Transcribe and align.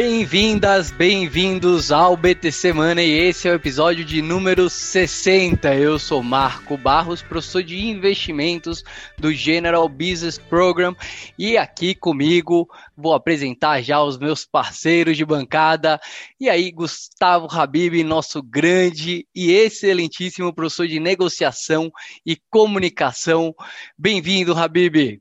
Bem-vindas, 0.00 0.92
bem-vindos 0.92 1.90
ao 1.90 2.16
BTC 2.16 2.72
Money. 2.72 3.18
Esse 3.18 3.48
é 3.48 3.50
o 3.50 3.56
episódio 3.56 4.04
de 4.04 4.22
número 4.22 4.70
60. 4.70 5.74
Eu 5.74 5.98
sou 5.98 6.22
Marco 6.22 6.76
Barros, 6.76 7.20
professor 7.20 7.64
de 7.64 7.84
investimentos 7.84 8.84
do 9.18 9.32
General 9.32 9.88
Business 9.88 10.38
Program, 10.38 10.94
e 11.36 11.58
aqui 11.58 11.96
comigo 11.96 12.68
vou 12.96 13.12
apresentar 13.12 13.82
já 13.82 14.00
os 14.00 14.16
meus 14.16 14.46
parceiros 14.46 15.16
de 15.16 15.24
bancada. 15.24 15.98
E 16.38 16.48
aí, 16.48 16.70
Gustavo 16.70 17.48
Habib, 17.50 18.04
nosso 18.04 18.40
grande 18.40 19.26
e 19.34 19.50
excelentíssimo 19.50 20.54
professor 20.54 20.86
de 20.86 21.00
negociação 21.00 21.90
e 22.24 22.36
comunicação. 22.48 23.52
Bem-vindo, 23.98 24.56
Habib. 24.56 25.20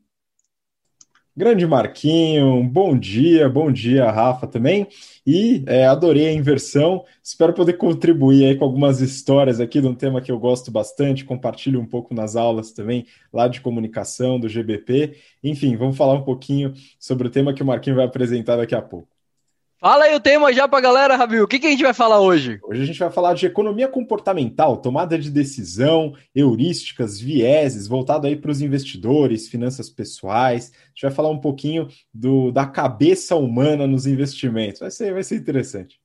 Grande 1.37 1.67
Marquinho, 1.67 2.63
bom 2.63 2.97
dia, 2.97 3.47
bom 3.47 3.71
dia, 3.71 4.09
Rafa 4.09 4.47
também. 4.47 4.87
E 5.23 5.63
é, 5.67 5.85
adorei 5.85 6.27
a 6.29 6.33
inversão. 6.33 7.05
Espero 7.21 7.53
poder 7.53 7.73
contribuir 7.73 8.43
aí 8.43 8.55
com 8.55 8.65
algumas 8.65 9.01
histórias 9.01 9.59
aqui 9.59 9.79
de 9.79 9.85
um 9.85 9.93
tema 9.93 10.19
que 10.19 10.31
eu 10.31 10.39
gosto 10.39 10.71
bastante. 10.71 11.23
Compartilho 11.23 11.79
um 11.79 11.85
pouco 11.85 12.11
nas 12.15 12.35
aulas 12.35 12.71
também 12.71 13.05
lá 13.31 13.47
de 13.47 13.61
comunicação 13.61 14.39
do 14.39 14.49
GBP. 14.49 15.15
Enfim, 15.43 15.75
vamos 15.77 15.95
falar 15.95 16.15
um 16.15 16.23
pouquinho 16.23 16.73
sobre 16.99 17.27
o 17.27 17.29
tema 17.29 17.53
que 17.53 17.61
o 17.61 17.65
Marquinho 17.67 17.97
vai 17.97 18.05
apresentar 18.05 18.55
daqui 18.55 18.73
a 18.73 18.81
pouco. 18.81 19.16
Fala 19.79 20.05
aí 20.05 20.15
o 20.15 20.19
tema 20.19 20.51
já 20.51 20.67
pra 20.67 20.81
galera, 20.81 21.15
Rabil. 21.15 21.43
O 21.43 21.47
que, 21.47 21.59
que 21.59 21.67
a 21.67 21.69
gente 21.69 21.83
vai 21.83 21.93
falar 21.93 22.19
hoje? 22.19 22.59
Hoje 22.63 22.81
a 22.81 22.85
gente 22.85 22.97
vai 22.97 23.11
falar 23.11 23.35
de 23.35 23.45
economia 23.45 23.87
comportamental, 23.87 24.77
tomada 24.77 25.19
de 25.19 25.29
decisão, 25.29 26.15
heurísticas, 26.33 27.19
vieses, 27.19 27.87
voltado 27.87 28.25
aí 28.25 28.35
para 28.35 28.49
os 28.49 28.59
investidores, 28.59 29.47
finanças 29.47 29.87
pessoais. 29.87 30.71
A 30.73 30.87
gente 30.89 31.01
vai 31.03 31.11
falar 31.11 31.29
um 31.29 31.39
pouquinho 31.39 31.87
do, 32.11 32.51
da 32.51 32.65
cabeça 32.65 33.35
humana 33.35 33.85
nos 33.85 34.07
investimentos. 34.07 34.79
Vai 34.79 34.89
ser, 34.89 35.13
vai 35.13 35.23
ser 35.23 35.35
interessante. 35.35 35.99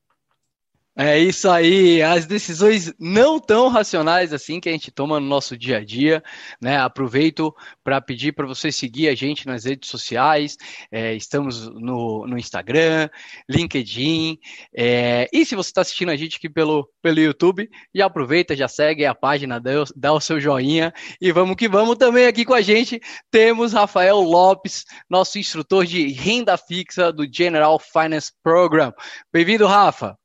É 0.94 1.18
isso 1.18 1.48
aí, 1.48 2.02
as 2.02 2.26
decisões 2.26 2.92
não 3.00 3.40
tão 3.40 3.68
racionais 3.68 4.30
assim 4.30 4.60
que 4.60 4.68
a 4.68 4.72
gente 4.72 4.90
toma 4.90 5.18
no 5.18 5.24
nosso 5.26 5.56
dia 5.56 5.78
a 5.78 5.84
dia, 5.84 6.22
né? 6.60 6.76
Aproveito 6.76 7.54
para 7.82 7.98
pedir 7.98 8.32
para 8.32 8.46
você 8.46 8.70
seguir 8.70 9.08
a 9.08 9.14
gente 9.14 9.46
nas 9.46 9.64
redes 9.64 9.88
sociais, 9.88 10.54
é, 10.90 11.14
estamos 11.14 11.66
no, 11.66 12.26
no 12.26 12.36
Instagram, 12.36 13.08
LinkedIn, 13.48 14.38
é, 14.76 15.30
e 15.32 15.46
se 15.46 15.54
você 15.56 15.70
está 15.70 15.80
assistindo 15.80 16.10
a 16.10 16.16
gente 16.16 16.36
aqui 16.36 16.50
pelo, 16.50 16.86
pelo 17.00 17.20
YouTube, 17.20 17.70
já 17.94 18.04
aproveita, 18.04 18.54
já 18.54 18.68
segue 18.68 19.06
a 19.06 19.14
página, 19.14 19.58
dá, 19.58 19.72
dá 19.96 20.12
o 20.12 20.20
seu 20.20 20.38
joinha 20.38 20.92
e 21.18 21.32
vamos 21.32 21.56
que 21.56 21.70
vamos 21.70 21.96
também 21.96 22.26
aqui 22.26 22.44
com 22.44 22.52
a 22.52 22.60
gente. 22.60 23.00
Temos 23.30 23.72
Rafael 23.72 24.20
Lopes, 24.20 24.84
nosso 25.08 25.38
instrutor 25.38 25.86
de 25.86 26.08
renda 26.08 26.58
fixa 26.58 27.10
do 27.10 27.26
General 27.26 27.78
Finance 27.78 28.30
Program. 28.42 28.92
Bem-vindo, 29.32 29.66
Rafa. 29.66 30.21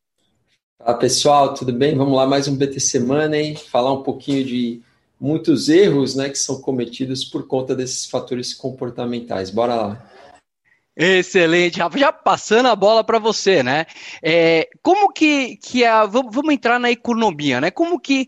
Fala 0.80 0.98
pessoal, 0.98 1.54
tudo 1.56 1.74
bem? 1.74 1.98
Vamos 1.98 2.16
lá, 2.16 2.28
mais 2.28 2.48
um 2.48 2.56
BTC 2.56 3.00
Money, 3.00 3.56
falar 3.56 3.92
um 3.92 4.04
pouquinho 4.04 4.46
de 4.46 4.82
muitos 5.20 5.70
erros 5.70 6.16
né, 6.16 6.30
que 6.30 6.38
são 6.38 6.62
cometidos 6.62 7.26
por 7.26 7.48
conta 7.48 7.76
desses 7.76 8.06
fatores 8.06 8.54
comportamentais. 8.54 9.50
Bora 9.50 9.76
lá. 9.76 10.12
Excelente, 10.96 11.80
Rafa. 11.80 11.98
Já 11.98 12.14
passando 12.14 12.68
a 12.68 12.76
bola 12.76 13.04
para 13.04 13.20
você, 13.20 13.62
né? 13.62 13.86
É, 14.22 14.68
como 14.82 15.12
que, 15.12 15.58
que 15.58 15.84
a, 15.84 16.06
vamos, 16.06 16.34
vamos 16.34 16.54
entrar 16.54 16.80
na 16.80 16.92
economia, 16.92 17.60
né? 17.60 17.70
Como 17.70 18.00
que 18.00 18.28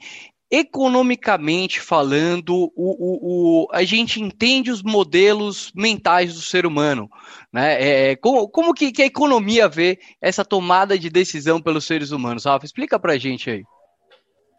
economicamente 0.51 1.79
falando, 1.79 2.49
o, 2.55 2.71
o, 2.75 3.63
o, 3.63 3.67
a 3.71 3.83
gente 3.83 4.21
entende 4.21 4.71
os 4.71 4.81
modelos 4.81 5.71
mentais 5.75 6.33
do 6.33 6.41
ser 6.41 6.65
humano. 6.65 7.09
Né? 7.53 8.11
É, 8.11 8.15
como 8.15 8.47
como 8.49 8.73
que, 8.73 8.91
que, 8.91 9.03
a 9.03 9.05
economia 9.05 9.67
vê 9.67 9.99
essa 10.19 10.43
tomada 10.43 10.97
de 10.97 11.09
decisão 11.09 11.61
pelos 11.61 11.85
seres 11.85 12.11
humanos? 12.11 12.45
Rafa, 12.45 12.65
explica 12.65 12.99
para 12.99 13.13
a 13.13 13.17
gente 13.17 13.49
aí. 13.49 13.63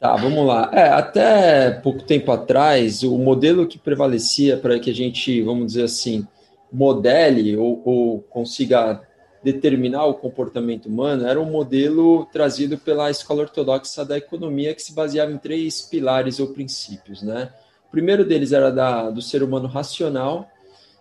Tá, 0.01 0.17
vamos 0.17 0.47
lá. 0.47 0.71
É, 0.73 0.89
até 0.89 1.71
pouco 1.71 2.03
tempo 2.05 2.31
atrás, 2.33 3.03
o 3.03 3.19
modelo 3.19 3.67
que 3.67 3.79
prevalecia 3.79 4.57
para 4.57 4.79
que 4.79 4.91
a 4.91 4.95
gente, 4.95 5.43
vamos 5.43 5.67
dizer 5.67 5.85
assim, 5.85 6.27
modele 6.73 7.57
ou, 7.57 7.83
ou 7.85 8.21
consiga 8.23 9.03
determinar 9.43 10.05
o 10.05 10.15
comportamento 10.15 10.87
humano 10.87 11.27
era 11.27 11.41
um 11.41 11.51
modelo 11.51 12.27
trazido 12.27 12.77
pela 12.77 13.11
escola 13.11 13.43
ortodoxa 13.43 14.05
da 14.05 14.19
economia 14.19 14.75
que 14.75 14.83
se 14.83 14.93
baseava 14.93 15.33
em 15.33 15.39
três 15.39 15.83
pilares 15.83 16.39
ou 16.39 16.49
princípios, 16.49 17.23
né? 17.23 17.51
O 17.89 17.91
primeiro 17.91 18.25
deles 18.25 18.53
era 18.53 18.71
da, 18.71 19.11
do 19.11 19.23
ser 19.23 19.43
humano 19.43 19.67
racional 19.67 20.49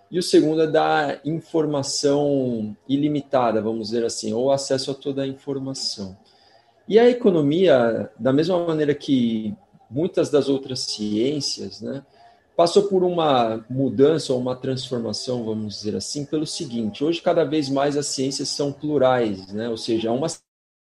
e 0.10 0.18
o 0.18 0.24
segundo 0.24 0.64
é 0.64 0.68
da 0.68 1.20
informação 1.24 2.76
ilimitada, 2.88 3.62
vamos 3.62 3.90
dizer 3.90 4.04
assim, 4.04 4.34
ou 4.34 4.52
acesso 4.52 4.92
a 4.92 4.96
toda 4.96 5.22
a 5.22 5.28
informação. 5.28 6.18
E 6.88 6.98
a 6.98 7.08
economia, 7.08 8.10
da 8.18 8.34
mesma 8.34 8.66
maneira 8.66 8.96
que 8.96 9.56
muitas 9.90 10.30
das 10.32 10.50
outras 10.50 10.80
ciências, 10.80 11.82
né, 11.82 12.04
passou 12.60 12.84
por 12.90 13.06
uma 13.06 13.66
mudança 13.70 14.34
ou 14.34 14.40
uma 14.40 14.54
transformação, 14.54 15.46
vamos 15.46 15.78
dizer 15.78 15.96
assim, 15.96 16.26
pelo 16.26 16.46
seguinte: 16.46 17.06
hoje 17.06 17.22
cada 17.22 17.46
vez 17.46 17.70
mais 17.70 17.96
as 17.96 18.08
ciências 18.08 18.50
são 18.50 18.70
plurais, 18.70 19.48
né? 19.54 19.70
ou 19.70 19.78
seja, 19.78 20.12
uma 20.12 20.28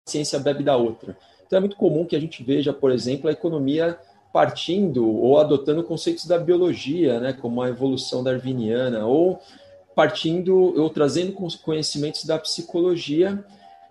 ciência 0.08 0.40
bebe 0.40 0.64
da 0.64 0.76
outra. 0.76 1.16
Então 1.46 1.58
é 1.58 1.60
muito 1.60 1.76
comum 1.76 2.06
que 2.06 2.16
a 2.16 2.20
gente 2.20 2.44
veja, 2.44 2.74
por 2.74 2.92
exemplo, 2.92 3.30
a 3.30 3.34
economia 3.34 4.00
partindo 4.34 5.08
ou 5.08 5.40
adotando 5.40 5.84
conceitos 5.84 6.26
da 6.26 6.40
biologia, 6.40 7.20
né, 7.20 7.34
como 7.34 7.62
a 7.62 7.70
evolução 7.70 8.24
darwiniana, 8.24 9.06
ou 9.06 9.40
partindo 9.94 10.56
ou 10.56 10.90
trazendo 10.90 11.34
conhecimentos 11.62 12.26
da 12.26 12.40
psicologia, 12.40 13.46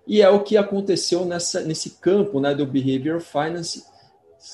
e 0.04 0.20
é 0.20 0.28
o 0.28 0.42
que 0.42 0.56
aconteceu 0.56 1.24
nessa, 1.24 1.60
nesse 1.60 1.90
campo 1.90 2.40
né, 2.40 2.56
do 2.56 2.66
behavior 2.66 3.20
finance 3.20 3.84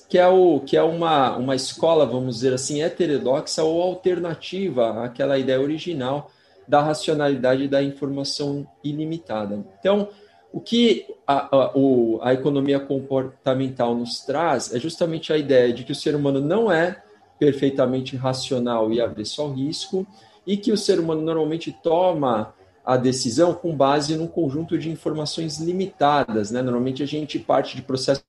que 0.08 0.18
é, 0.18 0.26
o, 0.26 0.60
que 0.60 0.76
é 0.76 0.82
uma, 0.82 1.36
uma 1.36 1.54
escola, 1.54 2.06
vamos 2.06 2.36
dizer 2.36 2.54
assim, 2.54 2.82
heterodoxa 2.82 3.62
ou 3.62 3.82
alternativa 3.82 5.04
àquela 5.04 5.38
ideia 5.38 5.60
original 5.60 6.30
da 6.66 6.82
racionalidade 6.82 7.68
da 7.68 7.82
informação 7.82 8.66
ilimitada. 8.82 9.64
Então, 9.78 10.08
o 10.52 10.60
que 10.60 11.06
a, 11.26 11.54
a, 11.54 11.72
o, 11.76 12.18
a 12.22 12.32
economia 12.32 12.80
comportamental 12.80 13.94
nos 13.94 14.20
traz 14.20 14.74
é 14.74 14.78
justamente 14.78 15.32
a 15.32 15.36
ideia 15.36 15.72
de 15.72 15.84
que 15.84 15.92
o 15.92 15.96
ser 15.96 16.14
humano 16.14 16.40
não 16.40 16.72
é 16.72 17.02
perfeitamente 17.38 18.16
racional 18.16 18.92
e 18.92 19.00
avesso 19.00 19.42
ao 19.42 19.52
risco, 19.52 20.06
e 20.46 20.56
que 20.56 20.72
o 20.72 20.76
ser 20.76 21.00
humano 21.00 21.22
normalmente 21.22 21.76
toma 21.82 22.54
a 22.84 22.96
decisão 22.96 23.54
com 23.54 23.74
base 23.74 24.16
num 24.16 24.26
conjunto 24.26 24.78
de 24.78 24.90
informações 24.90 25.58
limitadas. 25.58 26.50
Né? 26.50 26.62
Normalmente 26.62 27.02
a 27.02 27.06
gente 27.06 27.38
parte 27.38 27.76
de 27.76 27.82
processos 27.82 28.24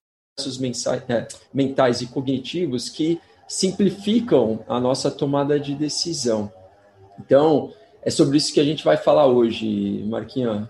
é, 1.07 1.27
mentais 1.53 2.01
e 2.01 2.07
cognitivos 2.07 2.89
que 2.89 3.21
simplificam 3.47 4.65
a 4.67 4.79
nossa 4.79 5.09
tomada 5.09 5.57
de 5.57 5.73
decisão. 5.75 6.51
Então, 7.19 7.73
é 8.01 8.09
sobre 8.09 8.37
isso 8.37 8.53
que 8.53 8.59
a 8.59 8.63
gente 8.63 8.83
vai 8.83 8.97
falar 8.97 9.27
hoje, 9.27 10.03
Marquinhos. 10.05 10.67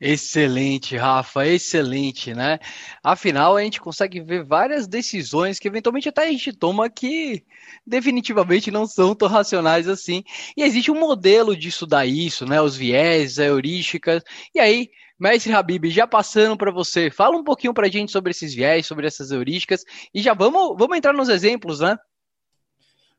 Excelente, 0.00 0.96
Rafa, 0.96 1.46
excelente, 1.46 2.34
né? 2.34 2.58
Afinal, 3.02 3.56
a 3.56 3.62
gente 3.62 3.80
consegue 3.80 4.20
ver 4.20 4.44
várias 4.44 4.86
decisões 4.86 5.58
que 5.58 5.66
eventualmente 5.66 6.08
até 6.08 6.24
a 6.24 6.30
gente 6.30 6.52
toma 6.52 6.90
que 6.90 7.44
definitivamente 7.86 8.70
não 8.70 8.86
são 8.86 9.14
tão 9.14 9.28
racionais 9.28 9.88
assim. 9.88 10.22
E 10.56 10.62
existe 10.62 10.90
um 10.90 11.00
modelo 11.00 11.56
de 11.56 11.68
estudar 11.68 12.06
isso, 12.06 12.44
né? 12.44 12.60
Os 12.60 12.76
viés, 12.76 13.38
as 13.38 13.46
heurísticas. 13.46 14.22
E 14.54 14.60
aí, 14.60 14.90
Mestre 15.18 15.52
Habib, 15.52 15.90
já 15.90 16.06
passando 16.06 16.56
para 16.56 16.72
você, 16.72 17.10
fala 17.10 17.36
um 17.36 17.44
pouquinho 17.44 17.72
para 17.72 17.86
a 17.86 17.90
gente 17.90 18.10
sobre 18.10 18.32
esses 18.32 18.54
viés, 18.54 18.86
sobre 18.86 19.06
essas 19.06 19.30
heurísticas, 19.30 19.84
e 20.12 20.20
já 20.20 20.34
vamos, 20.34 20.76
vamos 20.76 20.96
entrar 20.96 21.12
nos 21.12 21.28
exemplos, 21.28 21.80
né? 21.80 21.96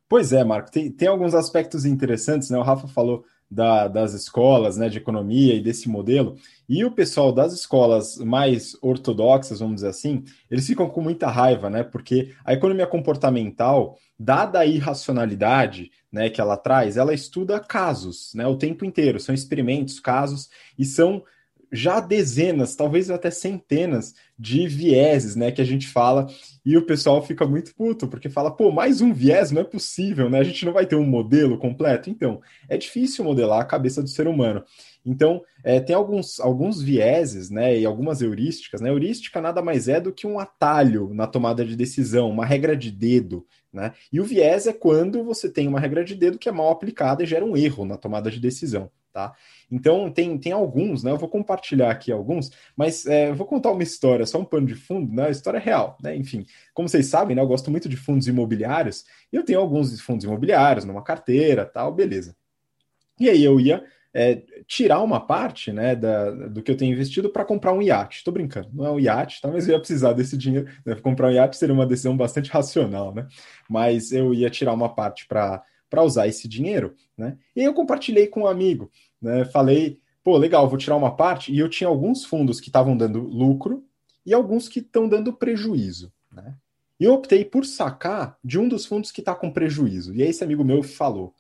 Pois 0.08 0.32
é, 0.34 0.44
Marco, 0.44 0.72
tem, 0.72 0.92
tem 0.92 1.08
alguns 1.08 1.34
aspectos 1.34 1.86
interessantes, 1.86 2.50
né? 2.50 2.58
O 2.58 2.64
Rafa 2.64 2.88
falou 2.88 3.24
da, 3.50 3.88
das 3.88 4.14
escolas 4.14 4.76
né, 4.76 4.90
de 4.90 4.98
economia 4.98 5.54
e 5.54 5.62
desse 5.62 5.88
modelo, 5.88 6.36
e 6.68 6.84
o 6.84 6.92
pessoal 6.92 7.32
das 7.32 7.54
escolas 7.54 8.18
mais 8.18 8.76
ortodoxas, 8.82 9.60
vamos 9.60 9.76
dizer 9.76 9.90
assim, 9.90 10.24
eles 10.50 10.66
ficam 10.66 10.90
com 10.90 11.02
muita 11.02 11.28
raiva, 11.28 11.70
né? 11.70 11.84
Porque 11.84 12.34
a 12.44 12.54
economia 12.54 12.88
comportamental, 12.88 13.98
dada 14.20 14.60
a 14.60 14.66
irracionalidade 14.66 15.92
né, 16.12 16.30
que 16.30 16.42
ela 16.42 16.58
traz, 16.58 16.98
ela 16.98 17.14
estuda 17.14 17.60
casos 17.60 18.32
né, 18.34 18.48
o 18.48 18.58
tempo 18.58 18.86
inteiro, 18.86 19.20
são 19.20 19.34
experimentos, 19.34 20.00
casos, 20.00 20.50
e 20.78 20.86
são 20.86 21.24
já 21.72 22.00
dezenas, 22.00 22.76
talvez 22.76 23.10
até 23.10 23.30
centenas 23.30 24.14
de 24.38 24.68
vieses, 24.68 25.36
né, 25.36 25.52
que 25.52 25.62
a 25.62 25.66
gente 25.66 25.88
fala, 25.88 26.28
e 26.66 26.78
o 26.78 26.86
pessoal 26.86 27.22
fica 27.26 27.46
muito 27.46 27.74
puto, 27.76 28.08
porque 28.08 28.30
fala, 28.30 28.52
pô, 28.52 28.72
mais 28.72 29.02
um 29.02 29.14
viés 29.14 29.52
não 29.52 29.62
é 29.62 29.64
possível, 29.64 30.30
né? 30.30 30.40
A 30.40 30.44
gente 30.44 30.66
não 30.66 30.74
vai 30.74 30.86
ter 30.86 30.96
um 30.96 31.06
modelo 31.06 31.58
completo. 31.58 32.10
Então, 32.10 32.42
é 32.68 32.78
difícil 32.78 33.24
modelar 33.24 33.62
a 33.62 33.66
cabeça 33.66 34.02
do 34.02 34.10
ser 34.10 34.28
humano. 34.28 34.64
Então, 35.06 35.44
é, 35.64 35.80
tem 35.80 35.96
alguns, 35.96 36.40
alguns 36.40 36.82
vieses, 36.82 37.50
né, 37.50 37.78
e 37.80 37.86
algumas 37.86 38.22
heurísticas, 38.22 38.82
né? 38.82 38.90
Heurística 38.90 39.40
nada 39.40 39.62
mais 39.62 39.88
é 39.88 40.02
do 40.02 40.12
que 40.12 40.26
um 40.26 40.40
atalho 40.40 41.14
na 41.14 41.28
tomada 41.28 41.64
de 41.64 41.76
decisão, 41.76 42.30
uma 42.30 42.46
regra 42.46 42.76
de 42.76 42.92
dedo, 42.92 43.46
né? 43.72 43.94
E 44.12 44.20
o 44.20 44.24
viés 44.24 44.66
é 44.66 44.74
quando 44.74 45.24
você 45.24 45.50
tem 45.50 45.68
uma 45.68 45.80
regra 45.80 46.04
de 46.04 46.16
dedo 46.16 46.40
que 46.40 46.50
é 46.50 46.52
mal 46.52 46.72
aplicada 46.72 47.24
e 47.24 47.28
gera 47.28 47.46
um 47.46 47.56
erro 47.56 47.86
na 47.86 47.98
tomada 47.98 48.32
de 48.32 48.40
decisão. 48.40 48.90
Tá? 49.16 49.34
Então, 49.72 50.12
tem, 50.12 50.38
tem 50.38 50.52
alguns, 50.52 51.02
né? 51.02 51.10
Eu 51.10 51.18
vou 51.18 51.30
compartilhar 51.30 51.90
aqui 51.90 52.12
alguns, 52.12 52.52
mas 52.76 53.06
é, 53.06 53.32
vou 53.32 53.48
contar 53.48 53.72
uma 53.72 53.82
história, 53.82 54.26
só 54.26 54.38
um 54.38 54.44
pano 54.44 54.68
de 54.68 54.76
fundo, 54.76 55.14
né? 55.14 55.32
História 55.32 55.58
é 55.58 55.62
real, 55.62 55.98
né? 56.04 56.14
Enfim, 56.18 56.46
como 56.74 56.90
vocês 56.90 57.06
sabem, 57.06 57.34
né? 57.34 57.42
Eu 57.42 57.48
gosto 57.48 57.72
muito 57.72 57.88
de 57.88 57.96
fundos 57.96 58.28
imobiliários 58.28 59.06
e 59.32 59.38
eu 59.38 59.46
tenho 59.46 59.62
alguns 59.62 60.02
fundos 60.02 60.26
imobiliários 60.26 60.84
numa 60.84 61.02
carteira, 61.02 61.66
tal, 61.66 61.94
beleza. 61.94 62.36
E 63.18 63.30
aí 63.30 63.42
eu 63.42 63.58
ia 63.58 63.86
é, 64.14 64.44
tirar 64.68 65.02
uma 65.02 65.26
parte 65.26 65.72
né, 65.72 65.96
da, 65.96 66.32
do 66.32 66.62
que 66.62 66.70
eu 66.70 66.76
tenho 66.76 66.92
investido 66.92 67.30
para 67.30 67.46
comprar 67.46 67.72
um 67.72 67.82
iate. 67.82 68.18
Estou 68.18 68.34
brincando, 68.34 68.70
não 68.74 68.86
é 68.86 68.92
um 68.92 69.00
iate, 69.00 69.40
tá, 69.42 69.48
mas 69.48 69.66
eu 69.66 69.76
ia 69.76 69.80
precisar 69.80 70.12
desse 70.12 70.38
dinheiro. 70.38 70.68
Né, 70.86 70.94
comprar 70.96 71.30
um 71.30 71.32
iate 71.32 71.56
seria 71.56 71.74
uma 71.74 71.86
decisão 71.86 72.18
bastante 72.18 72.52
racional, 72.52 73.16
né? 73.16 73.26
Mas 73.70 74.12
eu 74.12 74.34
ia 74.34 74.50
tirar 74.50 74.74
uma 74.74 74.94
parte 74.94 75.26
para 75.26 75.64
usar 76.04 76.28
esse 76.28 76.50
dinheiro, 76.50 76.94
né? 77.18 77.38
E 77.56 77.64
eu 77.64 77.74
compartilhei 77.74 78.28
com 78.28 78.42
um 78.42 78.48
amigo, 78.48 78.92
né? 79.22 79.46
Falei, 79.46 80.00
pô, 80.24 80.38
legal, 80.38 80.68
vou 80.68 80.78
tirar 80.78 80.96
uma 80.96 81.16
parte. 81.16 81.54
E 81.54 81.60
eu 81.60 81.70
tinha 81.70 81.88
alguns 81.88 82.26
fundos 82.26 82.60
que 82.60 82.70
estavam 82.70 82.96
dando 82.96 83.20
lucro 83.20 83.84
e 84.26 84.34
alguns 84.34 84.68
que 84.68 84.80
estão 84.80 85.08
dando 85.08 85.34
prejuízo, 85.34 86.12
né? 86.32 86.56
E 87.00 87.04
eu 87.04 87.14
optei 87.14 87.44
por 87.44 87.66
sacar 87.66 88.38
de 88.44 88.58
um 88.58 88.70
dos 88.70 88.86
fundos 88.86 89.12
que 89.12 89.20
está 89.20 89.36
com 89.36 89.52
prejuízo. 89.52 90.16
E 90.16 90.24
aí 90.24 90.30
esse 90.30 90.44
amigo 90.44 90.64
meu 90.64 90.82
falou, 90.82 91.34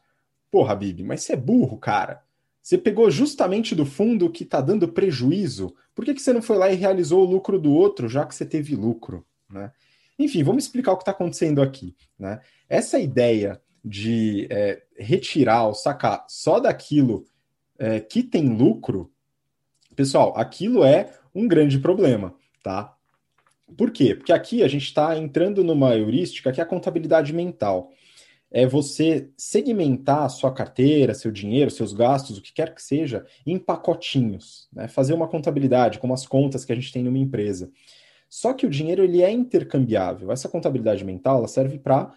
Porra, 0.56 0.74
Bibi, 0.74 1.04
mas 1.04 1.22
você 1.22 1.34
é 1.34 1.36
burro, 1.36 1.78
cara. 1.78 2.24
Você 2.62 2.78
pegou 2.78 3.12
justamente 3.12 3.76
do 3.76 3.86
fundo 3.86 4.30
que 4.30 4.44
está 4.44 4.62
dando 4.62 4.88
prejuízo. 4.88 5.76
Por 5.94 6.06
que, 6.06 6.14
que 6.14 6.22
você 6.22 6.32
não 6.32 6.42
foi 6.42 6.58
lá 6.58 6.72
e 6.72 6.76
realizou 6.76 7.22
o 7.22 7.30
lucro 7.30 7.60
do 7.60 7.74
outro, 7.74 8.08
já 8.08 8.26
que 8.26 8.34
você 8.34 8.46
teve 8.46 8.74
lucro? 8.74 9.26
Né? 9.50 9.70
Enfim, 10.18 10.44
vamos 10.44 10.64
explicar 10.64 10.94
o 10.94 10.96
que 10.96 11.02
está 11.02 11.12
acontecendo 11.12 11.62
aqui. 11.62 11.94
Né? 12.18 12.40
Essa 12.70 12.98
ideia 12.98 13.62
de 13.86 14.48
é, 14.50 14.82
retirar 14.98 15.68
ou 15.68 15.76
sacar 15.76 16.26
só 16.28 16.60
daquilo 16.60 17.24
é, 17.78 18.00
que 18.00 18.24
tem 18.24 18.50
lucro, 18.50 19.12
pessoal, 19.96 20.34
aquilo 20.36 20.84
é 20.84 21.14
um 21.34 21.48
grande 21.48 21.78
problema, 21.78 22.34
tá? 22.64 22.96
Por 23.78 23.92
quê? 23.92 24.16
Porque 24.16 24.34
aqui 24.34 24.64
a 24.64 24.68
gente 24.68 24.86
está 24.86 25.16
entrando 25.16 25.64
numa 25.64 25.96
heurística 25.96 26.52
que 26.52 26.60
é 26.60 26.64
a 26.64 26.68
contabilidade 26.68 27.32
mental 27.32 27.92
é 28.52 28.66
você 28.66 29.30
segmentar 29.36 30.24
a 30.24 30.30
sua 30.30 30.50
carteira, 30.50 31.14
seu 31.14 31.30
dinheiro, 31.30 31.70
seus 31.70 31.92
gastos, 31.92 32.38
o 32.38 32.42
que 32.42 32.54
quer 32.54 32.74
que 32.74 32.82
seja, 32.82 33.26
em 33.46 33.58
pacotinhos, 33.58 34.70
né? 34.72 34.88
fazer 34.88 35.14
uma 35.14 35.28
contabilidade, 35.28 36.00
como 36.00 36.14
as 36.14 36.26
contas 36.26 36.64
que 36.64 36.72
a 36.72 36.76
gente 36.76 36.94
tem 36.94 37.04
numa 37.04 37.18
empresa. 37.18 37.70
Só 38.30 38.54
que 38.54 38.66
o 38.66 38.70
dinheiro 38.70 39.04
ele 39.04 39.22
é 39.22 39.30
intercambiável. 39.30 40.32
Essa 40.32 40.48
contabilidade 40.48 41.04
mental 41.04 41.40
ela 41.40 41.48
serve 41.50 41.78
para 41.78 42.14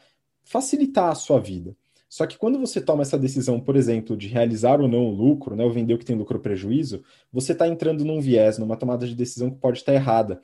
facilitar 0.49 1.11
a 1.11 1.15
sua 1.15 1.39
vida. 1.39 1.77
Só 2.09 2.27
que 2.27 2.39
quando 2.39 2.59
você 2.59 2.81
toma 2.81 3.03
essa 3.03 3.19
decisão, 3.19 3.61
por 3.61 3.77
exemplo, 3.77 4.17
de 4.17 4.29
realizar 4.29 4.81
ou 4.81 4.89
não 4.89 5.07
o 5.07 5.15
lucro, 5.15 5.55
né, 5.55 5.63
ou 5.63 5.71
vender 5.71 5.95
o 5.95 5.99
que 5.99 6.05
tem 6.05 6.17
lucro 6.17 6.39
ou 6.39 6.43
prejuízo, 6.43 7.03
você 7.31 7.53
está 7.53 7.69
entrando 7.69 8.05
num 8.05 8.21
viés, 8.21 8.57
numa 8.57 8.77
tomada 8.77 9.07
de 9.07 9.15
decisão 9.15 9.51
que 9.51 9.59
pode 9.59 9.79
estar 9.79 9.93
errada. 9.93 10.41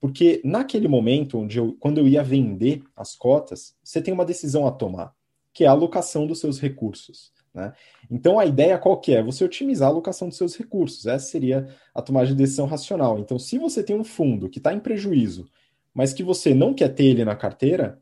Porque 0.00 0.40
naquele 0.44 0.86
momento, 0.86 1.38
onde 1.38 1.58
eu, 1.58 1.76
quando 1.80 1.98
eu 1.98 2.06
ia 2.06 2.22
vender 2.22 2.82
as 2.96 3.16
cotas, 3.16 3.74
você 3.82 4.00
tem 4.00 4.14
uma 4.14 4.24
decisão 4.24 4.66
a 4.66 4.70
tomar 4.70 5.14
que 5.52 5.64
é 5.64 5.66
a 5.66 5.72
alocação 5.72 6.26
dos 6.26 6.40
seus 6.40 6.60
recursos. 6.60 7.32
Né? 7.52 7.72
Então 8.10 8.38
a 8.38 8.46
ideia 8.46 8.78
qual 8.78 9.00
que 9.00 9.12
é? 9.12 9.22
Você 9.22 9.44
otimizar 9.44 9.88
a 9.88 9.92
alocação 9.92 10.28
dos 10.28 10.36
seus 10.36 10.56
recursos. 10.56 11.06
Essa 11.06 11.26
seria 11.26 11.68
a 11.94 12.00
tomada 12.00 12.26
de 12.26 12.34
decisão 12.34 12.66
racional. 12.66 13.18
Então, 13.18 13.38
se 13.38 13.58
você 13.58 13.82
tem 13.82 13.96
um 13.96 14.04
fundo 14.04 14.48
que 14.48 14.58
está 14.58 14.72
em 14.72 14.80
prejuízo, 14.80 15.48
mas 15.92 16.12
que 16.12 16.22
você 16.22 16.54
não 16.54 16.72
quer 16.72 16.90
ter 16.90 17.06
ele 17.06 17.24
na 17.24 17.34
carteira, 17.34 18.00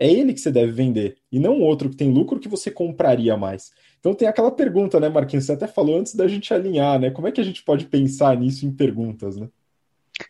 é 0.00 0.10
ele 0.10 0.34
que 0.34 0.40
você 0.40 0.50
deve 0.50 0.72
vender, 0.72 1.18
e 1.30 1.38
não 1.38 1.60
outro 1.60 1.90
que 1.90 1.96
tem 1.96 2.10
lucro 2.10 2.40
que 2.40 2.48
você 2.48 2.70
compraria 2.70 3.36
mais. 3.36 3.70
Então 4.00 4.14
tem 4.14 4.26
aquela 4.26 4.50
pergunta, 4.50 4.98
né, 4.98 5.10
Marquinhos? 5.10 5.44
Você 5.44 5.52
até 5.52 5.66
falou 5.66 5.98
antes 5.98 6.14
da 6.14 6.26
gente 6.26 6.52
alinhar, 6.52 6.98
né? 6.98 7.10
Como 7.10 7.28
é 7.28 7.32
que 7.32 7.40
a 7.40 7.44
gente 7.44 7.62
pode 7.62 7.84
pensar 7.84 8.36
nisso 8.36 8.66
em 8.66 8.72
perguntas, 8.72 9.36
né? 9.36 9.46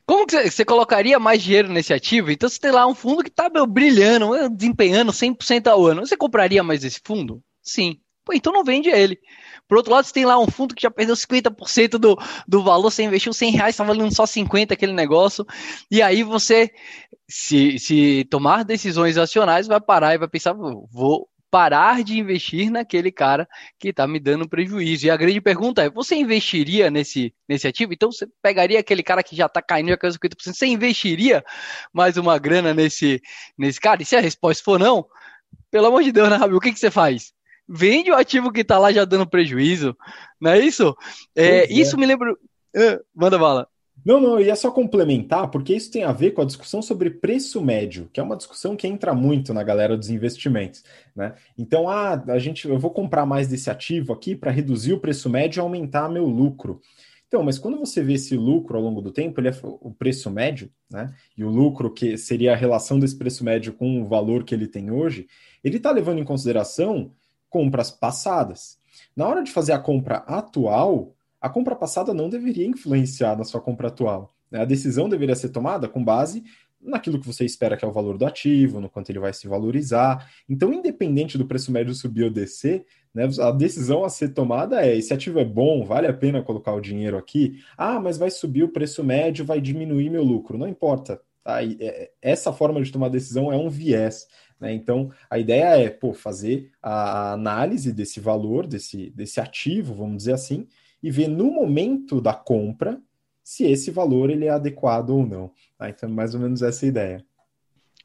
Como 0.04 0.26
que 0.26 0.50
você 0.50 0.64
colocaria 0.64 1.18
mais 1.18 1.42
dinheiro 1.42 1.72
nesse 1.72 1.92
ativo? 1.92 2.30
Então, 2.30 2.48
você 2.48 2.60
tem 2.60 2.70
lá 2.70 2.86
um 2.86 2.94
fundo 2.94 3.22
que 3.22 3.28
está 3.28 3.48
brilhando, 3.66 4.48
desempenhando 4.50 5.12
100% 5.12 5.68
ao 5.68 5.86
ano. 5.86 6.06
Você 6.06 6.16
compraria 6.16 6.62
mais 6.62 6.84
esse 6.84 7.00
fundo? 7.04 7.42
Sim. 7.62 7.98
Pô, 8.24 8.32
então 8.32 8.52
não 8.52 8.64
vende 8.64 8.88
ele. 8.88 9.18
Por 9.70 9.76
outro 9.76 9.92
lado, 9.92 10.04
você 10.04 10.12
tem 10.12 10.24
lá 10.24 10.36
um 10.36 10.48
fundo 10.48 10.74
que 10.74 10.82
já 10.82 10.90
perdeu 10.90 11.14
50% 11.14 11.90
do, 11.90 12.18
do 12.48 12.60
valor, 12.60 12.90
você 12.90 13.04
investiu 13.04 13.32
100 13.32 13.52
reais, 13.52 13.74
está 13.76 13.84
valendo 13.84 14.12
só 14.12 14.26
50 14.26 14.74
aquele 14.74 14.92
negócio. 14.92 15.46
E 15.88 16.02
aí 16.02 16.24
você, 16.24 16.72
se, 17.28 17.78
se 17.78 18.26
tomar 18.28 18.64
decisões 18.64 19.16
racionais, 19.16 19.68
vai 19.68 19.80
parar 19.80 20.12
e 20.12 20.18
vai 20.18 20.26
pensar, 20.26 20.54
vou 20.54 21.28
parar 21.48 22.02
de 22.02 22.18
investir 22.18 22.68
naquele 22.68 23.12
cara 23.12 23.48
que 23.78 23.90
está 23.90 24.08
me 24.08 24.18
dando 24.18 24.48
prejuízo. 24.48 25.06
E 25.06 25.10
a 25.10 25.16
grande 25.16 25.40
pergunta 25.40 25.84
é: 25.84 25.88
você 25.88 26.16
investiria 26.16 26.90
nesse, 26.90 27.32
nesse 27.48 27.68
ativo? 27.68 27.92
Então 27.92 28.10
você 28.10 28.26
pegaria 28.42 28.80
aquele 28.80 29.04
cara 29.04 29.22
que 29.22 29.36
já 29.36 29.46
está 29.46 29.62
caindo 29.62 29.90
já 29.90 29.96
caiu 29.96 30.12
50%, 30.12 30.52
você 30.52 30.66
investiria 30.66 31.44
mais 31.92 32.16
uma 32.16 32.36
grana 32.40 32.74
nesse, 32.74 33.22
nesse 33.56 33.80
cara? 33.80 34.02
E 34.02 34.04
se 34.04 34.16
a 34.16 34.20
resposta 34.20 34.64
for 34.64 34.80
não, 34.80 35.06
pelo 35.70 35.86
amor 35.86 36.02
de 36.02 36.10
Deus, 36.10 36.28
né, 36.28 36.34
Rabi? 36.34 36.54
O 36.54 36.60
que, 36.60 36.72
que 36.72 36.80
você 36.80 36.90
faz? 36.90 37.32
Vende 37.72 38.10
o 38.10 38.16
ativo 38.16 38.50
que 38.50 38.62
está 38.62 38.78
lá 38.78 38.90
já 38.90 39.04
dando 39.04 39.28
prejuízo, 39.28 39.96
não 40.40 40.50
é 40.50 40.58
isso? 40.58 40.92
É, 41.36 41.58
é. 41.58 41.72
Isso 41.72 41.96
me 41.96 42.04
lembra. 42.04 42.32
Uh, 42.32 43.04
manda 43.14 43.38
bala. 43.38 43.68
Não, 44.04 44.18
não, 44.18 44.40
eu 44.40 44.46
ia 44.46 44.56
só 44.56 44.70
complementar, 44.70 45.50
porque 45.50 45.74
isso 45.74 45.90
tem 45.90 46.02
a 46.02 46.12
ver 46.12 46.32
com 46.32 46.40
a 46.40 46.46
discussão 46.46 46.80
sobre 46.80 47.10
preço 47.10 47.62
médio, 47.62 48.08
que 48.12 48.18
é 48.18 48.22
uma 48.22 48.36
discussão 48.36 48.74
que 48.74 48.88
entra 48.88 49.14
muito 49.14 49.52
na 49.52 49.62
galera 49.62 49.96
dos 49.96 50.08
investimentos. 50.08 50.82
Né? 51.14 51.34
Então, 51.56 51.88
ah, 51.88 52.20
a 52.28 52.38
gente, 52.38 52.66
eu 52.66 52.78
vou 52.78 52.90
comprar 52.90 53.26
mais 53.26 53.46
desse 53.46 53.70
ativo 53.70 54.12
aqui 54.12 54.34
para 54.34 54.50
reduzir 54.50 54.94
o 54.94 55.00
preço 55.00 55.28
médio 55.28 55.60
e 55.60 55.62
aumentar 55.62 56.08
meu 56.08 56.24
lucro. 56.24 56.80
Então, 57.28 57.44
mas 57.44 57.58
quando 57.58 57.78
você 57.78 58.02
vê 58.02 58.14
esse 58.14 58.36
lucro 58.36 58.76
ao 58.76 58.82
longo 58.82 59.00
do 59.00 59.12
tempo, 59.12 59.40
ele 59.40 59.48
é 59.48 59.52
o 59.62 59.92
preço 59.92 60.28
médio, 60.30 60.68
né? 60.90 61.14
E 61.36 61.44
o 61.44 61.48
lucro, 61.48 61.92
que 61.92 62.16
seria 62.16 62.52
a 62.52 62.56
relação 62.56 62.98
desse 62.98 63.16
preço 63.16 63.44
médio 63.44 63.72
com 63.72 64.02
o 64.02 64.06
valor 64.06 64.42
que 64.42 64.52
ele 64.52 64.66
tem 64.66 64.90
hoje, 64.90 65.28
ele 65.62 65.76
está 65.76 65.92
levando 65.92 66.18
em 66.18 66.24
consideração 66.24 67.12
compras 67.50 67.90
passadas. 67.90 68.78
Na 69.14 69.26
hora 69.28 69.42
de 69.42 69.50
fazer 69.50 69.72
a 69.72 69.78
compra 69.78 70.18
atual, 70.18 71.14
a 71.40 71.48
compra 71.50 71.76
passada 71.76 72.14
não 72.14 72.30
deveria 72.30 72.66
influenciar 72.66 73.36
na 73.36 73.44
sua 73.44 73.60
compra 73.60 73.88
atual. 73.88 74.30
Né? 74.50 74.60
A 74.60 74.64
decisão 74.64 75.08
deveria 75.08 75.36
ser 75.36 75.50
tomada 75.50 75.88
com 75.88 76.02
base 76.02 76.44
naquilo 76.80 77.20
que 77.20 77.26
você 77.26 77.44
espera 77.44 77.76
que 77.76 77.84
é 77.84 77.88
o 77.88 77.92
valor 77.92 78.16
do 78.16 78.24
ativo, 78.24 78.80
no 78.80 78.88
quanto 78.88 79.10
ele 79.10 79.18
vai 79.18 79.32
se 79.32 79.46
valorizar. 79.46 80.30
Então, 80.48 80.72
independente 80.72 81.36
do 81.36 81.46
preço 81.46 81.70
médio 81.70 81.94
subir 81.94 82.24
ou 82.24 82.30
descer, 82.30 82.86
né, 83.14 83.28
a 83.40 83.50
decisão 83.50 84.04
a 84.04 84.08
ser 84.08 84.30
tomada 84.30 84.84
é: 84.84 84.96
esse 84.96 85.12
ativo 85.12 85.38
é 85.38 85.44
bom, 85.44 85.84
vale 85.84 86.06
a 86.06 86.12
pena 86.12 86.42
colocar 86.42 86.72
o 86.72 86.80
dinheiro 86.80 87.18
aqui? 87.18 87.58
Ah, 87.76 88.00
mas 88.00 88.16
vai 88.16 88.30
subir 88.30 88.62
o 88.62 88.68
preço 88.68 89.04
médio, 89.04 89.44
vai 89.44 89.60
diminuir 89.60 90.08
meu 90.08 90.24
lucro. 90.24 90.56
Não 90.56 90.68
importa. 90.68 91.20
Tá? 91.44 91.62
É, 91.62 92.10
essa 92.22 92.52
forma 92.52 92.82
de 92.82 92.92
tomar 92.92 93.08
decisão 93.08 93.52
é 93.52 93.56
um 93.56 93.68
viés. 93.68 94.26
Né? 94.60 94.74
Então, 94.74 95.10
a 95.28 95.38
ideia 95.38 95.82
é 95.82 95.88
pô, 95.88 96.12
fazer 96.12 96.70
a 96.82 97.32
análise 97.32 97.92
desse 97.92 98.20
valor, 98.20 98.66
desse, 98.66 99.10
desse 99.10 99.40
ativo, 99.40 99.94
vamos 99.94 100.18
dizer 100.18 100.34
assim, 100.34 100.66
e 101.02 101.10
ver 101.10 101.28
no 101.28 101.50
momento 101.50 102.20
da 102.20 102.34
compra 102.34 103.00
se 103.42 103.64
esse 103.64 103.90
valor 103.90 104.30
ele 104.30 104.44
é 104.44 104.50
adequado 104.50 105.10
ou 105.10 105.26
não. 105.26 105.50
Tá? 105.78 105.88
Então, 105.88 106.08
mais 106.08 106.34
ou 106.34 106.40
menos 106.40 106.62
essa 106.62 106.84
é 106.84 106.88
ideia. 106.88 107.24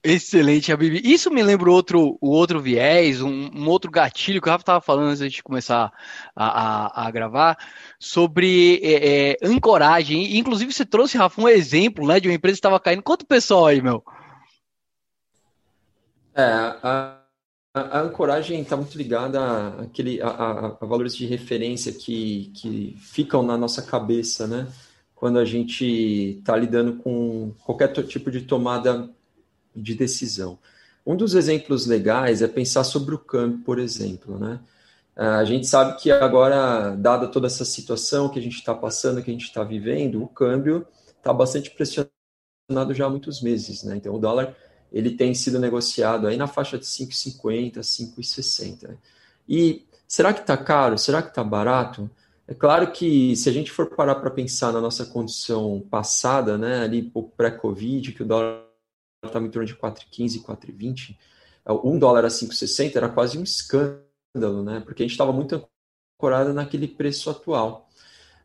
Excelente, 0.07 0.71
Habib. 0.71 1.01
Isso 1.03 1.31
me 1.31 1.41
lembra 1.41 1.71
outro, 1.71 2.15
o 2.21 2.29
outro 2.29 2.61
viés, 2.61 3.23
um, 3.23 3.49
um, 3.51 3.67
outro 3.67 3.89
gatilho 3.89 4.39
que 4.39 4.47
o 4.47 4.51
Rafa 4.51 4.61
estava 4.61 4.79
falando 4.79 5.09
antes 5.09 5.33
de 5.33 5.41
começar 5.41 5.91
a, 6.35 7.03
a, 7.03 7.07
a 7.07 7.11
gravar, 7.11 7.57
sobre 7.99 8.79
é, 8.83 9.31
é, 9.31 9.37
ancoragem. 9.41 10.37
Inclusive, 10.37 10.71
você 10.71 10.85
trouxe, 10.85 11.17
Rafa, 11.17 11.41
um 11.41 11.49
exemplo 11.49 12.05
né, 12.07 12.19
de 12.19 12.27
uma 12.27 12.35
empresa 12.35 12.53
que 12.53 12.59
estava 12.59 12.79
caindo. 12.79 13.01
Quanto 13.01 13.25
pessoal 13.25 13.65
aí, 13.65 13.81
meu? 13.81 14.03
É, 16.35 16.43
a, 16.43 17.21
a, 17.73 18.01
ancoragem 18.01 18.61
está 18.61 18.75
muito 18.75 18.97
ligada 18.97 19.69
àquele, 19.81 20.21
a, 20.21 20.27
a, 20.27 20.65
a, 20.81 20.85
valores 20.85 21.15
de 21.15 21.25
referência 21.25 21.93
que, 21.93 22.51
que 22.53 22.97
ficam 22.99 23.41
na 23.41 23.57
nossa 23.57 23.81
cabeça, 23.81 24.45
né? 24.45 24.67
Quando 25.15 25.39
a 25.39 25.45
gente 25.45 26.37
está 26.39 26.57
lidando 26.57 26.97
com 26.97 27.53
qualquer 27.65 27.87
tipo 28.05 28.29
de 28.29 28.41
tomada 28.41 29.09
de 29.73 29.95
decisão. 29.95 30.59
Um 31.05 31.15
dos 31.15 31.35
exemplos 31.35 31.85
legais 31.85 32.41
é 32.41 32.47
pensar 32.47 32.83
sobre 32.83 33.15
o 33.15 33.19
câmbio, 33.19 33.59
por 33.59 33.79
exemplo, 33.79 34.37
né? 34.37 34.59
A 35.15 35.45
gente 35.45 35.65
sabe 35.65 35.97
que 35.97 36.11
agora, 36.11 36.93
dada 36.97 37.27
toda 37.29 37.47
essa 37.47 37.63
situação 37.63 38.27
que 38.27 38.37
a 38.37 38.41
gente 38.41 38.55
está 38.55 38.75
passando, 38.75 39.23
que 39.23 39.29
a 39.31 39.33
gente 39.33 39.45
está 39.45 39.63
vivendo, 39.63 40.21
o 40.21 40.27
câmbio 40.27 40.85
está 41.17 41.31
bastante 41.31 41.71
pressionado 41.71 42.93
já 42.93 43.05
há 43.05 43.09
muitos 43.09 43.41
meses, 43.41 43.83
né? 43.83 43.95
Então 43.95 44.13
o 44.13 44.19
dólar 44.19 44.53
ele 44.95 45.11
tem 45.11 45.33
sido 45.33 45.59
negociado 45.59 46.25
aí 46.25 46.37
na 46.37 46.47
faixa 46.47 46.77
de 46.79 46.85
5,50, 46.85 47.79
5,60. 47.79 48.97
E 49.47 49.85
será 50.07 50.33
que 50.33 50.39
está 50.39 50.55
caro? 50.55 50.97
Será 50.97 51.21
que 51.21 51.27
está 51.27 51.43
barato? 51.43 52.09
É 52.47 52.53
claro 52.53 52.89
que 52.93 53.35
se 53.35 53.49
a 53.49 53.51
gente 53.51 53.71
for 53.71 53.87
parar 53.87 54.15
para 54.15 54.31
pensar 54.31 54.71
na 54.71 54.79
nossa 54.79 55.05
condição 55.05 55.85
passada, 55.89 56.57
né, 56.57 56.79
ali 56.83 57.11
pré-Covid, 57.35 58.13
que 58.13 58.23
o 58.23 58.25
dólar 58.25 58.63
estava 59.21 59.45
em 59.45 59.49
torno 59.49 59.67
de 59.67 59.75
4,15, 59.75 60.41
4,20, 60.41 61.17
um 61.83 61.99
dólar 61.99 62.23
a 62.23 62.29
5,60 62.29 62.95
era 62.95 63.09
quase 63.09 63.37
um 63.37 63.43
escândalo, 63.43 64.63
né? 64.63 64.79
Porque 64.79 65.03
a 65.03 65.05
gente 65.05 65.11
estava 65.11 65.33
muito 65.33 65.67
ancorada 66.17 66.53
naquele 66.53 66.87
preço 66.87 67.29
atual. 67.29 67.84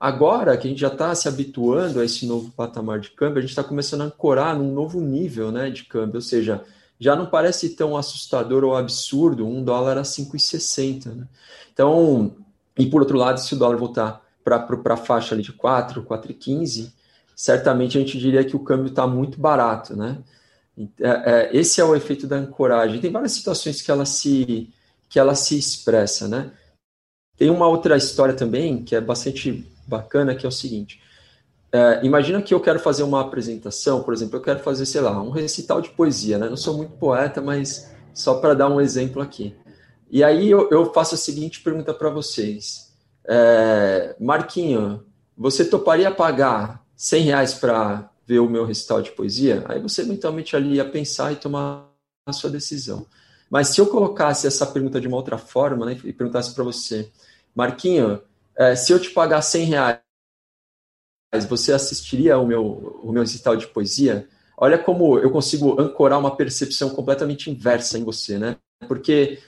Agora 0.00 0.56
que 0.56 0.66
a 0.66 0.70
gente 0.70 0.80
já 0.80 0.88
está 0.88 1.14
se 1.14 1.28
habituando 1.28 2.00
a 2.00 2.04
esse 2.06 2.24
novo 2.24 2.50
patamar 2.52 3.00
de 3.00 3.10
câmbio, 3.10 3.36
a 3.36 3.40
gente 3.42 3.50
está 3.50 3.62
começando 3.62 4.00
a 4.00 4.04
ancorar 4.04 4.56
num 4.56 4.72
novo 4.72 4.98
nível 4.98 5.52
né, 5.52 5.68
de 5.68 5.84
câmbio, 5.84 6.14
ou 6.14 6.22
seja, 6.22 6.64
já 6.98 7.14
não 7.14 7.26
parece 7.26 7.76
tão 7.76 7.94
assustador 7.94 8.64
ou 8.64 8.74
absurdo 8.74 9.46
um 9.46 9.62
dólar 9.62 9.98
a 9.98 10.02
5,60. 10.02 11.14
Né? 11.14 11.28
Então, 11.70 12.34
e 12.78 12.86
por 12.86 13.02
outro 13.02 13.18
lado, 13.18 13.40
se 13.40 13.54
o 13.54 13.58
dólar 13.58 13.76
voltar 13.76 14.24
para 14.42 14.94
a 14.94 14.96
faixa 14.96 15.34
ali 15.34 15.42
de 15.42 15.52
4, 15.52 16.02
4,15, 16.02 16.92
certamente 17.36 17.98
a 17.98 18.00
gente 18.00 18.18
diria 18.18 18.42
que 18.42 18.56
o 18.56 18.60
câmbio 18.60 18.88
está 18.88 19.06
muito 19.06 19.38
barato. 19.38 19.94
Né? 19.94 20.16
É, 20.98 21.08
é, 21.08 21.50
esse 21.52 21.78
é 21.78 21.84
o 21.84 21.94
efeito 21.94 22.26
da 22.26 22.36
ancoragem. 22.36 23.02
Tem 23.02 23.12
várias 23.12 23.32
situações 23.32 23.82
que 23.82 23.90
ela 23.90 24.06
se, 24.06 24.72
que 25.10 25.18
ela 25.18 25.34
se 25.34 25.58
expressa. 25.58 26.26
Né? 26.26 26.50
Tem 27.36 27.50
uma 27.50 27.68
outra 27.68 27.98
história 27.98 28.32
também 28.32 28.82
que 28.82 28.94
é 28.94 29.00
bastante 29.00 29.69
bacana, 29.90 30.34
que 30.34 30.46
é 30.46 30.48
o 30.48 30.52
seguinte. 30.52 31.02
É, 31.72 32.00
imagina 32.04 32.42
que 32.42 32.52
eu 32.52 32.60
quero 32.60 32.80
fazer 32.80 33.02
uma 33.02 33.20
apresentação, 33.20 34.02
por 34.02 34.12
exemplo, 34.14 34.36
eu 34.36 34.42
quero 34.42 34.60
fazer, 34.60 34.86
sei 34.86 35.00
lá, 35.00 35.20
um 35.22 35.30
recital 35.30 35.80
de 35.80 35.90
poesia, 35.90 36.38
né? 36.38 36.48
Não 36.48 36.56
sou 36.56 36.76
muito 36.76 36.92
poeta, 36.92 37.40
mas 37.40 37.92
só 38.14 38.34
para 38.34 38.54
dar 38.54 38.68
um 38.68 38.80
exemplo 38.80 39.22
aqui. 39.22 39.54
E 40.10 40.24
aí 40.24 40.50
eu, 40.50 40.68
eu 40.70 40.92
faço 40.92 41.14
a 41.14 41.18
seguinte 41.18 41.62
pergunta 41.62 41.94
para 41.94 42.10
vocês. 42.10 42.92
É, 43.24 44.16
Marquinho, 44.18 45.04
você 45.36 45.64
toparia 45.64 46.10
pagar 46.10 46.84
100 46.96 47.22
reais 47.22 47.54
para 47.54 48.10
ver 48.26 48.40
o 48.40 48.50
meu 48.50 48.64
recital 48.64 49.00
de 49.00 49.12
poesia? 49.12 49.64
Aí 49.68 49.80
você 49.80 50.02
mentalmente 50.02 50.56
ali 50.56 50.74
ia 50.74 50.84
pensar 50.84 51.32
e 51.32 51.36
tomar 51.36 51.88
a 52.26 52.32
sua 52.32 52.50
decisão. 52.50 53.06
Mas 53.48 53.68
se 53.68 53.80
eu 53.80 53.86
colocasse 53.86 54.46
essa 54.46 54.66
pergunta 54.66 55.00
de 55.00 55.08
uma 55.08 55.16
outra 55.16 55.38
forma 55.38 55.86
né, 55.86 55.98
e 56.04 56.12
perguntasse 56.12 56.54
para 56.54 56.64
você, 56.64 57.10
Marquinho, 57.54 58.20
é, 58.60 58.76
se 58.76 58.92
eu 58.92 59.00
te 59.00 59.08
pagar 59.08 59.40
100 59.40 59.64
reais 59.64 60.00
você 61.48 61.72
assistiria 61.72 62.36
o 62.36 62.46
meu, 62.46 63.00
o 63.02 63.10
meu 63.10 63.22
recital 63.22 63.56
de 63.56 63.66
poesia? 63.66 64.28
Olha 64.54 64.76
como 64.76 65.18
eu 65.18 65.30
consigo 65.30 65.80
ancorar 65.80 66.18
uma 66.18 66.36
percepção 66.36 66.90
completamente 66.90 67.50
inversa 67.50 67.98
em 67.98 68.04
você, 68.04 68.38
né? 68.38 68.58
Porque 68.86 69.38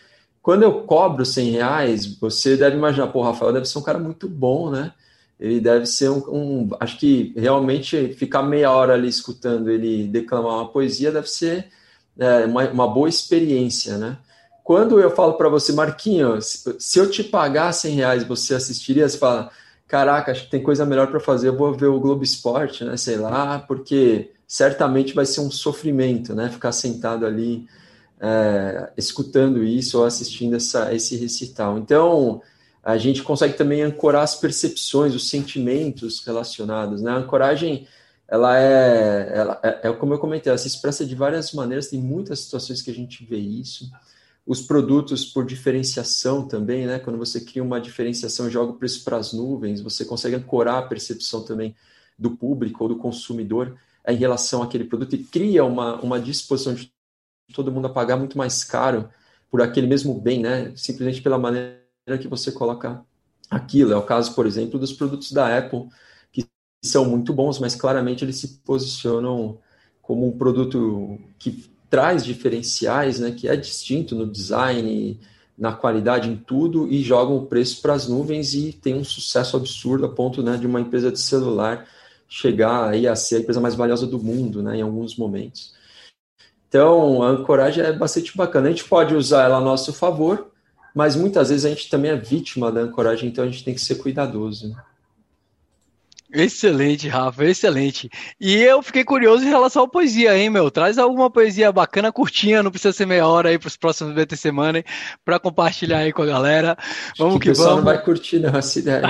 quando 0.41 0.63
eu 0.63 0.85
cobro 0.85 1.27
100 1.27 1.51
reais, 1.51 2.19
você 2.19 2.57
deve 2.57 2.79
imaginar, 2.79 3.09
pô, 3.09 3.21
Rafael 3.21 3.53
deve 3.53 3.67
ser 3.67 3.79
um 3.79 3.83
cara 3.83 3.99
muito 3.99 4.27
bom, 4.27 4.71
né? 4.71 4.95
Ele 5.39 5.61
deve 5.61 5.85
ser 5.85 6.09
um, 6.09 6.23
um, 6.31 6.71
Acho 6.81 6.99
que 6.99 7.35
realmente 7.37 8.15
ficar 8.15 8.43
meia 8.43 8.71
hora 8.71 8.95
ali 8.95 9.09
escutando 9.09 9.71
ele 9.71 10.07
declamar 10.07 10.55
uma 10.55 10.69
poesia 10.73 11.13
deve 11.13 11.29
ser 11.29 11.69
é, 12.19 12.47
uma, 12.47 12.67
uma 12.71 12.89
boa 12.89 13.11
experiência, 13.11 13.99
né? 13.99 14.17
Quando 14.65 15.01
eu 15.01 15.11
falo 15.11 15.35
para 15.35 15.49
você, 15.49 15.73
Marquinhos, 15.73 16.65
se 16.79 16.99
eu 16.99 17.11
te 17.11 17.25
pagar 17.25 17.73
100 17.73 17.95
reais, 17.95 18.25
você 18.25 18.55
assistiria? 18.55 19.09
Você 19.09 19.19
fala, 19.19 19.51
caraca, 19.89 20.31
acho 20.31 20.45
que 20.45 20.51
tem 20.51 20.63
coisa 20.63 20.87
melhor 20.87 21.09
para 21.09 21.19
fazer, 21.19 21.49
eu 21.49 21.57
vou 21.57 21.75
ver 21.75 21.87
o 21.87 22.01
Globo 22.01 22.23
Esporte, 22.23 22.85
né? 22.85 22.97
Sei 22.97 23.17
lá, 23.17 23.59
porque 23.59 24.31
certamente 24.47 25.15
vai 25.15 25.27
ser 25.27 25.41
um 25.41 25.51
sofrimento, 25.51 26.35
né? 26.35 26.49
Ficar 26.49 26.71
sentado 26.71 27.27
ali 27.27 27.67
é, 28.21 28.93
escutando 28.97 29.65
isso 29.65 29.99
ou 29.99 30.05
assistindo 30.05 30.55
essa, 30.55 30.95
esse 30.95 31.17
recital. 31.17 31.77
Então, 31.77 32.41
a 32.85 32.97
gente 32.97 33.23
consegue 33.23 33.55
também 33.55 33.83
ancorar 33.83 34.23
as 34.23 34.37
percepções, 34.37 35.13
os 35.13 35.29
sentimentos 35.29 36.25
relacionados, 36.25 37.03
né? 37.03 37.11
A 37.11 37.17
ancoragem, 37.17 37.89
ela 38.29 38.57
é, 38.57 39.33
ela 39.35 39.61
é, 39.61 39.89
é 39.89 39.93
como 39.93 40.15
eu 40.15 40.19
comentei, 40.21 40.51
ela 40.51 40.59
se 40.59 40.69
expressa 40.69 41.05
de 41.05 41.17
várias 41.17 41.53
maneiras, 41.53 41.89
tem 41.89 42.01
muitas 42.01 42.41
situações 42.41 42.81
que 42.81 42.93
a 42.93 42.95
gente 42.95 43.25
vê 43.25 43.39
isso 43.39 43.91
os 44.47 44.61
produtos 44.61 45.25
por 45.25 45.47
diferenciação 45.47 46.47
também, 46.47 46.87
né? 46.87 46.99
Quando 46.99 47.19
você 47.19 47.41
cria 47.41 47.63
uma 47.63 47.81
diferenciação, 47.81 48.51
joga 48.51 48.73
o 48.73 48.77
preço 48.77 49.05
para 49.05 49.17
as 49.17 49.33
nuvens, 49.33 49.81
você 49.81 50.05
consegue 50.05 50.37
ancorar 50.37 50.77
a 50.77 50.83
percepção 50.83 51.45
também 51.45 51.75
do 52.19 52.37
público 52.37 52.83
ou 52.83 52.89
do 52.89 52.97
consumidor 52.97 53.77
em 54.07 54.17
relação 54.17 54.63
àquele 54.63 54.85
produto 54.85 55.15
e 55.15 55.23
cria 55.23 55.65
uma, 55.65 56.01
uma 56.01 56.21
disposição 56.21 56.75
de 56.75 56.93
todo 57.55 57.71
mundo 57.71 57.87
a 57.87 57.93
pagar 57.93 58.17
muito 58.17 58.37
mais 58.37 58.65
caro 58.65 59.09
por 59.51 59.63
aquele 59.63 59.87
mesmo 59.87 60.21
bem, 60.21 60.41
né? 60.41 60.73
Simplesmente 60.77 61.23
pela 61.23 61.39
maneira 61.39 61.79
que 62.21 62.27
você 62.27 62.51
coloca 62.51 63.05
aquilo. 63.51 63.93
É 63.93 63.97
o 63.97 64.03
caso, 64.03 64.35
por 64.35 64.47
exemplo, 64.47 64.79
dos 64.79 64.93
produtos 64.93 65.31
da 65.31 65.57
Apple, 65.57 65.89
que 66.33 66.47
são 66.85 67.05
muito 67.05 67.33
bons, 67.33 67.59
mas 67.61 67.77
claramente 67.77 68.25
eles 68.25 68.37
se 68.37 68.59
posicionam 68.65 69.59
como 70.01 70.27
um 70.27 70.37
produto 70.37 71.19
que 71.39 71.72
traz 71.93 72.25
diferenciais, 72.25 73.21
né, 73.21 73.33
que 73.33 73.47
é 73.47 73.55
distinto 73.55 74.15
no 74.15 74.27
design, 74.27 75.21
na 75.59 75.75
qualidade, 75.75 76.27
em 76.27 76.37
tudo, 76.37 76.91
e 76.91 77.03
jogam 77.03 77.37
o 77.37 77.45
preço 77.45 77.83
para 77.83 77.93
as 77.93 78.09
nuvens 78.09 78.55
e 78.55 78.73
tem 78.73 78.95
um 78.95 79.05
sucesso 79.05 79.59
absurdo 79.59 80.07
a 80.07 80.09
ponto 80.09 80.43
né, 80.43 80.57
de 80.57 80.67
uma 80.67 80.81
empresa 80.81 81.13
de 81.13 81.21
celular 81.21 81.87
chegar 82.27 82.89
aí 82.89 83.07
a 83.07 83.15
ser 83.15 83.37
a 83.37 83.39
empresa 83.41 83.61
mais 83.61 83.75
valiosa 83.75 84.07
do 84.07 84.19
mundo, 84.19 84.63
né, 84.63 84.79
em 84.79 84.81
alguns 84.81 85.17
momentos. 85.17 85.75
Então, 86.67 87.23
a 87.23 87.29
ancoragem 87.29 87.85
é 87.85 87.93
bastante 87.93 88.35
bacana. 88.35 88.69
A 88.69 88.71
gente 88.71 88.85
pode 88.85 89.15
usar 89.15 89.45
ela 89.45 89.59
a 89.59 89.61
nosso 89.61 89.93
favor, 89.93 90.51
mas 90.95 91.15
muitas 91.15 91.51
vezes 91.51 91.67
a 91.67 91.69
gente 91.69 91.91
também 91.91 92.11
é 92.11 92.17
vítima 92.17 92.73
da 92.73 92.81
ancoragem, 92.81 93.29
então 93.29 93.45
a 93.45 93.49
gente 93.49 93.63
tem 93.63 93.75
que 93.75 93.81
ser 93.83 93.97
cuidadoso. 93.97 94.71
Né? 94.71 94.83
Excelente, 96.33 97.09
Rafa, 97.09 97.45
excelente. 97.45 98.09
E 98.41 98.57
eu 98.57 98.83
fiquei 98.83 99.05
curioso 99.05 99.45
em 99.45 99.51
relação 99.51 99.85
à 99.85 99.89
poesia, 99.89 100.37
hein, 100.37 100.49
meu? 100.49 100.71
Traz 100.71 100.97
alguma 100.97 101.31
poesia 101.31 101.71
bacana, 101.71 102.11
curtinha, 102.11 102.63
não 102.63 102.71
precisa 102.71 102.93
ser 102.93 103.05
meia 103.05 103.27
hora 103.27 103.51
aí 103.51 103.59
para 103.59 103.69
os 103.69 103.77
próximos 103.77 104.15
BT 104.15 104.37
Semana, 104.37 104.83
para 105.25 105.39
compartilhar 105.39 105.99
aí 105.99 106.13
com 106.13 106.23
a 106.23 106.27
galera. 106.27 106.77
Vamos 107.19 107.35
que, 107.35 107.41
que, 107.41 107.49
o 107.51 107.53
pessoal 107.53 107.77
vamos. 107.77 107.85
não 107.85 107.93
vai 107.93 108.03
curtir, 108.03 108.39
não, 108.39 108.57
essa 108.57 108.79
ideia. 108.79 109.03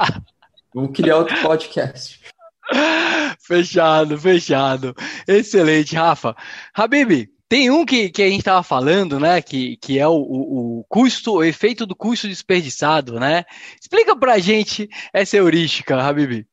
vamos 0.74 0.92
criar 0.96 1.18
outro 1.18 1.36
podcast. 1.42 2.18
fechado, 3.46 4.18
fechado. 4.18 4.94
Excelente, 5.28 5.94
Rafa. 5.94 6.34
Habib, 6.72 7.28
tem 7.46 7.70
um 7.70 7.84
que, 7.84 8.08
que 8.08 8.22
a 8.22 8.28
gente 8.28 8.40
estava 8.40 8.62
falando, 8.62 9.20
né? 9.20 9.42
Que, 9.42 9.76
que 9.76 9.98
é 9.98 10.08
o, 10.08 10.14
o, 10.14 10.78
o, 10.80 10.84
custo, 10.88 11.34
o 11.34 11.44
efeito 11.44 11.84
do 11.84 11.94
custo 11.94 12.26
desperdiçado, 12.26 13.20
né? 13.20 13.44
Explica 13.78 14.16
pra 14.16 14.38
gente 14.38 14.88
essa 15.12 15.36
heurística, 15.36 16.00
Habib. 16.00 16.46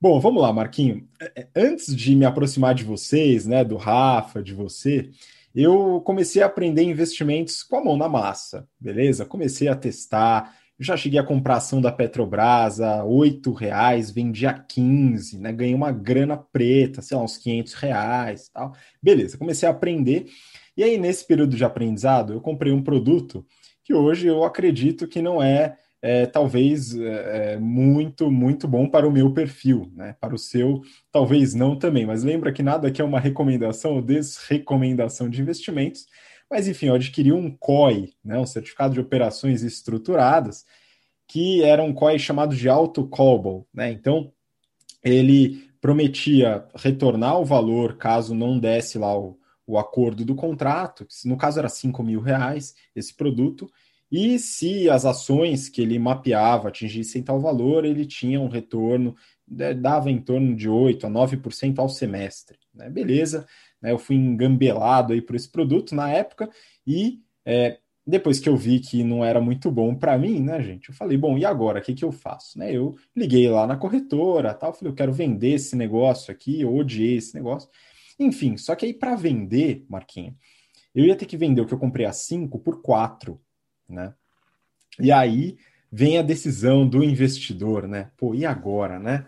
Bom, 0.00 0.20
vamos 0.20 0.42
lá, 0.42 0.52
Marquinho. 0.52 1.08
É, 1.20 1.42
é, 1.42 1.48
antes 1.56 1.94
de 1.94 2.14
me 2.14 2.24
aproximar 2.26 2.74
de 2.74 2.84
vocês, 2.84 3.46
né, 3.46 3.64
do 3.64 3.76
Rafa, 3.76 4.42
de 4.42 4.52
você, 4.52 5.10
eu 5.54 6.02
comecei 6.04 6.42
a 6.42 6.46
aprender 6.46 6.82
investimentos 6.82 7.62
com 7.62 7.76
a 7.76 7.84
mão 7.84 7.96
na 7.96 8.08
massa, 8.08 8.68
beleza? 8.78 9.24
Comecei 9.24 9.68
a 9.68 9.76
testar, 9.76 10.54
já 10.78 10.96
cheguei 10.96 11.18
a 11.18 11.24
comprar 11.24 11.56
ação 11.56 11.80
da 11.80 11.92
Petrobras 11.92 12.80
a 12.80 13.02
R$ 13.02 13.40
reais, 13.56 14.10
vendi 14.10 14.46
a 14.46 14.52
15, 14.52 15.38
né? 15.38 15.52
Ganhei 15.52 15.74
uma 15.74 15.92
grana 15.92 16.36
preta, 16.36 17.00
sei 17.00 17.16
lá, 17.16 17.22
uns 17.22 17.38
500 17.38 17.74
reais 17.74 18.48
tal. 18.48 18.74
Beleza, 19.00 19.38
comecei 19.38 19.68
a 19.68 19.72
aprender. 19.72 20.26
E 20.76 20.82
aí, 20.82 20.98
nesse 20.98 21.24
período 21.24 21.56
de 21.56 21.64
aprendizado, 21.64 22.32
eu 22.32 22.40
comprei 22.40 22.72
um 22.72 22.82
produto 22.82 23.46
que 23.84 23.94
hoje 23.94 24.26
eu 24.26 24.42
acredito 24.42 25.06
que 25.06 25.22
não 25.22 25.40
é 25.42 25.76
é, 26.06 26.26
talvez 26.26 26.94
é, 26.94 27.54
é, 27.54 27.56
muito, 27.56 28.30
muito 28.30 28.68
bom 28.68 28.86
para 28.86 29.08
o 29.08 29.10
meu 29.10 29.32
perfil, 29.32 29.90
né? 29.96 30.14
Para 30.20 30.34
o 30.34 30.38
seu, 30.38 30.82
talvez 31.10 31.54
não 31.54 31.78
também. 31.78 32.04
Mas 32.04 32.22
lembra 32.22 32.52
que 32.52 32.62
nada 32.62 32.88
aqui 32.88 33.00
é 33.00 33.04
uma 33.04 33.18
recomendação 33.18 33.94
ou 33.94 34.02
desrecomendação 34.02 35.30
de 35.30 35.40
investimentos. 35.40 36.06
Mas 36.50 36.68
enfim, 36.68 36.88
eu 36.88 36.94
adquiri 36.94 37.32
um 37.32 37.50
COI, 37.56 38.12
né? 38.22 38.38
Um 38.38 38.44
certificado 38.44 38.92
de 38.92 39.00
operações 39.00 39.62
estruturadas, 39.62 40.66
que 41.26 41.62
era 41.62 41.82
um 41.82 41.94
COI 41.94 42.18
chamado 42.18 42.54
de 42.54 42.68
auto 42.68 43.08
callable, 43.08 43.64
né? 43.72 43.90
Então 43.90 44.30
ele 45.02 45.70
prometia 45.80 46.66
retornar 46.76 47.40
o 47.40 47.46
valor 47.46 47.96
caso 47.96 48.34
não 48.34 48.58
desse 48.58 48.98
lá 48.98 49.18
o, 49.18 49.38
o 49.66 49.78
acordo 49.78 50.22
do 50.22 50.34
contrato, 50.34 51.06
no 51.24 51.38
caso 51.38 51.60
era 51.60 51.68
5 51.70 52.02
mil 52.02 52.20
reais 52.20 52.74
esse 52.94 53.14
produto, 53.14 53.70
e 54.16 54.38
se 54.38 54.88
as 54.88 55.04
ações 55.04 55.68
que 55.68 55.82
ele 55.82 55.98
mapeava 55.98 56.68
atingissem 56.68 57.20
tal 57.20 57.40
valor, 57.40 57.84
ele 57.84 58.06
tinha 58.06 58.40
um 58.40 58.46
retorno, 58.46 59.16
né, 59.46 59.74
dava 59.74 60.08
em 60.08 60.20
torno 60.20 60.54
de 60.54 60.70
8% 60.70 61.02
a 61.02 61.10
9% 61.10 61.80
ao 61.80 61.88
semestre. 61.88 62.56
Né? 62.72 62.88
Beleza, 62.88 63.44
né? 63.82 63.90
eu 63.90 63.98
fui 63.98 64.14
engambelado 64.14 65.12
aí 65.12 65.20
por 65.20 65.34
esse 65.34 65.50
produto 65.50 65.96
na 65.96 66.12
época 66.12 66.48
e 66.86 67.22
é, 67.44 67.78
depois 68.06 68.38
que 68.38 68.48
eu 68.48 68.56
vi 68.56 68.78
que 68.78 69.02
não 69.02 69.24
era 69.24 69.40
muito 69.40 69.68
bom 69.68 69.92
para 69.96 70.16
mim, 70.16 70.38
né, 70.38 70.62
gente, 70.62 70.90
eu 70.90 70.94
falei, 70.94 71.18
bom, 71.18 71.36
e 71.36 71.44
agora, 71.44 71.80
o 71.80 71.82
que, 71.82 71.92
que 71.92 72.04
eu 72.04 72.12
faço? 72.12 72.56
Né, 72.56 72.70
eu 72.70 72.94
liguei 73.16 73.48
lá 73.48 73.66
na 73.66 73.76
corretora, 73.76 74.54
tal, 74.54 74.72
falei, 74.72 74.92
eu 74.92 74.96
quero 74.96 75.12
vender 75.12 75.54
esse 75.54 75.74
negócio 75.74 76.30
aqui, 76.30 76.60
eu 76.60 76.72
odiei 76.72 77.16
esse 77.16 77.34
negócio. 77.34 77.68
Enfim, 78.16 78.56
só 78.58 78.76
que 78.76 78.86
aí 78.86 78.94
para 78.94 79.16
vender, 79.16 79.84
Marquinho, 79.88 80.36
eu 80.94 81.04
ia 81.04 81.16
ter 81.16 81.26
que 81.26 81.36
vender 81.36 81.62
o 81.62 81.66
que 81.66 81.74
eu 81.74 81.78
comprei 81.80 82.06
a 82.06 82.12
5 82.12 82.60
por 82.60 82.80
4 82.80 83.40
né? 83.94 84.14
E 85.00 85.10
aí 85.10 85.56
vem 85.90 86.18
a 86.18 86.22
decisão 86.22 86.86
do 86.86 87.02
investidor, 87.02 87.88
né? 87.88 88.10
Pô, 88.16 88.34
e 88.34 88.44
agora, 88.44 88.98
né? 88.98 89.26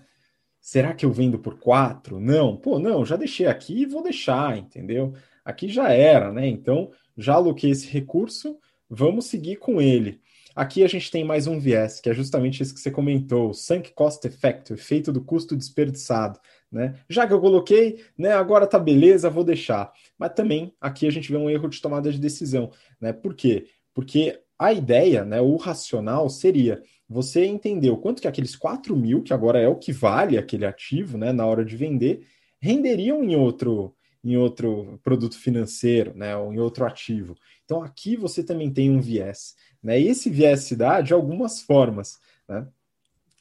Será 0.61 0.92
que 0.92 1.06
eu 1.06 1.12
vendo 1.12 1.38
por 1.38 1.61
quatro? 1.61 2.18
Não, 2.18 2.56
pô, 2.56 2.78
não, 2.78 3.04
já 3.04 3.16
deixei 3.16 3.46
aqui 3.46 3.82
e 3.82 3.87
vou 3.87 4.02
deixar, 4.02 4.58
entendeu? 4.58 5.14
Aqui 5.44 5.68
já 5.68 5.92
era, 5.92 6.32
né? 6.32 6.46
Então 6.49 6.90
já 7.16 7.35
aloquei 7.35 7.70
esse 7.70 7.87
recurso, 7.87 8.58
vamos 8.90 9.26
seguir 9.26 9.56
com 9.56 9.80
ele. 9.80 10.20
Aqui 10.56 10.82
a 10.82 10.88
gente 10.88 11.11
tem 11.11 11.23
mais 11.23 11.46
um 11.46 11.61
viés, 11.61 12.00
que 12.00 12.08
é 12.08 12.14
justamente 12.14 12.62
isso 12.62 12.75
que 12.75 12.80
você 12.80 12.90
comentou, 12.90 13.50
o 13.50 13.54
sunk 13.54 13.92
cost 13.92 14.26
effect, 14.26 14.73
o 14.73 14.75
efeito 14.75 15.12
do 15.12 15.23
custo 15.23 15.54
desperdiçado. 15.54 16.40
Né? 16.73 16.94
Já 17.08 17.26
que 17.26 17.32
eu 17.32 17.40
coloquei, 17.40 18.02
né, 18.18 18.32
agora 18.32 18.66
tá 18.66 18.78
beleza, 18.78 19.30
vou 19.30 19.44
deixar. 19.44 19.92
Mas 20.18 20.32
também 20.32 20.75
aqui 20.80 21.06
a 21.06 21.11
gente 21.11 21.30
vê 21.30 21.37
um 21.37 21.50
erro 21.50 21.68
de 21.68 21.80
tomada 21.80 22.11
de 22.11 22.18
decisão. 22.18 22.70
Né? 23.00 23.12
Por 23.12 23.35
quê? 23.35 23.66
Porque 23.94 24.40
a 24.58 24.72
ideia, 24.72 25.25
né, 25.25 25.40
o 25.40 25.56
racional 25.56 26.28
seria 26.28 26.82
você 27.08 27.44
entender 27.44 27.90
o 27.90 27.98
quanto 27.98 28.20
que 28.20 28.28
aqueles 28.28 28.56
4 28.56 28.96
mil, 28.96 29.22
que 29.22 29.32
agora 29.32 29.60
é 29.60 29.68
o 29.68 29.76
que 29.76 29.92
vale 29.92 30.36
aquele 30.36 30.66
ativo 30.66 31.16
né, 31.16 31.32
na 31.32 31.46
hora 31.46 31.64
de 31.64 31.76
vender, 31.76 32.26
renderiam 32.60 33.22
em 33.22 33.36
outro, 33.36 33.94
em 34.25 34.36
outro 34.36 34.98
produto 35.02 35.38
financeiro, 35.38 36.12
né, 36.16 36.36
ou 36.36 36.52
em 36.52 36.58
outro 36.58 36.84
ativo. 36.84 37.36
Então 37.64 37.82
aqui 37.82 38.16
você 38.16 38.42
também 38.42 38.72
tem 38.72 38.90
um 38.90 39.00
viés. 39.00 39.54
Né? 39.82 40.00
E 40.00 40.08
esse 40.08 40.30
viés 40.30 40.60
se 40.60 40.75
dá 40.75 41.00
de 41.00 41.12
algumas 41.12 41.60
formas. 41.60 42.18
Né? 42.48 42.66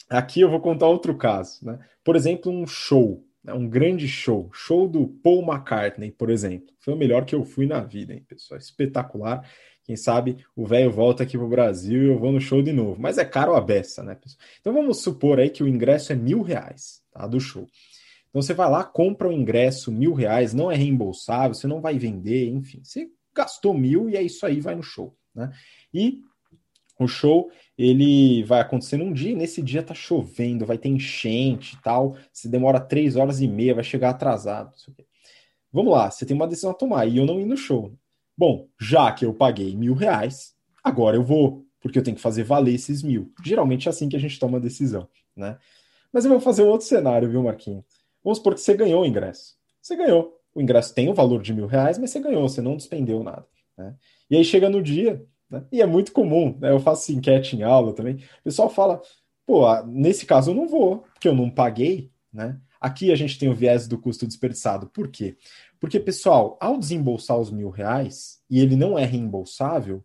Aqui 0.09 0.41
eu 0.41 0.49
vou 0.49 0.59
contar 0.59 0.87
outro 0.87 1.15
caso. 1.17 1.65
Né? 1.65 1.79
Por 2.03 2.15
exemplo, 2.15 2.51
um 2.51 2.67
show, 2.67 3.25
né? 3.43 3.53
um 3.53 3.67
grande 3.67 4.07
show. 4.07 4.49
Show 4.53 4.87
do 4.87 5.07
Paul 5.07 5.43
McCartney, 5.43 6.11
por 6.11 6.29
exemplo. 6.29 6.73
Foi 6.79 6.93
o 6.93 6.97
melhor 6.97 7.25
que 7.25 7.33
eu 7.33 7.43
fui 7.43 7.65
na 7.65 7.81
vida, 7.81 8.13
hein, 8.13 8.23
pessoal? 8.27 8.59
Espetacular. 8.59 9.47
Quem 9.85 9.95
sabe 9.95 10.43
o 10.55 10.65
velho 10.65 10.91
volta 10.91 11.21
aqui 11.21 11.37
para 11.37 11.45
o 11.45 11.49
Brasil 11.49 12.03
e 12.03 12.07
eu 12.07 12.17
vou 12.17 12.31
no 12.31 12.41
show 12.41 12.61
de 12.61 12.73
novo. 12.73 12.99
Mas 12.99 13.19
é 13.19 13.23
caro 13.23 13.55
a 13.55 13.61
beça, 13.61 14.01
né, 14.01 14.15
pessoal? 14.15 14.41
Então 14.59 14.73
vamos 14.73 15.01
supor 15.01 15.39
aí 15.39 15.49
que 15.49 15.63
o 15.63 15.67
ingresso 15.67 16.11
é 16.11 16.15
mil 16.15 16.41
reais 16.41 17.03
tá, 17.11 17.27
do 17.27 17.39
show. 17.39 17.67
Então 18.29 18.41
você 18.41 18.53
vai 18.53 18.69
lá, 18.69 18.83
compra 18.83 19.29
o 19.29 19.31
ingresso 19.31 19.91
mil 19.91 20.13
reais, 20.13 20.55
não 20.55 20.71
é 20.71 20.75
reembolsável, 20.75 21.53
você 21.53 21.67
não 21.67 21.81
vai 21.81 21.99
vender, 21.99 22.49
enfim. 22.49 22.81
Você 22.83 23.09
gastou 23.33 23.75
mil 23.75 24.09
e 24.09 24.17
é 24.17 24.23
isso 24.23 24.43
aí, 24.43 24.59
vai 24.59 24.73
no 24.73 24.81
show. 24.81 25.15
Né? 25.35 25.51
E 25.93 26.19
o 26.99 27.07
show 27.07 27.51
ele 27.77 28.43
vai 28.43 28.61
acontecer 28.61 28.97
num 28.97 29.13
dia, 29.13 29.31
e 29.31 29.35
nesse 29.35 29.61
dia 29.61 29.83
tá 29.83 29.93
chovendo, 29.93 30.65
vai 30.65 30.79
ter 30.79 30.89
enchente 30.89 31.75
e 31.75 31.81
tal. 31.83 32.17
Se 32.33 32.49
demora 32.49 32.79
três 32.79 33.15
horas 33.15 33.39
e 33.39 33.47
meia, 33.47 33.75
vai 33.75 33.83
chegar 33.83 34.09
atrasado. 34.09 34.73
Vamos 35.71 35.93
lá, 35.93 36.09
você 36.09 36.25
tem 36.25 36.35
uma 36.35 36.47
decisão 36.47 36.71
a 36.71 36.73
tomar 36.73 37.05
e 37.05 37.17
eu 37.17 37.25
não 37.25 37.39
ir 37.39 37.45
no 37.45 37.55
show. 37.55 37.93
Bom, 38.37 38.67
já 38.79 39.11
que 39.11 39.25
eu 39.25 39.33
paguei 39.33 39.75
mil 39.75 39.93
reais, 39.93 40.53
agora 40.83 41.15
eu 41.15 41.23
vou, 41.23 41.65
porque 41.79 41.97
eu 41.97 42.03
tenho 42.03 42.15
que 42.15 42.21
fazer 42.21 42.43
valer 42.43 42.75
esses 42.75 43.01
mil. 43.01 43.31
Geralmente 43.43 43.87
é 43.87 43.89
assim 43.89 44.09
que 44.09 44.15
a 44.15 44.19
gente 44.19 44.39
toma 44.39 44.57
a 44.57 44.61
decisão, 44.61 45.07
né? 45.35 45.57
Mas 46.11 46.25
eu 46.25 46.31
vou 46.31 46.39
fazer 46.39 46.63
um 46.63 46.67
outro 46.67 46.87
cenário, 46.87 47.29
viu, 47.29 47.43
Marquinhos? 47.43 47.83
Vamos 48.23 48.37
supor 48.37 48.55
que 48.55 48.61
você 48.61 48.73
ganhou 48.73 49.03
o 49.03 49.05
ingresso. 49.05 49.55
Você 49.81 49.95
ganhou. 49.95 50.39
O 50.53 50.61
ingresso 50.61 50.93
tem 50.93 51.09
o 51.09 51.13
valor 51.13 51.41
de 51.41 51.53
mil 51.53 51.67
reais, 51.67 51.97
mas 51.97 52.11
você 52.11 52.19
ganhou, 52.19 52.47
você 52.47 52.61
não 52.61 52.77
despendeu 52.77 53.21
nada. 53.21 53.45
Né? 53.77 53.93
E 54.29 54.37
aí 54.37 54.43
chega 54.43 54.69
no 54.69 54.81
dia, 54.81 55.23
né? 55.49 55.65
E 55.71 55.81
é 55.81 55.85
muito 55.85 56.11
comum, 56.11 56.57
né? 56.59 56.71
Eu 56.71 56.79
faço 56.79 57.11
enquete 57.11 57.55
em 57.55 57.63
aula 57.63 57.93
também. 57.93 58.15
O 58.15 58.43
pessoal 58.43 58.69
fala, 58.69 59.01
pô, 59.45 59.65
nesse 59.83 60.25
caso 60.25 60.51
eu 60.51 60.55
não 60.55 60.67
vou, 60.67 60.99
porque 61.13 61.27
eu 61.27 61.35
não 61.35 61.49
paguei, 61.49 62.11
né? 62.31 62.59
Aqui 62.79 63.11
a 63.11 63.15
gente 63.15 63.37
tem 63.37 63.49
o 63.49 63.55
viés 63.55 63.87
do 63.87 63.97
custo 63.97 64.27
desperdiçado. 64.27 64.87
Por 64.87 65.09
quê? 65.09 65.37
Porque, 65.79 65.99
pessoal, 65.99 66.57
ao 66.59 66.77
desembolsar 66.77 67.37
os 67.39 67.51
mil 67.51 67.69
reais 67.69 68.41
e 68.49 68.59
ele 68.59 68.75
não 68.75 68.97
é 68.97 69.05
reembolsável, 69.05 70.03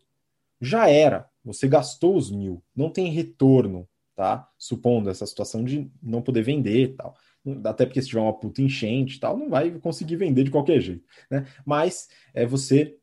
já 0.61 0.89
era. 0.89 1.29
Você 1.45 1.67
gastou 1.67 2.17
os 2.17 2.31
mil, 2.31 2.63
não 2.77 2.91
tem 2.91 3.11
retorno, 3.11 3.89
tá? 4.15 4.49
Supondo 4.59 5.09
essa 5.09 5.27
situação 5.27 5.65
de 5.65 5.91
não 6.03 6.21
poder 6.21 6.43
vender 6.43 6.83
e 6.83 6.89
tal. 6.89 7.17
Até 7.65 7.87
porque 7.87 8.03
se 8.03 8.09
tiver 8.09 8.21
uma 8.21 8.39
puta 8.39 8.61
enchente 8.61 9.17
e 9.17 9.21
tal, 9.21 9.37
não 9.37 9.49
vai 9.49 9.71
conseguir 9.79 10.17
vender 10.17 10.45
de 10.45 10.51
qualquer 10.51 10.81
jeito, 10.81 11.07
né? 11.31 11.47
Mas 11.65 12.09
é, 12.35 12.45
você 12.45 12.99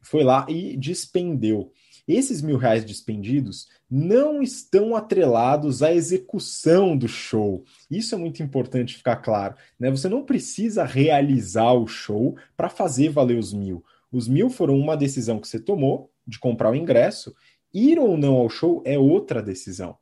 foi 0.00 0.22
lá 0.22 0.46
e 0.48 0.76
despendeu. 0.76 1.72
Esses 2.06 2.40
mil 2.40 2.56
reais 2.56 2.84
despendidos 2.84 3.68
não 3.90 4.40
estão 4.40 4.94
atrelados 4.94 5.82
à 5.82 5.92
execução 5.92 6.96
do 6.96 7.08
show. 7.08 7.64
Isso 7.90 8.14
é 8.14 8.18
muito 8.18 8.42
importante 8.42 8.96
ficar 8.96 9.16
claro. 9.16 9.56
Né? 9.78 9.90
Você 9.90 10.08
não 10.08 10.24
precisa 10.24 10.84
realizar 10.84 11.72
o 11.72 11.86
show 11.86 12.36
para 12.56 12.68
fazer 12.68 13.08
valer 13.08 13.38
os 13.38 13.52
mil. 13.52 13.84
Os 14.12 14.28
mil 14.28 14.48
foram 14.48 14.78
uma 14.78 14.96
decisão 14.96 15.40
que 15.40 15.48
você 15.48 15.58
tomou 15.58 16.10
de 16.26 16.38
comprar 16.38 16.70
o 16.70 16.76
ingresso. 16.76 17.34
Ir 17.74 17.98
ou 17.98 18.16
não 18.16 18.34
ao 18.34 18.48
show 18.48 18.82
é 18.84 18.98
outra 18.98 19.42
decisão. 19.42 19.98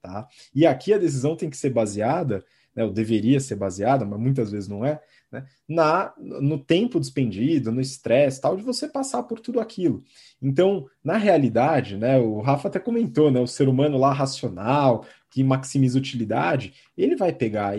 Tá? 0.00 0.28
E 0.54 0.64
aqui 0.64 0.92
a 0.92 0.98
decisão 0.98 1.34
tem 1.34 1.50
que 1.50 1.56
ser 1.56 1.70
baseada, 1.70 2.44
né, 2.74 2.84
ou 2.84 2.92
deveria 2.92 3.40
ser 3.40 3.56
baseada, 3.56 4.04
mas 4.04 4.20
muitas 4.20 4.52
vezes 4.52 4.68
não 4.68 4.84
é, 4.84 5.02
né, 5.30 5.46
na, 5.68 6.12
no 6.18 6.58
tempo 6.58 6.98
despendido, 6.98 7.70
no 7.70 7.80
estresse, 7.80 8.40
tal, 8.40 8.56
de 8.56 8.62
você 8.62 8.88
passar 8.88 9.22
por 9.24 9.40
tudo 9.40 9.60
aquilo. 9.60 10.02
Então, 10.40 10.86
na 11.02 11.16
realidade, 11.16 11.96
né, 11.96 12.18
o 12.18 12.40
Rafa 12.40 12.68
até 12.68 12.78
comentou, 12.78 13.30
né, 13.30 13.40
o 13.40 13.46
ser 13.46 13.68
humano 13.68 13.98
lá 13.98 14.12
racional, 14.12 15.04
que 15.30 15.44
maximiza 15.44 15.98
utilidade, 15.98 16.74
ele 16.96 17.16
vai 17.16 17.32
pegar 17.32 17.74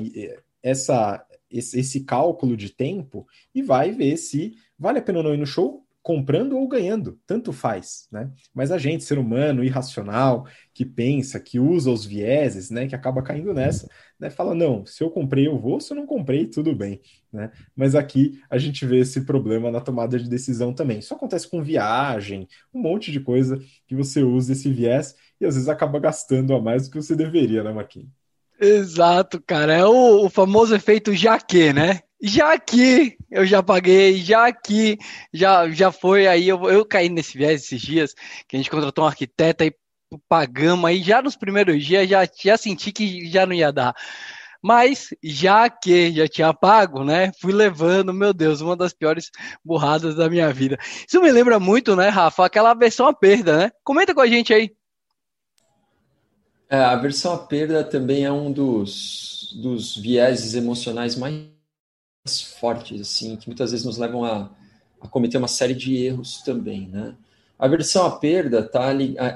essa, 0.62 1.26
esse, 1.50 1.80
esse 1.80 2.02
cálculo 2.02 2.56
de 2.56 2.70
tempo 2.70 3.28
e 3.54 3.62
vai 3.62 3.92
ver 3.92 4.18
se 4.18 4.56
vale 4.78 5.00
a 5.00 5.02
pena 5.02 5.20
ou 5.20 5.24
não 5.24 5.34
ir 5.34 5.38
no 5.38 5.46
show, 5.46 5.86
comprando 6.02 6.58
ou 6.58 6.68
ganhando, 6.68 7.20
tanto 7.28 7.52
faz, 7.52 8.08
né? 8.12 8.32
Mas 8.54 8.72
a 8.72 8.78
gente, 8.78 9.04
ser 9.04 9.20
humano, 9.20 9.64
irracional, 9.64 10.48
que 10.74 10.86
pensa, 10.86 11.40
que 11.40 11.60
usa 11.60 11.92
os 11.92 12.06
vieses, 12.06 12.70
né, 12.70 12.88
que 12.88 12.96
acaba 12.96 13.22
caindo 13.22 13.54
nessa, 13.54 13.90
né, 14.20 14.30
fala, 14.30 14.56
não, 14.56 14.86
se 14.86 15.04
eu 15.04 15.10
comprei 15.10 15.48
eu 15.48 15.60
vou, 15.60 15.80
se 15.80 15.92
eu 15.92 15.98
não 15.98 16.06
comprei, 16.06 16.46
tudo 16.48 16.74
bem, 16.74 17.02
né? 17.32 17.52
Mas 17.76 17.96
aqui 17.96 18.42
a 18.50 18.58
gente 18.58 18.86
vê 18.86 19.00
esse 19.00 19.22
problema 19.22 19.70
na 19.70 19.82
tomada 19.82 20.18
de 20.18 20.30
decisão 20.30 20.74
também. 20.74 21.00
Isso 21.00 21.14
acontece 21.14 21.48
com 21.48 21.62
viagem, 21.62 22.48
um 22.74 22.82
monte 22.82 23.12
de 23.12 23.20
coisa 23.20 23.60
que 23.88 23.96
você 23.96 24.24
usa 24.24 24.54
esse 24.54 24.72
viés 24.72 25.16
e 25.40 25.46
às 25.46 25.56
vezes 25.56 25.70
acaba 25.70 26.00
gastando 26.00 26.54
a 26.54 26.62
mais 26.62 26.88
do 26.88 26.92
que 26.92 27.02
você 27.02 27.16
deveria, 27.16 27.64
né, 27.64 27.72
Marquinhos? 27.72 28.10
Exato, 28.60 29.42
cara. 29.42 29.74
É 29.74 29.86
o, 29.86 30.26
o 30.26 30.30
famoso 30.30 30.76
efeito 30.76 31.14
jaque, 31.14 31.72
né? 31.72 32.02
Já 32.22 32.60
que 32.60 33.18
eu 33.32 33.46
já 33.46 33.64
paguei, 33.64 34.18
já 34.18 34.52
que 34.52 34.98
já, 35.34 35.70
já 35.70 35.92
foi, 35.92 36.28
aí 36.28 36.50
eu, 36.50 36.70
eu 36.70 36.86
caí 36.86 37.08
nesse 37.08 37.38
viés 37.38 37.64
esses 37.64 37.82
dias, 37.82 38.14
que 38.48 38.56
a 38.56 38.60
gente 38.60 38.70
contratou 38.70 39.06
um 39.06 39.08
arquiteto 39.08 39.64
aí, 39.64 39.72
pagamos 40.28 40.86
aí, 40.86 41.02
já 41.02 41.22
nos 41.22 41.38
primeiros 41.38 41.84
dias 41.86 42.10
já, 42.10 42.28
já 42.44 42.58
senti 42.58 42.92
que 42.92 43.30
já 43.30 43.46
não 43.46 43.54
ia 43.54 43.72
dar. 43.72 43.96
Mas 44.62 45.10
já 45.24 45.70
que 45.70 46.12
já 46.12 46.28
tinha 46.28 46.54
pago, 46.54 47.06
né? 47.06 47.32
Fui 47.40 47.54
levando, 47.54 48.14
meu 48.14 48.34
Deus, 48.34 48.60
uma 48.60 48.76
das 48.76 48.92
piores 48.92 49.32
burradas 49.64 50.16
da 50.16 50.30
minha 50.30 50.52
vida. 50.52 50.78
Isso 51.08 51.22
me 51.22 51.32
lembra 51.32 51.60
muito, 51.60 51.96
né, 51.96 52.10
Rafa? 52.10 52.46
Aquela 52.46 52.74
versão 52.74 53.08
a 53.08 53.14
perda, 53.14 53.58
né? 53.58 53.72
Comenta 53.86 54.14
com 54.14 54.20
a 54.20 54.28
gente 54.28 54.54
aí. 54.54 54.76
É, 56.70 56.78
a 56.78 56.96
versão 56.98 57.34
a 57.34 57.38
perda 57.38 57.84
também 57.86 58.26
é 58.26 58.32
um 58.32 58.52
dos, 58.52 59.58
dos 59.62 59.96
vieses 59.96 60.54
emocionais 60.54 61.16
mais 61.16 61.59
fortes, 62.28 63.02
assim, 63.02 63.36
que 63.36 63.48
muitas 63.48 63.72
vezes 63.72 63.86
nos 63.86 63.98
levam 63.98 64.24
a, 64.24 64.50
a 65.02 65.08
cometer 65.08 65.38
uma 65.38 65.48
série 65.48 65.74
de 65.74 65.96
erros 65.96 66.42
também, 66.42 66.88
né? 66.88 67.16
A 67.58 67.66
aversão 67.66 68.06
à 68.06 68.12
perda 68.12 68.64
tá 68.64 68.90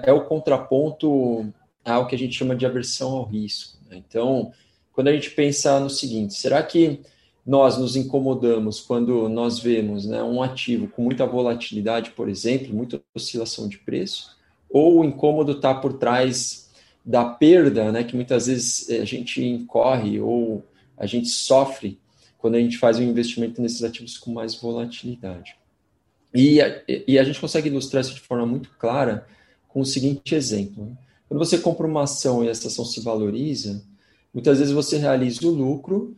é 0.04 0.13
o 0.13 0.26
contraponto 0.26 1.52
ao 1.84 2.08
que 2.08 2.15
a 2.15 2.17
gente 2.17 2.36
chama 2.36 2.56
de 2.56 2.65
aversão 2.65 3.12
ao 3.12 3.26
risco. 3.26 3.78
Né? 3.89 3.98
Então, 3.98 4.54
quando 4.93 5.10
a 5.10 5.13
gente 5.13 5.30
pensa 5.32 5.78
no 5.80 5.89
seguinte, 5.89 6.34
será 6.34 6.63
que 6.63 7.02
nós 7.46 7.78
nos 7.78 7.98
incomodamos 7.98 8.80
quando 8.80 9.28
nós 9.28 9.60
vemos 9.60 10.06
né, 10.06 10.24
um 10.24 10.41
ativo 10.41 10.88
com 10.88 11.02
muita 11.02 11.26
volatilidade, 11.26 12.12
por 12.12 12.30
exemplo, 12.30 12.74
muita 12.74 13.02
oscilação 13.13 13.67
de 13.67 13.78
preço, 13.80 14.38
ou 14.69 15.00
o 15.00 15.04
incômodo 15.04 15.52
está 15.52 15.74
por 15.74 15.93
trás 15.93 16.72
da 17.06 17.26
perda, 17.26 17.91
né, 17.91 18.06
que 18.06 18.15
muitas 18.15 18.48
vezes 18.48 18.89
a 18.89 19.04
gente 19.04 19.43
incorre 19.43 20.22
ou 20.22 20.63
a 20.98 21.06
gente 21.06 21.28
sofre 21.28 22.00
quando 22.43 22.56
a 22.56 22.60
gente 22.60 22.77
faz 22.77 22.99
um 22.99 23.03
investimento 23.03 23.62
nesses 23.62 23.86
ativos 23.86 24.17
com 24.17 24.34
mais 24.34 24.53
volatilidade. 24.53 25.56
E 26.34 26.62
a, 26.62 26.84
e 27.08 27.17
a 27.17 27.23
gente 27.23 27.39
consegue 27.39 27.69
ilustrar 27.69 28.01
isso 28.01 28.13
de 28.13 28.19
forma 28.19 28.45
muito 28.45 28.69
clara 28.77 29.25
com 29.69 29.79
o 29.79 29.86
seguinte 29.86 30.36
exemplo. 30.36 30.88
Né? 30.88 30.97
Quando 31.29 31.39
você 31.39 31.58
compra 31.58 31.88
uma 31.88 32.03
ação 32.03 32.43
e 32.43 32.49
essa 32.49 32.67
ação 32.67 32.84
se 32.84 32.99
valoriza, 32.99 33.82
muitas 34.34 34.60
vezes 34.60 34.73
você 34.73 34.97
realiza 34.97 35.47
o 35.47 35.51
lucro 35.51 36.17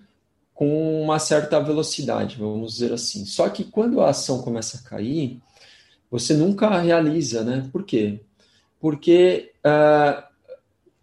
com 0.51 0.99
uma 1.03 1.19
certa 1.19 1.59
velocidade, 1.59 2.38
vamos 2.39 2.73
dizer 2.73 2.91
assim. 2.91 3.23
Só 3.23 3.47
que 3.47 3.63
quando 3.63 4.01
a 4.01 4.09
ação 4.09 4.41
começa 4.41 4.79
a 4.79 4.89
cair, 4.89 5.39
você 6.09 6.33
nunca 6.33 6.79
realiza, 6.79 7.43
né? 7.43 7.69
Por 7.71 7.83
quê? 7.83 8.19
Porque 8.79 9.51
uh, 9.59 10.23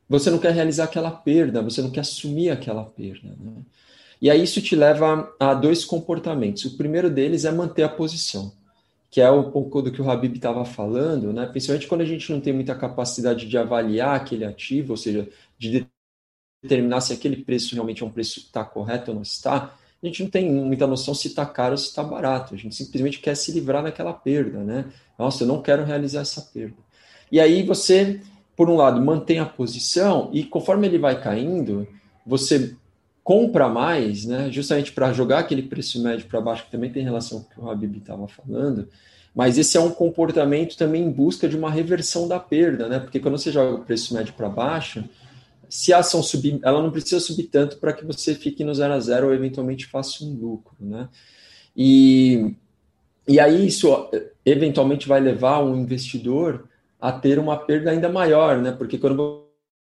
você 0.09 0.31
não 0.31 0.39
quer 0.39 0.53
realizar 0.53 0.83
aquela 0.83 1.13
perda, 1.13 1.63
você 1.63 1.81
não 1.81 1.93
quer 1.93 2.01
assumir 2.01 2.51
aquela 2.51 2.85
perda. 2.85 3.37
Né? 3.39 3.63
E 4.23 4.31
aí 4.31 4.43
isso 4.43 4.63
te 4.63 4.77
leva 4.77 5.35
a 5.39 5.53
dois 5.53 5.85
comportamentos. 5.85 6.65
O 6.65 6.77
primeiro 6.77 7.11
deles 7.11 7.45
é 7.45 7.51
manter 7.51 7.83
a 7.83 7.89
posição, 7.89 8.53
que 9.11 9.21
é 9.21 9.31
um 9.31 9.51
pouco 9.51 9.83
do 9.83 9.91
que 9.91 10.01
o 10.01 10.09
Habib 10.09 10.37
estava 10.37 10.65
falando, 10.65 11.33
né? 11.33 11.45
principalmente 11.47 11.89
quando 11.89 12.03
a 12.03 12.07
gente 12.07 12.31
não 12.33 12.41
tem 12.41 12.53
muita 12.53 12.75
capacidade 12.75 13.47
de 13.47 13.59
avaliar 13.59 14.15
aquele 14.15 14.45
ativo, 14.45 14.93
ou 14.93 14.97
seja, 14.97 15.29
de 15.59 15.87
determinar 16.63 17.01
se 17.01 17.13
aquele 17.13 17.37
preço 17.37 17.75
realmente 17.75 18.03
é 18.03 18.07
um 18.07 18.11
preço 18.11 18.41
que 18.41 18.47
está 18.47 18.65
correto 18.65 19.11
ou 19.11 19.17
não 19.17 19.23
está, 19.23 19.77
a 20.01 20.07
gente 20.07 20.23
não 20.23 20.31
tem 20.31 20.51
muita 20.51 20.87
noção 20.87 21.15
se 21.15 21.29
está 21.29 21.45
caro 21.45 21.73
ou 21.73 21.79
se 21.79 21.89
está 21.89 22.03
barato. 22.03 22.55
A 22.55 22.57
gente 22.57 22.75
simplesmente 22.75 23.19
quer 23.19 23.37
se 23.37 23.53
livrar 23.53 23.83
daquela 23.83 24.13
perda, 24.13 24.59
né? 24.61 24.87
Nossa, 25.19 25.43
eu 25.43 25.49
não 25.49 25.61
quero 25.61 25.85
realizar 25.85 26.21
essa 26.21 26.41
perda. 26.41 26.77
E 27.31 27.39
aí 27.39 27.63
você 27.63 28.21
por 28.57 28.69
um 28.69 28.77
lado, 28.77 29.01
mantém 29.01 29.39
a 29.39 29.47
posição 29.47 30.31
e 30.33 30.45
conforme 30.45 30.87
ele 30.87 30.99
vai 30.99 31.21
caindo, 31.21 31.87
você 32.25 32.77
compra 33.23 33.69
mais, 33.69 34.25
né, 34.25 34.51
justamente 34.51 34.93
para 34.93 35.13
jogar 35.13 35.39
aquele 35.41 35.63
preço 35.63 36.03
médio 36.03 36.27
para 36.27 36.41
baixo, 36.41 36.65
que 36.65 36.71
também 36.71 36.91
tem 36.91 37.05
relação 37.05 37.41
com 37.41 37.47
o 37.47 37.49
que 37.51 37.61
o 37.61 37.71
Habib 37.71 37.97
estava 37.97 38.27
falando, 38.27 38.89
mas 39.35 39.57
esse 39.57 39.77
é 39.77 39.81
um 39.81 39.91
comportamento 39.91 40.77
também 40.77 41.05
em 41.05 41.11
busca 41.11 41.49
de 41.49 41.57
uma 41.57 41.71
reversão 41.71 42.29
da 42.29 42.39
perda, 42.39 42.89
né? 42.89 42.99
Porque 42.99 43.19
quando 43.19 43.39
você 43.39 43.51
joga 43.51 43.77
o 43.77 43.85
preço 43.85 44.13
médio 44.13 44.35
para 44.35 44.49
baixo, 44.49 45.05
se 45.69 45.91
a 45.93 45.99
ação 45.99 46.23
subir, 46.23 46.61
ela 46.63 46.83
não 46.83 46.91
precisa 46.91 47.19
subir 47.19 47.45
tanto 47.45 47.79
para 47.79 47.95
que 47.95 48.05
você 48.05 48.35
fique 48.35 48.63
no 48.63 48.75
zero 48.75 48.93
a 48.93 49.01
zero 49.01 49.29
ou 49.29 49.35
eventualmente 49.35 49.87
faça 49.87 50.23
um 50.23 50.35
lucro, 50.35 50.77
né? 50.79 51.09
E, 51.75 52.55
e 53.27 53.41
aí 53.41 53.67
isso 53.67 53.89
eventualmente 54.45 55.09
vai 55.09 55.19
levar 55.19 55.61
o 55.61 55.75
investidor 55.75 56.69
a 57.01 57.11
ter 57.11 57.39
uma 57.39 57.57
perda 57.57 57.91
ainda 57.91 58.11
maior, 58.11 58.59
né? 58.59 58.71
Porque 58.71 58.99
quando 58.99 59.42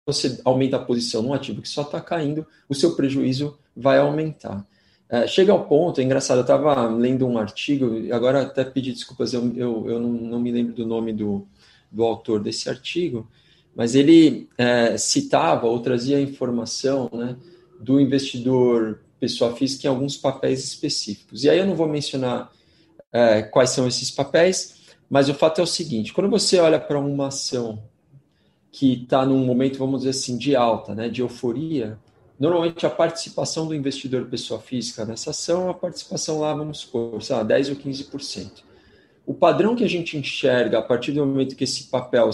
você 0.05 0.39
aumenta 0.45 0.77
a 0.77 0.83
posição 0.83 1.23
num 1.23 1.33
ativo 1.33 1.61
que 1.61 1.69
só 1.69 1.81
está 1.81 1.99
caindo, 1.99 2.45
o 2.69 2.75
seu 2.75 2.95
prejuízo 2.95 3.57
vai 3.75 3.97
aumentar. 3.97 4.65
É, 5.09 5.27
chega 5.27 5.51
ao 5.51 5.65
ponto, 5.65 5.99
é 5.99 6.03
engraçado, 6.03 6.37
eu 6.37 6.41
estava 6.41 6.87
lendo 6.87 7.27
um 7.27 7.37
artigo, 7.37 7.91
agora 8.13 8.43
até 8.43 8.63
pedi 8.63 8.91
desculpas, 8.91 9.33
eu, 9.33 9.51
eu, 9.55 9.89
eu 9.89 9.99
não, 9.99 10.09
não, 10.09 10.39
me 10.39 10.51
lembro 10.51 10.73
do 10.73 10.85
nome 10.85 11.13
do, 11.13 11.47
do 11.91 12.03
autor 12.03 12.39
desse 12.39 12.69
artigo, 12.69 13.27
mas 13.75 13.93
ele 13.95 14.47
é, 14.57 14.97
citava 14.97 15.67
ou 15.67 15.79
trazia 15.79 16.19
informação 16.19 17.09
né, 17.13 17.35
do 17.79 17.99
investidor 17.99 18.99
pessoa 19.19 19.55
física 19.55 19.87
em 19.87 19.89
alguns 19.89 20.17
papéis 20.17 20.63
específicos. 20.63 21.43
E 21.43 21.49
aí 21.49 21.57
eu 21.57 21.65
não 21.65 21.75
vou 21.75 21.87
mencionar 21.87 22.51
é, 23.11 23.41
quais 23.41 23.71
são 23.71 23.87
esses 23.87 24.11
papéis, 24.11 24.75
mas 25.09 25.29
o 25.29 25.33
fato 25.33 25.59
é 25.59 25.63
o 25.63 25.67
seguinte: 25.67 26.13
quando 26.13 26.29
você 26.29 26.59
olha 26.59 26.79
para 26.79 26.99
uma 26.99 27.27
ação 27.27 27.81
que 28.75 29.03
está 29.03 29.25
num 29.25 29.45
momento, 29.45 29.77
vamos 29.77 30.01
dizer 30.01 30.09
assim, 30.09 30.37
de 30.37 30.53
alta, 30.53 30.93
né, 30.93 31.07
de 31.07 31.21
euforia, 31.21 31.97
normalmente 32.37 32.85
a 32.85 32.89
participação 32.89 33.65
do 33.65 33.73
investidor 33.73 34.25
pessoa 34.25 34.59
física 34.59 35.05
nessa 35.05 35.29
ação 35.29 35.61
é 35.61 35.65
uma 35.67 35.73
participação 35.73 36.39
lá, 36.41 36.53
vamos 36.53 36.79
supor, 36.79 37.23
sei 37.23 37.37
lá, 37.37 37.43
10 37.43 37.69
ou 37.69 37.75
15%. 37.77 38.51
O 39.25 39.33
padrão 39.33 39.77
que 39.77 39.83
a 39.85 39.87
gente 39.87 40.17
enxerga 40.17 40.79
a 40.79 40.81
partir 40.81 41.13
do 41.13 41.25
momento 41.25 41.55
que 41.55 41.63
esse 41.63 41.85
papel 41.85 42.29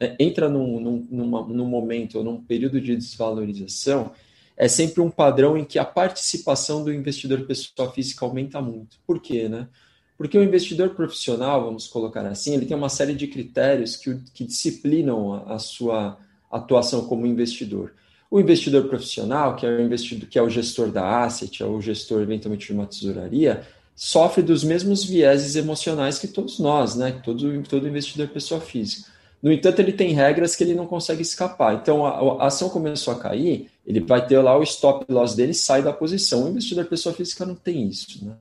é, 0.00 0.16
entra 0.18 0.48
num, 0.48 0.80
num, 0.80 1.06
numa, 1.08 1.42
num 1.46 1.66
momento 1.66 2.18
ou 2.18 2.24
num 2.24 2.42
período 2.42 2.80
de 2.80 2.96
desvalorização, 2.96 4.10
é 4.56 4.66
sempre 4.66 5.00
um 5.00 5.10
padrão 5.10 5.56
em 5.56 5.64
que 5.64 5.78
a 5.78 5.84
participação 5.84 6.82
do 6.82 6.92
investidor 6.92 7.46
pessoa 7.46 7.92
física 7.92 8.24
aumenta 8.24 8.60
muito. 8.60 8.98
Por 9.06 9.20
quê? 9.20 9.48
Né? 9.48 9.68
Porque 10.16 10.38
o 10.38 10.42
investidor 10.42 10.90
profissional, 10.90 11.64
vamos 11.64 11.86
colocar 11.88 12.24
assim, 12.26 12.54
ele 12.54 12.66
tem 12.66 12.76
uma 12.76 12.88
série 12.88 13.14
de 13.14 13.26
critérios 13.26 13.96
que, 13.96 14.16
que 14.32 14.44
disciplinam 14.44 15.34
a, 15.34 15.54
a 15.54 15.58
sua 15.58 16.18
atuação 16.50 17.06
como 17.06 17.26
investidor. 17.26 17.92
O 18.30 18.40
investidor 18.40 18.88
profissional, 18.88 19.56
que 19.56 19.66
é 19.66 19.70
o 19.70 20.26
que 20.28 20.38
é 20.38 20.42
o 20.42 20.48
gestor 20.48 20.90
da 20.90 21.24
asset, 21.24 21.62
é 21.62 21.66
o 21.66 21.80
gestor 21.80 22.22
eventualmente 22.22 22.66
de 22.66 22.72
uma 22.72 22.86
tesouraria, 22.86 23.62
sofre 23.94 24.42
dos 24.42 24.64
mesmos 24.64 25.04
vieses 25.04 25.56
emocionais 25.56 26.18
que 26.18 26.28
todos 26.28 26.58
nós, 26.58 26.96
né? 26.96 27.20
Todo, 27.24 27.62
todo 27.62 27.88
investidor 27.88 28.28
pessoa 28.28 28.60
física. 28.60 29.08
No 29.42 29.52
entanto, 29.52 29.78
ele 29.80 29.92
tem 29.92 30.12
regras 30.12 30.56
que 30.56 30.64
ele 30.64 30.74
não 30.74 30.86
consegue 30.86 31.22
escapar. 31.22 31.74
Então, 31.74 32.06
a, 32.06 32.44
a 32.44 32.46
ação 32.46 32.68
começou 32.70 33.12
a 33.12 33.18
cair, 33.18 33.70
ele 33.86 34.00
vai 34.00 34.26
ter 34.26 34.38
lá 34.40 34.58
o 34.58 34.62
stop 34.62 35.04
loss 35.12 35.34
dele 35.34 35.54
sai 35.54 35.82
da 35.82 35.92
posição. 35.92 36.44
O 36.44 36.48
investidor 36.48 36.86
pessoa 36.86 37.14
física 37.14 37.44
não 37.44 37.54
tem 37.54 37.86
isso, 37.86 38.24
né? 38.24 38.34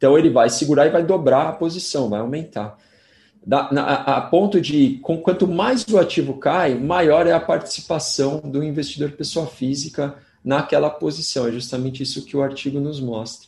Então, 0.00 0.16
ele 0.16 0.30
vai 0.30 0.48
segurar 0.48 0.86
e 0.86 0.90
vai 0.90 1.04
dobrar 1.04 1.46
a 1.46 1.52
posição, 1.52 2.08
vai 2.08 2.20
aumentar. 2.20 2.78
Da, 3.46 3.70
na, 3.70 3.84
a 3.84 4.20
ponto 4.22 4.58
de, 4.58 4.98
com, 5.02 5.18
quanto 5.18 5.46
mais 5.46 5.86
o 5.86 5.98
ativo 5.98 6.38
cai, 6.38 6.74
maior 6.74 7.26
é 7.26 7.32
a 7.32 7.40
participação 7.40 8.38
do 8.40 8.64
investidor 8.64 9.12
pessoa 9.12 9.46
física 9.46 10.14
naquela 10.42 10.88
posição. 10.88 11.46
É 11.46 11.52
justamente 11.52 12.02
isso 12.02 12.24
que 12.24 12.34
o 12.34 12.42
artigo 12.42 12.80
nos 12.80 12.98
mostra. 12.98 13.46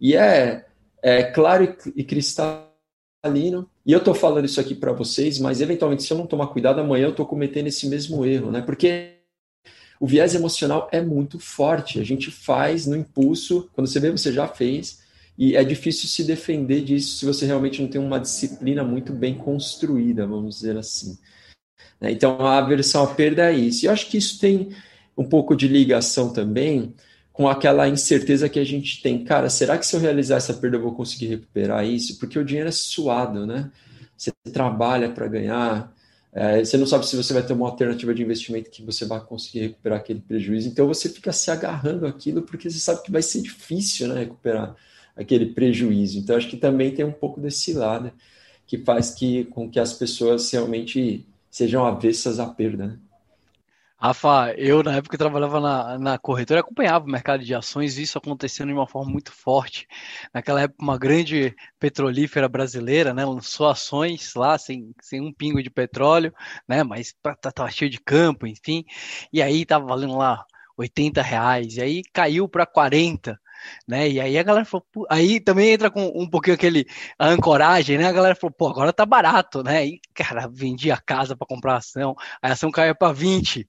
E 0.00 0.14
é, 0.14 0.66
é 1.02 1.24
claro 1.24 1.76
e, 1.96 2.04
cristalino 2.04 3.68
e 3.84 3.92
eu 3.92 3.98
estou 3.98 4.14
falando 4.14 4.44
isso 4.44 4.60
aqui 4.60 4.76
para 4.76 4.92
vocês, 4.92 5.40
mas 5.40 5.60
eventualmente, 5.60 6.04
se 6.04 6.12
eu 6.12 6.16
não 6.16 6.28
tomar 6.28 6.46
cuidado, 6.46 6.80
amanhã 6.80 7.06
eu 7.06 7.10
estou 7.10 7.26
cometendo 7.26 7.66
esse 7.66 7.88
mesmo 7.88 8.24
erro, 8.24 8.52
né? 8.52 8.62
Porque 8.62 9.14
o 9.98 10.06
viés 10.06 10.36
emocional 10.36 10.88
é 10.92 11.00
muito 11.00 11.40
forte. 11.40 11.98
A 11.98 12.04
gente 12.04 12.30
faz 12.30 12.86
no 12.86 12.96
impulso, 12.96 13.68
quando 13.74 13.88
você 13.88 13.98
vê, 13.98 14.12
você 14.12 14.32
já 14.32 14.46
fez, 14.46 15.00
e 15.38 15.54
é 15.54 15.62
difícil 15.62 16.08
se 16.08 16.24
defender 16.24 16.82
disso 16.82 17.16
se 17.16 17.24
você 17.24 17.46
realmente 17.46 17.80
não 17.80 17.88
tem 17.88 18.00
uma 18.00 18.18
disciplina 18.18 18.82
muito 18.82 19.12
bem 19.12 19.36
construída, 19.36 20.26
vamos 20.26 20.56
dizer 20.56 20.76
assim. 20.76 21.16
Né? 22.00 22.10
Então, 22.10 22.44
a 22.44 22.58
aversão 22.58 23.04
à 23.04 23.14
perda 23.14 23.48
é 23.48 23.54
isso. 23.54 23.84
E 23.84 23.86
eu 23.86 23.92
acho 23.92 24.08
que 24.08 24.18
isso 24.18 24.40
tem 24.40 24.70
um 25.16 25.24
pouco 25.24 25.54
de 25.54 25.68
ligação 25.68 26.32
também 26.32 26.92
com 27.32 27.48
aquela 27.48 27.88
incerteza 27.88 28.48
que 28.48 28.58
a 28.58 28.64
gente 28.64 29.00
tem. 29.00 29.22
Cara, 29.22 29.48
será 29.48 29.78
que 29.78 29.86
se 29.86 29.94
eu 29.94 30.00
realizar 30.00 30.38
essa 30.38 30.52
perda 30.52 30.76
eu 30.76 30.82
vou 30.82 30.94
conseguir 30.96 31.26
recuperar 31.26 31.86
isso? 31.86 32.18
Porque 32.18 32.36
o 32.36 32.44
dinheiro 32.44 32.68
é 32.68 32.72
suado, 32.72 33.46
né? 33.46 33.70
Você 34.16 34.32
trabalha 34.52 35.08
para 35.08 35.28
ganhar, 35.28 35.94
é, 36.32 36.64
você 36.64 36.76
não 36.76 36.86
sabe 36.86 37.06
se 37.06 37.16
você 37.16 37.32
vai 37.32 37.44
ter 37.44 37.52
uma 37.52 37.68
alternativa 37.68 38.12
de 38.12 38.24
investimento 38.24 38.70
que 38.70 38.82
você 38.82 39.04
vai 39.04 39.20
conseguir 39.20 39.60
recuperar 39.60 40.00
aquele 40.00 40.18
prejuízo. 40.18 40.66
Então 40.66 40.88
você 40.88 41.08
fica 41.08 41.32
se 41.32 41.48
agarrando 41.48 42.06
aquilo 42.08 42.42
porque 42.42 42.68
você 42.68 42.80
sabe 42.80 43.04
que 43.04 43.12
vai 43.12 43.22
ser 43.22 43.40
difícil 43.40 44.08
né, 44.08 44.18
recuperar 44.18 44.74
aquele 45.18 45.46
prejuízo. 45.46 46.18
Então 46.18 46.36
acho 46.36 46.48
que 46.48 46.56
também 46.56 46.94
tem 46.94 47.04
um 47.04 47.12
pouco 47.12 47.40
desse 47.40 47.72
lado 47.72 48.12
que 48.66 48.78
faz 48.78 49.10
que, 49.10 49.44
com 49.46 49.68
que 49.68 49.80
as 49.80 49.92
pessoas 49.92 50.50
realmente 50.50 51.26
sejam 51.50 51.84
avessas 51.84 52.38
à 52.38 52.46
perda. 52.46 52.86
Né? 52.86 52.98
Rafa, 54.00 54.54
eu 54.56 54.80
na 54.82 54.94
época 54.94 55.18
trabalhava 55.18 55.58
na, 55.58 55.98
na 55.98 56.18
corretora 56.18 56.60
acompanhava 56.60 57.04
o 57.04 57.10
mercado 57.10 57.42
de 57.42 57.52
ações 57.52 57.98
e 57.98 58.02
isso 58.02 58.16
acontecendo 58.16 58.68
de 58.68 58.74
uma 58.74 58.86
forma 58.86 59.10
muito 59.10 59.32
forte. 59.32 59.88
Naquela 60.32 60.62
época, 60.62 60.80
uma 60.80 60.96
grande 60.96 61.52
petrolífera 61.80 62.48
brasileira 62.48 63.12
né, 63.12 63.24
lançou 63.24 63.66
ações 63.66 64.34
lá 64.36 64.56
sem, 64.56 64.94
sem 65.00 65.20
um 65.20 65.32
pingo 65.32 65.60
de 65.60 65.68
petróleo, 65.68 66.32
né, 66.68 66.84
mas 66.84 67.12
tá, 67.22 67.68
cheio 67.70 67.90
de 67.90 67.98
campo, 67.98 68.46
enfim. 68.46 68.84
E 69.32 69.42
aí 69.42 69.66
tava 69.66 69.86
valendo 69.86 70.16
lá 70.16 70.44
80 70.76 71.20
reais, 71.20 71.76
e 71.76 71.80
aí 71.80 72.02
caiu 72.12 72.48
para 72.48 72.64
40 72.64 73.36
né? 73.86 74.08
E 74.08 74.20
aí 74.20 74.38
a 74.38 74.42
galera 74.42 74.64
falou, 74.64 74.86
aí 75.10 75.40
também 75.40 75.70
entra 75.70 75.90
com 75.90 76.06
um 76.14 76.28
pouquinho 76.28 76.54
aquele 76.54 76.86
a 77.18 77.28
ancoragem, 77.28 77.98
né? 77.98 78.06
A 78.06 78.12
galera 78.12 78.34
falou, 78.34 78.54
pô, 78.56 78.68
agora 78.68 78.92
tá 78.92 79.06
barato, 79.06 79.62
né? 79.62 79.86
E 79.86 80.00
cara, 80.14 80.48
vendi 80.48 80.90
a 80.90 80.98
casa 80.98 81.36
para 81.36 81.46
comprar 81.46 81.76
ação, 81.76 82.14
a 82.42 82.52
ação 82.52 82.70
caiu 82.70 82.94
para 82.94 83.12
20. 83.12 83.68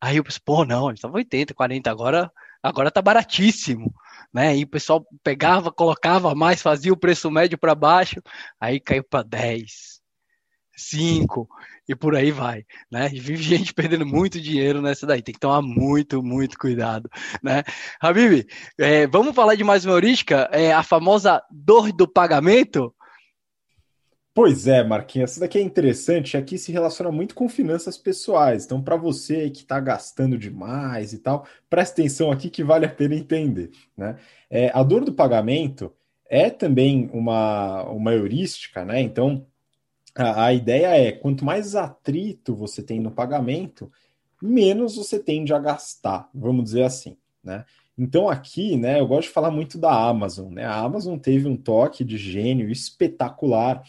Aí 0.00 0.16
eu 0.18 0.24
pensei, 0.24 0.40
pô, 0.44 0.64
não, 0.64 0.90
ele 0.90 0.98
tava 0.98 1.16
80, 1.16 1.54
40, 1.54 1.90
agora 1.90 2.30
agora 2.62 2.90
tá 2.90 3.02
baratíssimo. 3.02 3.92
Né? 4.32 4.56
E 4.56 4.64
o 4.64 4.68
pessoal 4.68 5.06
pegava, 5.22 5.70
colocava 5.70 6.34
mais, 6.34 6.62
fazia 6.62 6.92
o 6.92 6.96
preço 6.96 7.30
médio 7.30 7.58
para 7.58 7.74
baixo, 7.74 8.20
aí 8.58 8.80
caiu 8.80 9.04
para 9.04 9.22
10, 9.22 10.00
5 10.76 11.48
e 11.88 11.94
por 11.94 12.14
aí 12.14 12.30
vai, 12.30 12.64
né? 12.90 13.10
E 13.12 13.20
vive 13.20 13.42
gente 13.56 13.74
perdendo 13.74 14.06
muito 14.06 14.40
dinheiro 14.40 14.80
nessa 14.80 15.06
daí, 15.06 15.22
tem 15.22 15.34
que 15.34 15.40
tomar 15.40 15.62
muito, 15.62 16.22
muito 16.22 16.58
cuidado, 16.58 17.08
né? 17.42 17.62
Habib, 18.00 18.46
é, 18.78 19.06
vamos 19.06 19.34
falar 19.34 19.54
de 19.54 19.64
mais 19.64 19.84
uma 19.84 19.94
heurística, 19.94 20.48
é, 20.52 20.72
a 20.72 20.82
famosa 20.82 21.42
dor 21.50 21.92
do 21.92 22.08
pagamento? 22.08 22.94
Pois 24.36 24.66
é, 24.66 24.82
Marquinhos, 24.82 25.30
essa 25.30 25.40
daqui 25.40 25.58
é 25.58 25.62
interessante, 25.62 26.36
aqui 26.36 26.58
se 26.58 26.72
relaciona 26.72 27.12
muito 27.12 27.36
com 27.36 27.48
finanças 27.48 27.96
pessoais, 27.96 28.64
então 28.64 28.82
para 28.82 28.96
você 28.96 29.48
que 29.48 29.60
está 29.60 29.78
gastando 29.78 30.36
demais 30.36 31.12
e 31.12 31.18
tal, 31.18 31.46
presta 31.70 32.00
atenção 32.00 32.32
aqui 32.32 32.50
que 32.50 32.64
vale 32.64 32.84
a 32.84 32.88
pena 32.88 33.14
entender, 33.14 33.70
né? 33.96 34.16
É, 34.50 34.72
a 34.74 34.82
dor 34.82 35.04
do 35.04 35.12
pagamento 35.12 35.92
é 36.28 36.50
também 36.50 37.08
uma, 37.12 37.84
uma 37.84 38.12
heurística, 38.12 38.84
né? 38.84 39.00
Então, 39.00 39.46
a, 40.14 40.52
ideia 40.52 40.96
é, 40.96 41.12
quanto 41.12 41.44
mais 41.44 41.74
atrito 41.74 42.54
você 42.54 42.82
tem 42.82 43.00
no 43.00 43.10
pagamento, 43.10 43.90
menos 44.40 44.96
você 44.96 45.18
tende 45.18 45.52
a 45.52 45.58
gastar, 45.58 46.28
vamos 46.32 46.64
dizer 46.64 46.84
assim, 46.84 47.16
né? 47.42 47.64
Então 47.96 48.28
aqui, 48.28 48.76
né, 48.76 49.00
eu 49.00 49.06
gosto 49.06 49.28
de 49.28 49.34
falar 49.34 49.50
muito 49.50 49.78
da 49.78 49.92
Amazon, 50.08 50.52
né? 50.52 50.64
A 50.64 50.80
Amazon 50.80 51.16
teve 51.18 51.48
um 51.48 51.56
toque 51.56 52.04
de 52.04 52.16
gênio 52.16 52.70
espetacular 52.70 53.82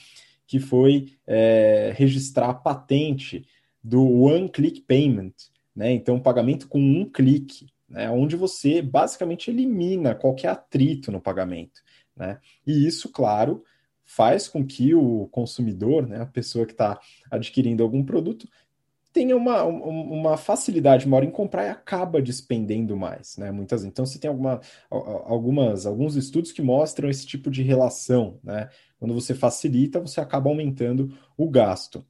que 0.47 0.59
foi 0.59 1.13
é, 1.25 1.91
registrar 1.95 2.49
a 2.49 2.53
patente 2.53 3.47
do 3.83 4.03
One 4.21 4.49
Click 4.49 4.81
Payment, 4.81 5.33
né? 5.75 5.91
Então 5.91 6.19
pagamento 6.19 6.67
com 6.67 6.79
um 6.79 7.09
clique, 7.09 7.67
né? 7.89 8.09
Onde 8.09 8.35
você 8.35 8.81
basicamente 8.81 9.49
elimina 9.49 10.15
qualquer 10.15 10.49
atrito 10.49 11.11
no 11.11 11.19
pagamento, 11.19 11.81
né? 12.15 12.39
E 12.65 12.85
isso, 12.85 13.11
claro, 13.11 13.63
faz 14.05 14.47
com 14.47 14.65
que 14.65 14.93
o 14.93 15.27
consumidor, 15.31 16.07
né, 16.07 16.21
a 16.21 16.25
pessoa 16.25 16.65
que 16.65 16.71
está 16.71 16.99
adquirindo 17.29 17.83
algum 17.83 18.03
produto, 18.03 18.47
tenha 19.11 19.35
uma, 19.35 19.63
uma 19.63 20.35
facilidade 20.35 21.07
maior 21.07 21.23
em 21.23 21.31
comprar 21.31 21.65
e 21.65 21.69
acaba 21.69 22.21
despendendo 22.21 22.97
mais, 22.97 23.37
né? 23.37 23.49
Muitas 23.49 23.85
então 23.85 24.05
você 24.05 24.19
tem 24.19 24.27
alguma, 24.27 24.59
algumas 24.89 25.85
alguns 25.85 26.17
estudos 26.17 26.51
que 26.51 26.61
mostram 26.61 27.09
esse 27.09 27.25
tipo 27.25 27.49
de 27.49 27.63
relação, 27.63 28.37
né? 28.43 28.69
Quando 28.99 29.13
você 29.13 29.33
facilita, 29.33 30.01
você 30.01 30.19
acaba 30.19 30.49
aumentando 30.49 31.17
o 31.37 31.49
gasto. 31.49 32.05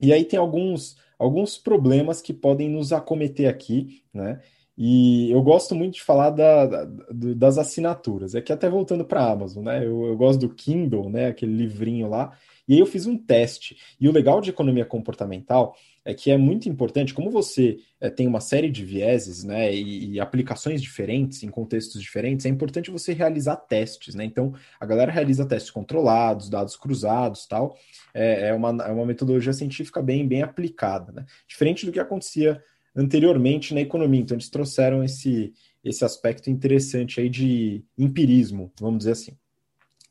E 0.00 0.12
aí 0.12 0.24
tem 0.24 0.38
alguns, 0.38 0.96
alguns 1.18 1.58
problemas 1.58 2.20
que 2.22 2.32
podem 2.32 2.68
nos 2.68 2.92
acometer 2.92 3.48
aqui, 3.48 4.04
né? 4.14 4.40
E 4.76 5.30
eu 5.30 5.42
gosto 5.42 5.74
muito 5.74 5.94
de 5.94 6.02
falar 6.02 6.30
da, 6.30 6.64
da, 6.64 6.86
das 7.10 7.58
assinaturas. 7.58 8.34
É 8.34 8.40
que 8.40 8.52
até 8.52 8.70
voltando 8.70 9.04
para 9.04 9.22
a 9.22 9.32
Amazon, 9.32 9.64
né? 9.64 9.84
Eu, 9.84 10.06
eu, 10.06 10.16
gosto 10.16 10.40
do 10.40 10.54
Kindle, 10.54 11.10
né? 11.10 11.26
Aquele 11.26 11.52
livrinho 11.52 12.08
lá. 12.08 12.32
E 12.66 12.74
aí 12.74 12.80
eu 12.80 12.86
fiz 12.86 13.06
um 13.06 13.18
teste. 13.18 13.76
E 14.00 14.08
o 14.08 14.12
legal 14.12 14.40
de 14.40 14.50
economia 14.50 14.84
comportamental 14.84 15.76
é 16.04 16.14
que 16.14 16.30
é 16.30 16.36
muito 16.36 16.68
importante, 16.68 17.14
como 17.14 17.30
você 17.30 17.78
é, 18.00 18.10
tem 18.10 18.26
uma 18.26 18.40
série 18.40 18.70
de 18.70 18.84
vieses, 18.84 19.44
né? 19.44 19.72
E, 19.74 20.12
e, 20.14 20.20
aplicações 20.20 20.80
diferentes, 20.80 21.42
em 21.42 21.50
contextos 21.50 22.00
diferentes, 22.00 22.46
é 22.46 22.48
importante 22.48 22.90
você 22.90 23.12
realizar 23.12 23.56
testes, 23.56 24.14
né? 24.14 24.24
Então, 24.24 24.54
a 24.80 24.86
galera 24.86 25.12
realiza 25.12 25.46
testes 25.46 25.70
controlados, 25.70 26.48
dados 26.48 26.76
cruzados 26.76 27.46
tal. 27.46 27.76
É, 28.14 28.48
é, 28.48 28.54
uma, 28.54 28.70
é 28.84 28.90
uma 28.90 29.06
metodologia 29.06 29.52
científica 29.52 30.00
bem, 30.02 30.26
bem 30.26 30.42
aplicada, 30.42 31.12
né? 31.12 31.26
Diferente 31.46 31.84
do 31.84 31.92
que 31.92 32.00
acontecia 32.00 32.62
anteriormente 32.94 33.74
na 33.74 33.80
economia. 33.80 34.20
Então, 34.20 34.36
eles 34.36 34.48
trouxeram 34.48 35.02
esse, 35.02 35.52
esse 35.84 36.04
aspecto 36.04 36.50
interessante 36.50 37.20
aí 37.20 37.28
de 37.28 37.84
empirismo, 37.96 38.72
vamos 38.78 38.98
dizer 38.98 39.12
assim. 39.12 39.36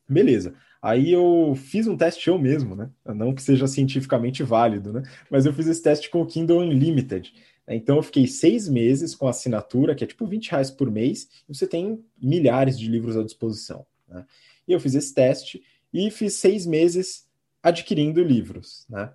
Beleza. 0.07 0.53
Aí 0.81 1.11
eu 1.11 1.53
fiz 1.55 1.85
um 1.85 1.95
teste 1.95 2.27
eu 2.27 2.39
mesmo, 2.39 2.75
né? 2.75 2.89
Não 3.05 3.35
que 3.35 3.41
seja 3.43 3.67
cientificamente 3.67 4.41
válido, 4.41 4.91
né? 4.91 5.03
Mas 5.29 5.45
eu 5.45 5.53
fiz 5.53 5.67
esse 5.67 5.81
teste 5.81 6.09
com 6.09 6.21
o 6.21 6.25
Kindle 6.25 6.59
Unlimited. 6.59 7.33
Então 7.67 7.97
eu 7.97 8.03
fiquei 8.03 8.25
seis 8.25 8.67
meses 8.67 9.13
com 9.13 9.27
assinatura, 9.27 9.93
que 9.93 10.03
é 10.03 10.07
tipo 10.07 10.25
20 10.25 10.49
reais 10.49 10.71
por 10.71 10.89
mês, 10.89 11.29
e 11.47 11.55
você 11.55 11.67
tem 11.67 12.03
milhares 12.21 12.77
de 12.77 12.89
livros 12.89 13.15
à 13.15 13.23
disposição. 13.23 13.85
Né? 14.07 14.25
E 14.67 14.73
eu 14.73 14.79
fiz 14.79 14.95
esse 14.95 15.13
teste 15.13 15.63
e 15.93 16.09
fiz 16.09 16.33
seis 16.33 16.65
meses 16.65 17.27
adquirindo 17.61 18.23
livros, 18.23 18.85
né? 18.89 19.11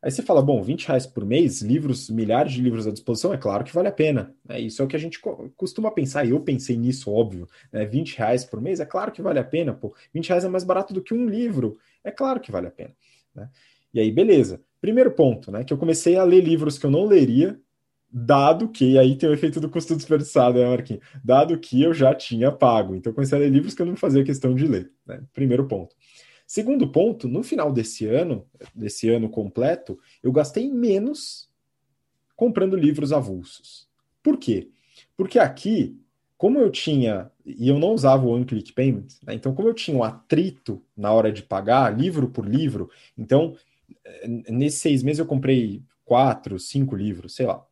Aí 0.00 0.10
você 0.10 0.22
fala, 0.22 0.40
bom, 0.40 0.62
20 0.62 0.86
reais 0.86 1.06
por 1.06 1.24
mês, 1.24 1.60
livros, 1.60 2.08
milhares 2.08 2.52
de 2.52 2.62
livros 2.62 2.86
à 2.86 2.92
disposição, 2.92 3.34
é 3.34 3.36
claro 3.36 3.64
que 3.64 3.74
vale 3.74 3.88
a 3.88 3.92
pena. 3.92 4.32
Né? 4.44 4.60
Isso 4.60 4.80
é 4.80 4.84
o 4.84 4.88
que 4.88 4.94
a 4.94 4.98
gente 4.98 5.20
costuma 5.56 5.90
pensar, 5.90 6.24
e 6.24 6.30
eu 6.30 6.40
pensei 6.40 6.76
nisso, 6.76 7.10
óbvio. 7.10 7.48
Né? 7.72 7.84
20 7.84 8.16
reais 8.16 8.44
por 8.44 8.60
mês, 8.60 8.78
é 8.78 8.86
claro 8.86 9.10
que 9.10 9.20
vale 9.20 9.40
a 9.40 9.44
pena, 9.44 9.74
pô. 9.74 9.92
20 10.14 10.28
reais 10.28 10.44
é 10.44 10.48
mais 10.48 10.62
barato 10.62 10.94
do 10.94 11.02
que 11.02 11.12
um 11.12 11.26
livro, 11.26 11.78
é 12.04 12.12
claro 12.12 12.38
que 12.38 12.52
vale 12.52 12.68
a 12.68 12.70
pena. 12.70 12.94
Né? 13.34 13.48
E 13.92 13.98
aí, 13.98 14.12
beleza. 14.12 14.60
Primeiro 14.80 15.10
ponto, 15.10 15.50
né? 15.50 15.64
Que 15.64 15.72
eu 15.72 15.78
comecei 15.78 16.16
a 16.16 16.22
ler 16.22 16.40
livros 16.40 16.78
que 16.78 16.86
eu 16.86 16.90
não 16.90 17.04
leria, 17.04 17.58
dado 18.10 18.68
que, 18.68 18.96
aí 18.96 19.16
tem 19.16 19.28
o 19.28 19.32
efeito 19.32 19.60
do 19.60 19.68
custo 19.68 19.96
desperdiçado, 19.96 20.58
né, 20.58 20.68
Marquinhos? 20.68 21.02
Dado 21.22 21.58
que 21.58 21.82
eu 21.82 21.92
já 21.92 22.14
tinha 22.14 22.52
pago. 22.52 22.94
Então 22.94 23.10
eu 23.10 23.14
comecei 23.14 23.36
a 23.36 23.40
ler 23.40 23.50
livros 23.50 23.74
que 23.74 23.82
eu 23.82 23.86
não 23.86 23.96
fazia 23.96 24.24
questão 24.24 24.54
de 24.54 24.66
ler. 24.66 24.90
Né? 25.06 25.20
Primeiro 25.34 25.66
ponto. 25.66 25.94
Segundo 26.48 26.90
ponto, 26.90 27.28
no 27.28 27.42
final 27.42 27.70
desse 27.70 28.06
ano, 28.06 28.46
desse 28.74 29.06
ano 29.10 29.28
completo, 29.28 29.98
eu 30.22 30.32
gastei 30.32 30.72
menos 30.72 31.46
comprando 32.34 32.74
livros 32.74 33.12
avulsos. 33.12 33.86
Por 34.22 34.38
quê? 34.38 34.70
Porque 35.14 35.38
aqui, 35.38 36.00
como 36.38 36.58
eu 36.58 36.70
tinha, 36.70 37.30
e 37.44 37.68
eu 37.68 37.78
não 37.78 37.92
usava 37.92 38.24
o 38.24 38.30
one-click 38.30 38.72
payment, 38.72 39.08
né? 39.26 39.34
então 39.34 39.54
como 39.54 39.68
eu 39.68 39.74
tinha 39.74 39.94
um 39.94 40.02
atrito 40.02 40.82
na 40.96 41.12
hora 41.12 41.30
de 41.30 41.42
pagar, 41.42 41.94
livro 41.94 42.30
por 42.30 42.48
livro, 42.48 42.90
então 43.16 43.54
nesses 44.48 44.80
seis 44.80 45.02
meses 45.02 45.18
eu 45.18 45.26
comprei 45.26 45.82
quatro, 46.02 46.58
cinco 46.58 46.96
livros, 46.96 47.34
sei 47.34 47.44
lá. 47.44 47.62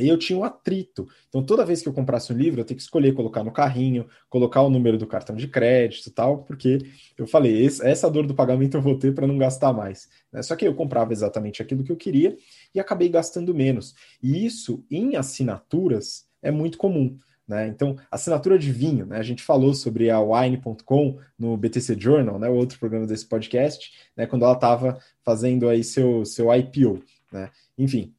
E 0.00 0.08
eu 0.08 0.18
tinha 0.18 0.38
um 0.38 0.44
atrito. 0.44 1.06
Então, 1.28 1.42
toda 1.42 1.64
vez 1.64 1.82
que 1.82 1.88
eu 1.88 1.92
comprasse 1.92 2.32
um 2.32 2.36
livro, 2.36 2.60
eu 2.60 2.64
tenho 2.64 2.76
que 2.76 2.82
escolher 2.82 3.12
colocar 3.12 3.44
no 3.44 3.52
carrinho, 3.52 4.06
colocar 4.28 4.62
o 4.62 4.70
número 4.70 4.96
do 4.96 5.06
cartão 5.06 5.36
de 5.36 5.46
crédito 5.46 6.08
e 6.08 6.10
tal, 6.10 6.38
porque 6.44 6.78
eu 7.16 7.26
falei, 7.26 7.66
essa 7.66 8.10
dor 8.10 8.26
do 8.26 8.34
pagamento 8.34 8.76
eu 8.76 8.82
vou 8.82 8.98
ter 8.98 9.14
para 9.14 9.26
não 9.26 9.38
gastar 9.38 9.72
mais. 9.72 10.08
Né? 10.32 10.42
Só 10.42 10.56
que 10.56 10.66
eu 10.66 10.74
comprava 10.74 11.12
exatamente 11.12 11.62
aquilo 11.62 11.84
que 11.84 11.92
eu 11.92 11.96
queria 11.96 12.36
e 12.74 12.80
acabei 12.80 13.08
gastando 13.08 13.54
menos. 13.54 13.94
E 14.22 14.44
isso, 14.44 14.84
em 14.90 15.16
assinaturas, 15.16 16.26
é 16.42 16.50
muito 16.50 16.78
comum. 16.78 17.18
Né? 17.50 17.66
Então, 17.66 17.96
assinatura 18.12 18.56
de 18.56 18.70
vinho, 18.70 19.04
né? 19.06 19.18
a 19.18 19.24
gente 19.24 19.42
falou 19.42 19.74
sobre 19.74 20.08
a 20.08 20.20
wine.com 20.20 21.18
no 21.36 21.56
BTC 21.56 21.96
Journal, 21.98 22.38
né? 22.38 22.48
o 22.48 22.54
outro 22.54 22.78
programa 22.78 23.08
desse 23.08 23.26
podcast, 23.26 23.90
né? 24.16 24.24
quando 24.24 24.44
ela 24.44 24.54
estava 24.54 25.00
fazendo 25.24 25.68
aí 25.68 25.82
seu, 25.82 26.24
seu 26.24 26.54
IPO. 26.54 27.02
Né? 27.32 27.50
Enfim, 27.76 28.14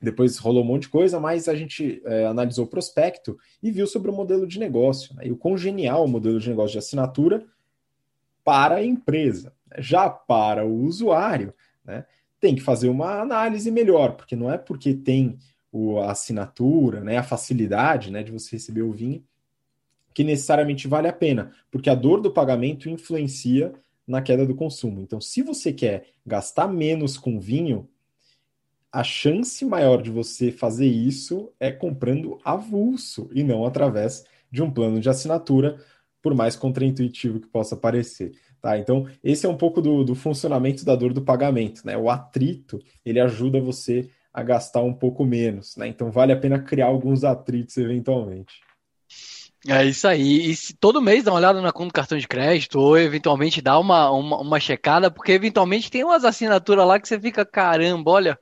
depois 0.00 0.38
rolou 0.38 0.62
um 0.62 0.66
monte 0.66 0.82
de 0.82 0.88
coisa, 0.88 1.20
mas 1.20 1.46
a 1.48 1.54
gente 1.54 2.00
é, 2.04 2.26
analisou 2.26 2.64
o 2.64 2.68
prospecto 2.68 3.38
e 3.62 3.70
viu 3.70 3.86
sobre 3.86 4.10
o 4.10 4.14
modelo 4.14 4.46
de 4.46 4.58
negócio. 4.58 5.14
Né? 5.14 5.26
E 5.26 5.32
o 5.32 5.36
congenial 5.36 6.04
o 6.04 6.08
modelo 6.08 6.40
de 6.40 6.48
negócio 6.48 6.72
de 6.72 6.78
assinatura 6.78 7.44
para 8.42 8.76
a 8.76 8.84
empresa. 8.84 9.52
Já 9.78 10.08
para 10.08 10.64
o 10.64 10.84
usuário, 10.84 11.52
né, 11.84 12.04
tem 12.40 12.54
que 12.54 12.62
fazer 12.62 12.88
uma 12.88 13.20
análise 13.20 13.70
melhor, 13.70 14.16
porque 14.16 14.34
não 14.34 14.50
é 14.50 14.56
porque 14.56 14.94
tem 14.94 15.38
o, 15.70 15.98
a 15.98 16.12
assinatura, 16.12 17.00
né, 17.00 17.18
a 17.18 17.22
facilidade 17.22 18.10
né, 18.10 18.22
de 18.22 18.32
você 18.32 18.56
receber 18.56 18.82
o 18.82 18.92
vinho, 18.92 19.22
que 20.14 20.24
necessariamente 20.24 20.88
vale 20.88 21.06
a 21.06 21.12
pena, 21.12 21.52
porque 21.70 21.90
a 21.90 21.94
dor 21.94 22.20
do 22.20 22.32
pagamento 22.32 22.88
influencia 22.88 23.72
na 24.06 24.20
queda 24.20 24.44
do 24.44 24.56
consumo. 24.56 25.00
Então, 25.00 25.20
se 25.20 25.42
você 25.42 25.72
quer 25.72 26.06
gastar 26.26 26.66
menos 26.66 27.16
com 27.16 27.38
vinho, 27.38 27.88
a 28.92 29.04
chance 29.04 29.64
maior 29.64 30.02
de 30.02 30.10
você 30.10 30.50
fazer 30.50 30.86
isso 30.86 31.52
é 31.60 31.70
comprando 31.70 32.38
avulso 32.44 33.30
e 33.32 33.42
não 33.42 33.64
através 33.64 34.24
de 34.50 34.62
um 34.62 34.70
plano 34.70 35.00
de 35.00 35.08
assinatura, 35.08 35.78
por 36.20 36.34
mais 36.34 36.56
contraintuitivo 36.56 37.40
que 37.40 37.46
possa 37.46 37.76
parecer. 37.76 38.32
Tá? 38.60 38.76
Então, 38.78 39.06
esse 39.22 39.46
é 39.46 39.48
um 39.48 39.56
pouco 39.56 39.80
do, 39.80 40.04
do 40.04 40.14
funcionamento 40.14 40.84
da 40.84 40.94
dor 40.94 41.12
do 41.12 41.22
pagamento. 41.22 41.82
Né? 41.84 41.96
O 41.96 42.10
atrito 42.10 42.78
ele 43.04 43.20
ajuda 43.20 43.60
você 43.60 44.10
a 44.32 44.42
gastar 44.42 44.82
um 44.82 44.92
pouco 44.92 45.24
menos. 45.24 45.76
Né? 45.76 45.88
Então, 45.88 46.10
vale 46.10 46.32
a 46.32 46.36
pena 46.36 46.58
criar 46.58 46.86
alguns 46.86 47.24
atritos 47.24 47.76
eventualmente. 47.76 48.60
É 49.68 49.84
isso 49.84 50.08
aí. 50.08 50.50
E 50.50 50.56
se 50.56 50.74
todo 50.74 51.02
mês 51.02 51.24
dá 51.24 51.32
uma 51.32 51.38
olhada 51.38 51.60
na 51.60 51.72
conta 51.72 51.88
do 51.88 51.94
cartão 51.94 52.18
de 52.18 52.26
crédito, 52.26 52.78
ou 52.78 52.98
eventualmente 52.98 53.60
dá 53.60 53.78
uma, 53.78 54.10
uma, 54.10 54.38
uma 54.38 54.60
checada, 54.60 55.10
porque 55.10 55.32
eventualmente 55.32 55.90
tem 55.90 56.02
umas 56.02 56.24
assinaturas 56.24 56.86
lá 56.86 56.98
que 56.98 57.06
você 57.06 57.20
fica, 57.20 57.44
caramba, 57.44 58.10
olha, 58.10 58.38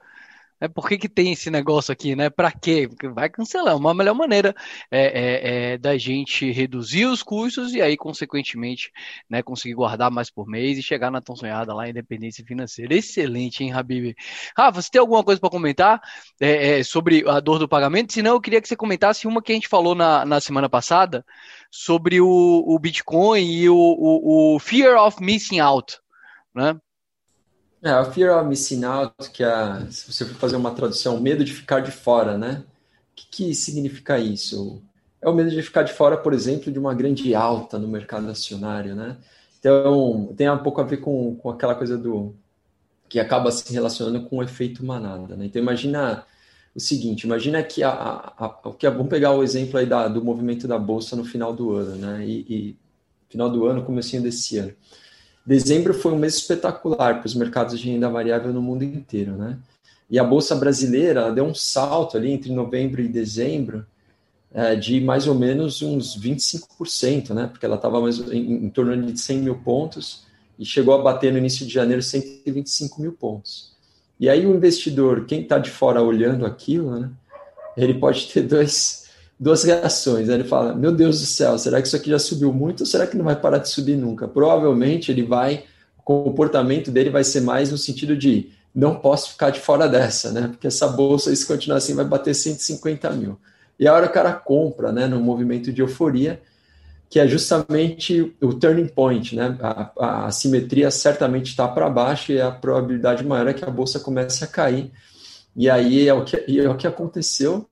é, 0.61 0.67
por 0.67 0.89
que, 0.89 0.99
que 0.99 1.09
tem 1.09 1.33
esse 1.33 1.51
negócio 1.51 1.93
aqui, 1.93 2.17
né? 2.17 2.29
Para 2.29 2.51
quê? 2.51 2.89
Porque 2.89 3.09
vai 3.09 3.29
cancelar. 3.29 3.77
Uma 3.77 3.95
melhor 3.95 4.15
maneira 4.15 4.55
é, 4.91 5.07
é, 5.07 5.73
é, 5.75 5.79
da 5.79 5.97
gente 5.97 6.51
reduzir 6.51 7.07
os 7.07 7.23
custos 7.23 7.75
e 7.75 7.81
aí, 7.81 7.97
consequentemente, 7.97 8.91
né, 9.31 9.43
conseguir 9.43 9.75
guardar 9.75 10.11
mais 10.11 10.31
por 10.31 10.49
mês 10.49 10.77
e 10.77 10.83
chegar 10.83 11.11
na 11.11 11.21
tão 11.21 11.37
sonhada 11.37 11.73
lá 11.73 11.89
independência 11.89 12.45
financeira. 12.45 12.95
Excelente, 12.95 13.63
hein, 13.63 13.73
Habib? 13.73 14.17
Rafa, 14.57 14.83
você 14.83 14.91
tem 14.91 15.01
alguma 15.01 15.23
coisa 15.23 15.41
para 15.41 15.51
comentar 15.51 16.01
é, 16.41 16.81
é, 16.81 16.83
sobre 16.83 17.25
a 17.29 17.39
dor 17.39 17.59
do 17.59 17.69
pagamento? 17.69 18.13
Senão, 18.13 18.33
eu 18.33 18.41
queria 18.41 18.61
que 18.61 18.69
você 18.69 18.77
comentasse 18.77 19.29
uma 19.29 19.43
que 19.43 19.53
a 19.53 19.55
gente 19.55 19.69
falou 19.69 19.95
na, 19.95 20.25
na 20.25 20.41
semana 20.41 20.69
passada 20.69 21.25
sobre 21.71 22.21
o, 22.21 22.65
o 22.67 22.79
Bitcoin 22.79 23.45
e 23.45 23.69
o, 23.69 23.77
o, 23.77 24.57
o 24.57 24.59
Fear 24.59 25.01
of 25.01 25.23
Missing 25.23 25.61
Out, 25.61 25.99
né? 26.55 26.79
É, 27.83 27.91
a 27.91 28.05
fear 28.05 28.37
of 28.37 28.49
missing 28.49 28.85
out, 28.85 29.15
que 29.33 29.45
é, 29.45 29.87
se 29.91 30.13
você 30.13 30.25
for 30.25 30.35
fazer 30.35 30.57
uma 30.57 30.73
tradução, 30.75 31.21
medo 31.21 31.45
de 31.45 31.53
ficar 31.53 31.81
de 31.81 31.93
fora, 31.93 32.37
né? 32.37 32.65
O 33.13 33.15
que, 33.15 33.27
que 33.31 33.55
significa 33.55 34.19
isso? 34.19 34.83
É 35.23 35.29
o 35.29 35.35
medo 35.35 35.51
de 35.51 35.63
ficar 35.63 35.83
de 35.83 35.93
fora, 35.93 36.17
por 36.17 36.33
exemplo, 36.33 36.73
de 36.73 36.79
uma 36.79 36.95
grande 36.95 37.35
alta 37.35 37.79
no 37.79 37.89
mercado 37.89 38.29
acionário, 38.29 38.95
né? 38.95 39.17
Então, 39.61 40.33
tem 40.37 40.51
um 40.51 40.59
pouco 40.59 40.81
a 40.81 40.85
ver 40.85 40.99
com, 40.99 41.37
com 41.37 41.51
aquela 41.51 41.75
coisa 41.75 41.97
do 41.97 42.35
que 43.09 43.19
acaba 43.19 43.51
se 43.51 43.73
relacionando 43.73 44.29
com 44.29 44.39
o 44.39 44.43
efeito 44.43 44.85
manada, 44.85 45.37
né? 45.37 45.47
Então, 45.47 45.63
imagina 45.63 46.25
o 46.75 46.81
seguinte, 46.81 47.25
imagina 47.25 47.63
que 47.63 47.83
a, 47.83 47.91
a, 47.91 48.47
a, 48.47 48.73
que 48.79 48.89
vamos 48.91 49.09
pegar 49.09 49.33
o 49.33 49.43
exemplo 49.43 49.79
aí 49.79 49.87
da, 49.87 50.09
do 50.09 50.23
movimento 50.25 50.69
da 50.69 50.79
bolsa 50.79 51.17
no 51.17 51.25
final 51.25 51.53
do 51.53 51.73
ano, 51.73 51.97
né? 51.97 52.25
E, 52.27 52.47
e 52.49 52.77
final 53.29 53.51
do 53.51 53.67
ano, 53.67 53.85
comecinho 53.85 54.23
desse 54.23 54.59
ano. 54.59 54.73
Dezembro 55.49 55.95
foi 55.95 56.13
um 56.13 56.19
mês 56.19 56.35
espetacular 56.35 57.21
para 57.21 57.27
os 57.27 57.35
mercados 57.35 57.81
de 57.81 57.91
renda 57.91 58.11
variável 58.11 58.53
no 58.53 58.61
mundo 58.61 58.85
inteiro, 58.85 59.33
né? 59.33 59.57
E 60.11 60.19
a 60.19 60.23
bolsa 60.23 60.55
brasileira 60.55 61.33
deu 61.33 61.43
um 61.47 61.55
salto 61.55 62.19
ali 62.19 62.31
entre 62.31 62.53
novembro 62.53 63.01
e 63.01 63.09
dezembro 63.09 63.87
é, 64.53 64.77
de 64.77 65.01
mais 65.01 65.27
ou 65.27 65.35
menos 65.35 65.81
uns 65.81 66.21
25%, 66.21 67.31
né? 67.31 67.47
Porque 67.47 67.65
ela 67.65 67.77
estava 67.77 67.99
em, 68.31 68.67
em 68.67 68.69
torno 68.69 69.11
de 69.11 69.19
100 69.19 69.39
mil 69.39 69.55
pontos 69.55 70.27
e 70.59 70.67
chegou 70.67 70.93
a 70.93 70.99
bater 70.99 71.33
no 71.33 71.39
início 71.39 71.65
de 71.65 71.73
janeiro 71.73 72.03
125 72.03 73.01
mil 73.01 73.15
pontos. 73.15 73.73
E 74.21 74.29
aí 74.29 74.45
o 74.45 74.55
investidor, 74.55 75.25
quem 75.25 75.41
está 75.41 75.59
de 75.59 75.71
fora 75.71 76.03
olhando 76.03 76.45
aquilo, 76.45 76.91
né? 76.91 77.11
Ele 77.75 77.95
pode 77.95 78.29
ter 78.31 78.43
dois, 78.43 79.08
duas 79.39 79.63
reações. 79.63 80.29
Ele 80.29 80.45
fala: 80.45 80.75
Meu 80.75 80.93
Deus 80.93 81.21
do 81.21 81.27
céu, 81.27 81.59
será 81.59 81.81
que 81.81 81.87
isso 81.87 81.97
aqui 81.97 82.11
já 82.11 82.19
subiu 82.19 82.53
muito 82.53 82.81
ou 82.81 82.87
será 82.87 83.07
que 83.07 83.17
não 83.17 83.25
vai 83.25 83.37
parar 83.37 83.59
de 83.59 83.69
subir 83.69 83.97
nunca? 83.97 84.27
Provavelmente 84.27 85.13
ele 85.13 85.23
vai, 85.23 85.65
o 85.99 86.03
comportamento 86.03 86.91
dele 86.91 87.11
vai 87.11 87.25
ser 87.25 87.41
mais 87.41 87.71
no 87.71 87.79
sentido 87.79 88.17
de 88.17 88.51
não 88.75 88.97
posso 88.97 89.31
ficar 89.31 89.51
de 89.51 89.61
fora 89.61 89.89
dessa, 89.89 90.33
né? 90.33 90.49
Porque 90.49 90.67
essa 90.67 90.87
bolsa, 90.89 91.35
se 91.35 91.47
continuar 91.47 91.79
assim, 91.79 91.95
vai 91.95 92.05
bater 92.05 92.35
150 92.35 93.11
mil. 93.11 93.39
E 93.79 93.87
a 93.87 93.95
hora 93.95 94.07
o 94.07 94.13
cara 94.13 94.33
compra, 94.33 94.91
né, 94.91 95.07
no 95.07 95.21
movimento 95.21 95.73
de 95.73 95.81
euforia, 95.81 96.41
que 97.09 97.19
é 97.19 97.27
justamente 97.27 98.37
o 98.41 98.53
turning 98.53 98.89
point, 98.89 99.35
né? 99.35 99.57
A, 99.61 100.27
a 100.27 100.31
simetria 100.31 100.91
certamente 100.91 101.47
está 101.47 101.67
para 101.67 101.89
baixo 101.89 102.33
e 102.33 102.41
a 102.41 102.51
probabilidade 102.51 103.25
maior 103.25 103.49
é 103.49 103.55
que 103.55 103.65
a 103.65 103.71
bolsa 103.71 103.99
comece 103.99 104.45
a 104.45 104.47
cair. 104.47 104.91
E 105.57 105.71
aí 105.71 106.07
é 106.07 106.13
o 106.13 106.25
que, 106.25 106.37
é 106.37 106.69
o 106.69 106.77
que 106.77 106.87
aconteceu. 106.87 107.69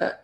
É, 0.00 0.16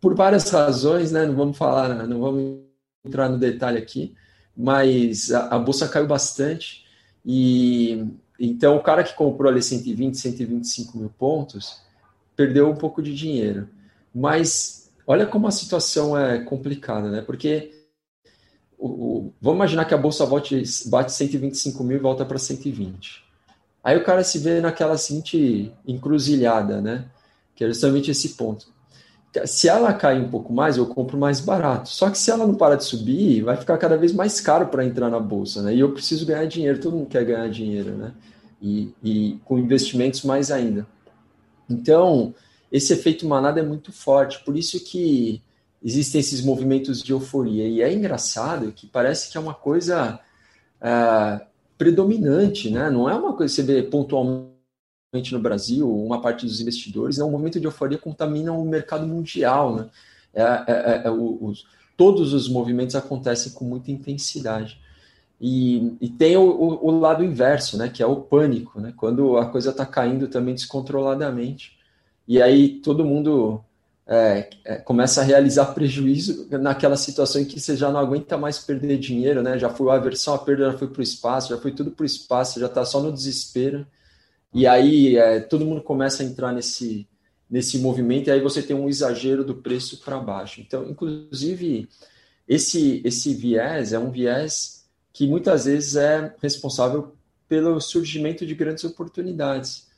por 0.00 0.14
várias 0.14 0.50
razões, 0.50 1.12
né? 1.12 1.26
Não 1.26 1.34
vamos 1.34 1.56
falar, 1.56 2.06
não 2.06 2.20
vamos 2.20 2.60
entrar 3.04 3.28
no 3.28 3.38
detalhe 3.38 3.78
aqui, 3.78 4.14
mas 4.56 5.30
a, 5.30 5.56
a 5.56 5.58
bolsa 5.58 5.88
caiu 5.88 6.06
bastante 6.06 6.84
e 7.24 8.06
então 8.38 8.76
o 8.76 8.82
cara 8.82 9.04
que 9.04 9.14
comprou 9.14 9.50
ali 9.50 9.62
120, 9.62 10.16
125 10.16 10.98
mil 10.98 11.10
pontos 11.10 11.82
perdeu 12.34 12.70
um 12.70 12.76
pouco 12.76 13.02
de 13.02 13.14
dinheiro. 13.14 13.68
Mas 14.14 14.90
olha 15.06 15.26
como 15.26 15.46
a 15.46 15.50
situação 15.50 16.16
é 16.18 16.42
complicada, 16.42 17.10
né? 17.10 17.20
Porque 17.20 17.70
o, 18.78 18.88
o, 18.88 19.34
vamos 19.40 19.58
imaginar 19.58 19.84
que 19.84 19.92
a 19.92 19.98
bolsa 19.98 20.24
volte, 20.24 20.62
bate 20.86 21.12
125 21.12 21.84
mil 21.84 21.98
e 21.98 22.00
volta 22.00 22.24
para 22.24 22.38
120. 22.38 23.22
Aí 23.84 23.96
o 23.96 24.04
cara 24.04 24.24
se 24.24 24.38
vê 24.38 24.60
naquela 24.60 24.96
seguinte 24.96 25.72
encruzilhada, 25.86 26.80
né? 26.80 27.04
Que 27.54 27.64
é 27.64 27.68
justamente 27.68 28.10
esse 28.10 28.30
ponto. 28.30 28.72
Se 29.44 29.68
ela 29.68 29.92
cair 29.92 30.20
um 30.20 30.28
pouco 30.28 30.52
mais, 30.52 30.76
eu 30.76 30.86
compro 30.86 31.16
mais 31.16 31.40
barato. 31.40 31.88
Só 31.88 32.10
que 32.10 32.18
se 32.18 32.30
ela 32.30 32.46
não 32.46 32.54
parar 32.54 32.74
de 32.74 32.84
subir, 32.84 33.42
vai 33.42 33.56
ficar 33.56 33.78
cada 33.78 33.96
vez 33.96 34.12
mais 34.12 34.40
caro 34.40 34.66
para 34.66 34.84
entrar 34.84 35.08
na 35.08 35.20
bolsa, 35.20 35.62
né? 35.62 35.74
E 35.74 35.80
eu 35.80 35.92
preciso 35.92 36.26
ganhar 36.26 36.46
dinheiro, 36.46 36.80
todo 36.80 36.96
mundo 36.96 37.08
quer 37.08 37.24
ganhar 37.24 37.48
dinheiro, 37.48 37.92
né? 37.92 38.12
E, 38.60 38.92
e 39.02 39.38
com 39.44 39.58
investimentos 39.58 40.22
mais 40.22 40.50
ainda. 40.50 40.84
Então, 41.68 42.34
esse 42.72 42.92
efeito 42.92 43.24
manada 43.24 43.60
é 43.60 43.62
muito 43.62 43.92
forte. 43.92 44.44
Por 44.44 44.56
isso 44.56 44.82
que 44.84 45.40
existem 45.82 46.20
esses 46.20 46.42
movimentos 46.42 47.00
de 47.00 47.12
euforia. 47.12 47.68
E 47.68 47.82
é 47.82 47.92
engraçado 47.92 48.72
que 48.72 48.86
parece 48.86 49.30
que 49.30 49.38
é 49.38 49.40
uma 49.40 49.54
coisa 49.54 50.18
é, 50.80 51.40
predominante, 51.78 52.68
né? 52.68 52.90
Não 52.90 53.08
é 53.08 53.14
uma 53.14 53.34
coisa 53.34 53.54
que 53.54 53.62
você 53.62 53.74
vê 53.74 53.82
pontualmente 53.82 54.59
no 55.12 55.40
Brasil, 55.40 55.92
uma 55.92 56.20
parte 56.20 56.46
dos 56.46 56.60
investidores, 56.60 57.18
é 57.18 57.24
um 57.24 57.30
momento 57.30 57.58
de 57.58 57.66
euforia 57.66 57.98
contamina 57.98 58.52
o 58.52 58.64
mercado 58.64 59.04
mundial, 59.06 59.74
né? 59.74 59.86
É, 60.32 60.42
é, 60.42 60.62
é, 60.68 61.02
é 61.06 61.10
os, 61.10 61.66
todos 61.96 62.32
os 62.32 62.48
movimentos 62.48 62.94
acontecem 62.94 63.52
com 63.52 63.64
muita 63.64 63.90
intensidade. 63.90 64.80
E, 65.40 65.96
e 66.00 66.08
tem 66.08 66.36
o, 66.36 66.42
o, 66.42 66.86
o, 66.86 67.00
lado 67.00 67.24
inverso, 67.24 67.76
né? 67.76 67.88
Que 67.88 68.02
é 68.02 68.06
o 68.06 68.16
pânico, 68.16 68.80
né? 68.80 68.94
Quando 68.96 69.36
a 69.36 69.46
coisa 69.46 69.70
está 69.70 69.84
caindo 69.84 70.28
também 70.28 70.54
descontroladamente. 70.54 71.76
E 72.28 72.40
aí 72.40 72.68
todo 72.80 73.04
mundo 73.04 73.60
é, 74.06 74.48
é, 74.64 74.76
começa 74.76 75.22
a 75.22 75.24
realizar 75.24 75.74
prejuízo 75.74 76.46
naquela 76.52 76.96
situação 76.96 77.40
em 77.42 77.44
que 77.44 77.58
você 77.58 77.76
já 77.76 77.90
não 77.90 77.98
aguenta 77.98 78.38
mais 78.38 78.58
perder 78.60 78.96
dinheiro, 78.98 79.42
né? 79.42 79.58
Já 79.58 79.70
foi 79.70 79.90
a 79.90 79.94
aversão 79.94 80.34
à 80.34 80.38
perda, 80.38 80.70
já 80.70 80.78
foi 80.78 80.86
para 80.86 81.00
o 81.00 81.02
espaço, 81.02 81.48
já 81.48 81.58
foi 81.58 81.72
tudo 81.72 81.90
para 81.90 82.04
o 82.04 82.06
espaço, 82.06 82.60
já 82.60 82.66
está 82.66 82.84
só 82.84 83.00
no 83.02 83.12
desespero. 83.12 83.84
E 84.52 84.66
aí 84.66 85.16
é, 85.16 85.40
todo 85.40 85.64
mundo 85.64 85.82
começa 85.82 86.22
a 86.22 86.26
entrar 86.26 86.52
nesse, 86.52 87.08
nesse 87.48 87.78
movimento 87.78 88.28
e 88.28 88.30
aí 88.30 88.40
você 88.40 88.62
tem 88.62 88.76
um 88.76 88.88
exagero 88.88 89.44
do 89.44 89.54
preço 89.54 89.98
para 89.98 90.18
baixo. 90.18 90.60
Então, 90.60 90.88
inclusive, 90.88 91.88
esse, 92.46 93.00
esse 93.04 93.34
viés 93.34 93.92
é 93.92 93.98
um 93.98 94.10
viés 94.10 94.88
que 95.12 95.26
muitas 95.26 95.64
vezes 95.64 95.96
é 95.96 96.34
responsável 96.40 97.14
pelo 97.48 97.80
surgimento 97.80 98.46
de 98.46 98.54
grandes 98.54 98.84
oportunidades. 98.84 99.88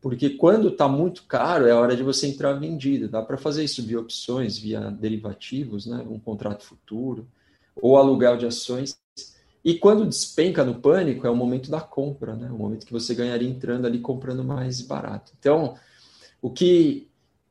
Porque 0.00 0.30
quando 0.30 0.68
está 0.68 0.86
muito 0.86 1.24
caro, 1.24 1.66
é 1.66 1.72
hora 1.72 1.96
de 1.96 2.02
você 2.02 2.26
entrar 2.26 2.52
vendido. 2.54 3.08
Dá 3.08 3.22
para 3.22 3.38
fazer 3.38 3.64
isso 3.64 3.82
via 3.82 4.00
opções, 4.00 4.58
via 4.58 4.90
derivativos, 4.90 5.86
né? 5.86 6.04
um 6.08 6.18
contrato 6.18 6.62
futuro, 6.64 7.26
ou 7.74 7.96
aluguel 7.96 8.36
de 8.36 8.46
ações. 8.46 8.98
E 9.64 9.74
quando 9.78 10.06
despenca 10.06 10.62
no 10.62 10.74
pânico, 10.74 11.26
é 11.26 11.30
o 11.30 11.36
momento 11.36 11.70
da 11.70 11.80
compra, 11.80 12.34
né? 12.34 12.50
o 12.50 12.58
momento 12.58 12.84
que 12.84 12.92
você 12.92 13.14
ganharia 13.14 13.48
entrando 13.48 13.86
ali 13.86 13.98
comprando 13.98 14.44
mais 14.44 14.82
barato. 14.82 15.32
Então, 15.38 15.74
o 16.42 16.50
que 16.50 17.08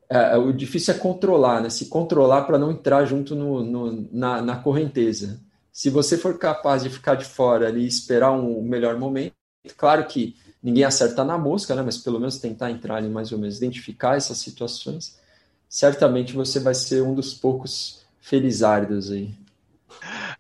é, 0.08 0.38
o 0.38 0.54
difícil 0.54 0.94
é 0.94 0.98
controlar, 0.98 1.62
né? 1.62 1.72
se 1.72 1.88
controlar 1.88 2.44
para 2.44 2.60
não 2.60 2.72
entrar 2.72 3.04
junto 3.06 3.36
no, 3.36 3.64
no, 3.64 4.08
na, 4.12 4.42
na 4.44 4.56
correnteza. 4.58 5.42
Se 5.72 5.90
você 5.90 6.16
for 6.16 6.38
capaz 6.38 6.84
de 6.84 6.90
ficar 6.92 7.16
de 7.16 7.26
fora 7.26 7.68
ali 7.68 7.82
e 7.82 7.88
esperar 7.88 8.32
um 8.32 8.62
melhor 8.62 8.96
momento, 9.00 9.34
claro 9.76 10.06
que 10.06 10.36
ninguém 10.62 10.84
acerta 10.84 11.24
na 11.24 11.36
mosca, 11.36 11.74
né? 11.74 11.82
Mas 11.82 11.98
pelo 11.98 12.20
menos 12.20 12.38
tentar 12.38 12.70
entrar 12.70 12.98
ali 12.98 13.10
mais 13.10 13.32
ou 13.32 13.40
menos, 13.40 13.58
identificar 13.58 14.18
essas 14.18 14.38
situações, 14.38 15.18
certamente 15.68 16.34
você 16.34 16.60
vai 16.60 16.76
ser 16.76 17.02
um 17.02 17.16
dos 17.16 17.34
poucos 17.34 18.02
felizardos 18.22 19.12
aí. 19.12 19.34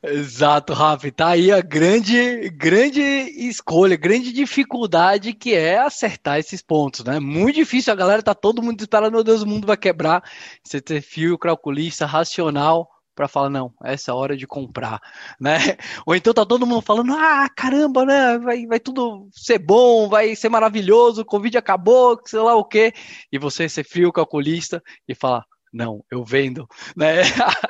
Exato, 0.06 0.74
Rafa. 0.74 1.10
Tá 1.14 1.30
aí 1.30 1.50
a 1.50 1.62
grande, 1.62 2.50
grande 2.50 3.02
escolha, 3.02 3.96
grande 3.96 4.34
dificuldade 4.34 5.34
que 5.34 5.54
é 5.54 5.78
acertar 5.80 6.38
esses 6.40 6.62
pontos, 6.62 7.06
né? 7.06 7.22
Muito 7.22 7.56
difícil, 7.56 7.94
a 7.94 7.96
galera 7.96 8.22
tá 8.22 8.36
todo 8.36 8.62
mundo 8.62 8.82
esperando, 8.82 9.14
meu 9.14 9.24
Deus, 9.24 9.42
o 9.44 9.48
mundo 9.48 9.66
vai 9.66 9.78
quebrar. 9.78 10.22
Você 10.62 10.82
ter 10.82 11.02
fio 11.02 11.38
calculista 11.38 12.06
racional 12.06 12.90
para 13.16 13.30
falar, 13.30 13.50
não, 13.50 13.74
essa 13.82 14.12
é 14.12 14.14
a 14.14 14.16
hora 14.16 14.36
de 14.36 14.46
comprar, 14.46 15.00
né? 15.40 15.54
Ou 16.06 16.14
então 16.16 16.34
tá 16.34 16.46
todo 16.46 16.66
mundo 16.68 16.82
falando, 16.82 17.14
ah, 17.14 17.48
caramba, 17.56 18.06
né? 18.06 18.38
Vai, 18.40 18.66
vai 18.66 18.80
tudo 18.82 19.30
ser 19.32 19.60
bom, 19.60 20.10
vai 20.10 20.36
ser 20.36 20.50
maravilhoso, 20.50 21.22
o 21.22 21.26
Covid 21.26 21.58
acabou, 21.58 22.20
sei 22.26 22.40
lá 22.40 22.56
o 22.56 22.66
quê. 22.66 22.92
E 23.32 23.40
você 23.40 23.70
ser 23.70 23.86
frio 23.86 24.12
calculista 24.12 24.84
e 25.08 25.16
falar, 25.16 25.46
não, 25.74 26.06
eu 26.12 26.24
vendo, 26.24 26.68
né? 26.96 27.24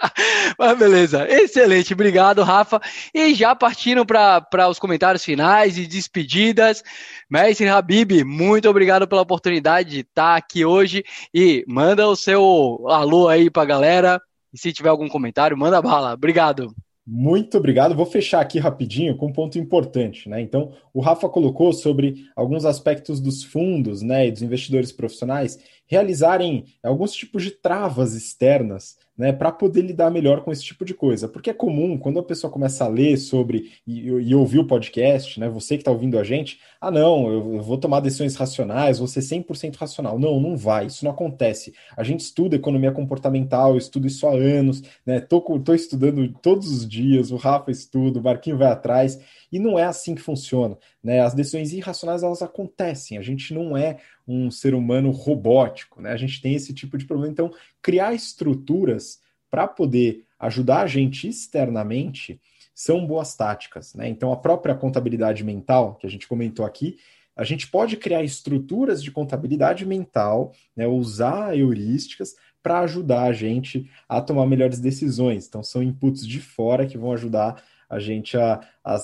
Mas 0.60 0.78
beleza, 0.78 1.26
excelente, 1.30 1.94
obrigado, 1.94 2.44
Rafa. 2.44 2.82
E 3.14 3.34
já 3.34 3.56
partindo 3.56 4.06
para 4.06 4.70
os 4.70 4.78
comentários 4.78 5.24
finais 5.24 5.78
e 5.78 5.88
despedidas, 5.88 6.84
Mestre 7.30 7.70
Habib, 7.70 8.24
muito 8.26 8.70
obrigado 8.70 9.08
pela 9.08 9.22
oportunidade 9.22 9.90
de 9.90 10.00
estar 10.02 10.36
aqui 10.36 10.66
hoje 10.66 11.06
e 11.34 11.64
manda 11.66 12.08
o 12.08 12.16
seu 12.16 12.86
alô 12.90 13.30
aí 13.30 13.50
para 13.50 13.64
a 13.64 13.68
galera. 13.68 14.22
E 14.54 14.58
se 14.58 14.74
tiver 14.74 14.90
algum 14.90 15.08
comentário, 15.08 15.58
manda 15.58 15.82
bala. 15.82 16.14
Obrigado. 16.14 16.76
Muito 17.06 17.58
obrigado. 17.58 17.96
Vou 17.96 18.06
fechar 18.06 18.40
aqui 18.40 18.60
rapidinho 18.60 19.18
com 19.18 19.28
um 19.28 19.34
ponto 19.34 19.60
importante, 19.60 20.30
né? 20.30 20.40
Então, 20.40 20.72
o 20.94 21.02
Rafa 21.02 21.28
colocou 21.28 21.74
sobre 21.74 22.26
alguns 22.34 22.64
aspectos 22.64 23.20
dos 23.20 23.44
fundos, 23.44 24.02
né, 24.02 24.28
e 24.28 24.32
dos 24.32 24.42
investidores 24.42 24.92
profissionais 24.92 25.60
realizarem 25.86 26.66
alguns 26.84 27.14
tipos 27.14 27.44
de 27.44 27.52
travas 27.52 28.14
externas 28.14 28.98
né, 29.18 29.32
para 29.32 29.52
poder 29.52 29.82
lidar 29.82 30.10
melhor 30.10 30.44
com 30.44 30.52
esse 30.52 30.64
tipo 30.64 30.84
de 30.84 30.94
coisa. 30.94 31.28
Porque 31.28 31.50
é 31.50 31.54
comum, 31.54 31.98
quando 31.98 32.20
a 32.20 32.24
pessoa 32.24 32.52
começa 32.52 32.84
a 32.84 32.88
ler 32.88 33.18
sobre 33.18 33.72
e, 33.86 34.08
e 34.08 34.36
ouvir 34.36 34.60
o 34.60 34.68
podcast, 34.68 35.40
né, 35.40 35.48
você 35.48 35.76
que 35.76 35.82
está 35.82 35.92
ouvindo 35.92 36.18
a 36.18 36.24
gente, 36.24 36.60
ah, 36.82 36.90
não, 36.90 37.32
eu, 37.32 37.62
vou 37.62 37.78
tomar 37.78 38.00
decisões 38.00 38.36
racionais, 38.36 38.98
vou 39.00 39.08
ser 39.08 39.22
100% 39.22 39.76
racional. 39.76 40.18
Não, 40.18 40.40
não 40.40 40.58
vai, 40.58 40.88
isso 40.88 41.06
não 41.06 41.12
acontece. 41.12 41.74
A 41.96 42.04
gente 42.04 42.22
estuda 42.22 42.56
economia 42.56 42.92
comportamental, 42.92 43.72
eu 43.72 43.78
estudo 43.78 44.08
isso 44.08 44.28
há 44.28 44.32
anos, 44.32 44.82
né, 45.06 45.20
tô, 45.20 45.42
tô 45.60 45.74
estudando 45.74 46.28
todos 46.42 46.72
os 46.72 46.88
dias, 46.88 47.32
o 47.32 47.36
Rafa 47.36 47.72
estuda, 47.72 48.20
o 48.20 48.24
Marquinho 48.24 48.58
vai 48.58 48.68
atrás, 48.68 49.20
e 49.54 49.60
não 49.60 49.78
é 49.78 49.84
assim 49.84 50.16
que 50.16 50.22
funciona. 50.22 50.76
Né? 51.04 51.20
As 51.22 51.36
decisões 51.36 51.72
irracionais, 51.72 52.24
elas 52.24 52.42
acontecem, 52.42 53.20
a 53.20 53.22
gente 53.22 53.54
não 53.54 53.78
é 53.78 54.00
um 54.28 54.50
ser 54.50 54.74
humano 54.74 55.12
robótico, 55.12 56.02
né? 56.02 56.12
A 56.12 56.18
gente 56.18 56.42
tem 56.42 56.56
esse 56.56 56.74
tipo 56.74 56.98
de 56.98 57.06
problema. 57.06 57.32
Então, 57.32 57.54
criar 57.80 58.16
estruturas 58.16 59.22
para 59.52 59.68
poder 59.68 60.26
ajudar 60.40 60.82
a 60.82 60.88
gente 60.88 61.28
externamente 61.28 62.42
são 62.74 63.06
boas 63.06 63.36
táticas, 63.36 63.94
né? 63.94 64.10
Então, 64.10 64.34
a 64.34 64.38
própria 64.38 64.74
contabilidade 64.74 65.44
mental, 65.44 65.98
que 65.98 66.08
a 66.08 66.10
gente 66.10 66.28
comentou 66.28 66.66
aqui, 66.66 66.98
a 67.36 67.44
gente 67.44 67.68
pode 67.68 67.96
criar 67.98 68.24
estruturas 68.24 69.04
de 69.04 69.12
contabilidade 69.12 69.86
mental, 69.86 70.52
né, 70.76 70.88
usar 70.88 71.56
heurísticas 71.56 72.36
para 72.64 72.80
ajudar 72.80 73.24
a 73.24 73.34
gente 73.34 73.88
a 74.10 74.20
tomar 74.20 74.48
melhores 74.48 74.80
decisões. 74.80 75.46
Então, 75.48 75.62
são 75.62 75.84
inputs 75.84 76.26
de 76.26 76.40
fora 76.40 76.88
que 76.88 76.98
vão 76.98 77.12
ajudar 77.12 77.62
a 77.88 78.00
gente 78.00 78.36
a, 78.36 78.60
a 78.84 78.98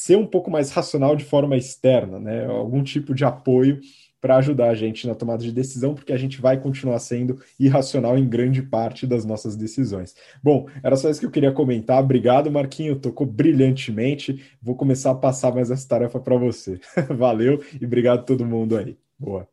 ser 0.00 0.16
um 0.16 0.24
pouco 0.24 0.50
mais 0.50 0.70
racional 0.70 1.14
de 1.14 1.26
forma 1.26 1.58
externa, 1.58 2.18
né? 2.18 2.46
Algum 2.46 2.82
tipo 2.82 3.14
de 3.14 3.22
apoio 3.22 3.82
para 4.18 4.36
ajudar 4.36 4.70
a 4.70 4.74
gente 4.74 5.06
na 5.06 5.14
tomada 5.14 5.42
de 5.42 5.52
decisão, 5.52 5.94
porque 5.94 6.10
a 6.10 6.16
gente 6.16 6.40
vai 6.40 6.58
continuar 6.58 6.98
sendo 7.00 7.38
irracional 7.58 8.16
em 8.16 8.26
grande 8.26 8.62
parte 8.62 9.06
das 9.06 9.26
nossas 9.26 9.56
decisões. 9.56 10.16
Bom, 10.42 10.68
era 10.82 10.96
só 10.96 11.10
isso 11.10 11.20
que 11.20 11.26
eu 11.26 11.30
queria 11.30 11.52
comentar. 11.52 12.02
Obrigado, 12.02 12.50
Marquinho, 12.50 12.98
tocou 12.98 13.26
brilhantemente. 13.26 14.42
Vou 14.62 14.74
começar 14.74 15.10
a 15.10 15.14
passar 15.14 15.54
mais 15.54 15.70
essa 15.70 15.86
tarefa 15.86 16.18
para 16.18 16.36
você. 16.38 16.80
Valeu 17.10 17.62
e 17.78 17.84
obrigado 17.84 18.20
a 18.20 18.22
todo 18.22 18.46
mundo 18.46 18.78
aí. 18.78 18.96
Boa. 19.18 19.46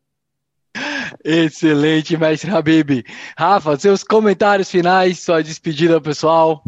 Excelente, 1.22 2.16
mestre 2.16 2.50
Habib. 2.50 3.04
Rafa, 3.36 3.76
seus 3.76 4.02
comentários 4.02 4.70
finais, 4.70 5.20
sua 5.20 5.42
despedida, 5.42 6.00
pessoal. 6.00 6.64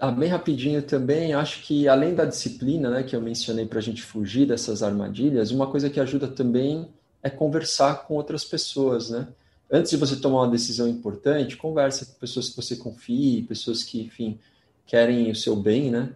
Ah, 0.00 0.10
bem 0.10 0.30
rapidinho 0.30 0.82
também, 0.82 1.34
acho 1.34 1.62
que 1.62 1.86
além 1.86 2.14
da 2.14 2.24
disciplina, 2.24 2.88
né, 2.88 3.02
que 3.02 3.14
eu 3.14 3.20
mencionei 3.20 3.66
para 3.66 3.78
a 3.78 3.82
gente 3.82 4.02
fugir 4.02 4.46
dessas 4.46 4.82
armadilhas, 4.82 5.50
uma 5.50 5.66
coisa 5.66 5.90
que 5.90 6.00
ajuda 6.00 6.26
também 6.26 6.88
é 7.22 7.28
conversar 7.28 8.06
com 8.06 8.14
outras 8.14 8.42
pessoas, 8.42 9.10
né? 9.10 9.28
antes 9.70 9.90
de 9.90 9.96
você 9.96 10.16
tomar 10.16 10.42
uma 10.42 10.50
decisão 10.50 10.88
importante, 10.88 11.56
conversa 11.56 12.04
com 12.04 12.14
pessoas 12.14 12.48
que 12.48 12.56
você 12.56 12.76
confie, 12.76 13.42
pessoas 13.42 13.84
que, 13.84 14.00
enfim, 14.00 14.38
querem 14.84 15.30
o 15.30 15.36
seu 15.36 15.54
bem, 15.54 15.90
né? 15.90 16.10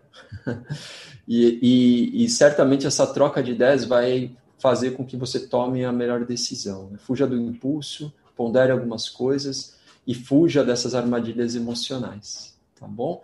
e, 1.29 1.59
e, 1.63 2.25
e, 2.25 2.29
certamente 2.29 2.87
essa 2.87 3.07
troca 3.07 3.43
de 3.43 3.53
ideias 3.53 3.85
vai 3.85 4.37
fazer 4.59 4.93
com 4.93 5.05
que 5.05 5.17
você 5.17 5.39
tome 5.47 5.85
a 5.85 5.93
melhor 5.93 6.25
decisão. 6.25 6.91
Né? 6.91 6.99
Fuja 6.99 7.27
do 7.27 7.41
impulso, 7.41 8.13
pondere 8.35 8.73
algumas 8.73 9.09
coisas 9.09 9.77
e 10.07 10.15
fuja 10.15 10.65
dessas 10.65 10.95
armadilhas 10.95 11.55
emocionais, 11.55 12.59
tá 12.79 12.87
bom? 12.87 13.23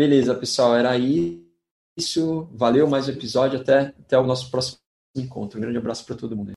Beleza, 0.00 0.34
pessoal, 0.34 0.74
era 0.74 0.96
isso. 0.96 2.48
Valeu 2.54 2.88
mais 2.88 3.06
um 3.06 3.12
episódio. 3.12 3.60
Até, 3.60 3.92
até 4.00 4.18
o 4.18 4.24
nosso 4.24 4.50
próximo 4.50 4.78
encontro. 5.14 5.58
Um 5.58 5.60
grande 5.60 5.76
abraço 5.76 6.06
para 6.06 6.16
todo 6.16 6.34
mundo. 6.34 6.52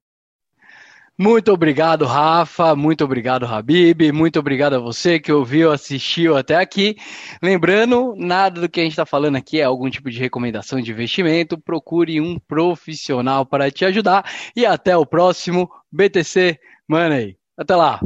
Muito 1.19 1.51
obrigado, 1.51 2.05
Rafa. 2.05 2.73
Muito 2.73 3.03
obrigado, 3.03 3.45
Habib. 3.45 4.13
Muito 4.13 4.39
obrigado 4.39 4.75
a 4.75 4.79
você 4.79 5.19
que 5.19 5.29
ouviu, 5.29 5.73
assistiu 5.73 6.37
até 6.37 6.55
aqui. 6.55 6.95
Lembrando, 7.41 8.15
nada 8.15 8.61
do 8.61 8.69
que 8.69 8.79
a 8.79 8.83
gente 8.83 8.93
está 8.93 9.05
falando 9.05 9.35
aqui 9.35 9.59
é 9.59 9.65
algum 9.65 9.89
tipo 9.89 10.09
de 10.09 10.19
recomendação 10.19 10.79
de 10.79 10.91
investimento. 10.91 11.59
Procure 11.59 12.21
um 12.21 12.39
profissional 12.39 13.45
para 13.45 13.69
te 13.69 13.83
ajudar. 13.83 14.23
E 14.55 14.65
até 14.65 14.95
o 14.95 15.05
próximo 15.05 15.69
BTC 15.91 16.57
Money. 16.87 17.37
Até 17.57 17.75
lá. 17.75 17.99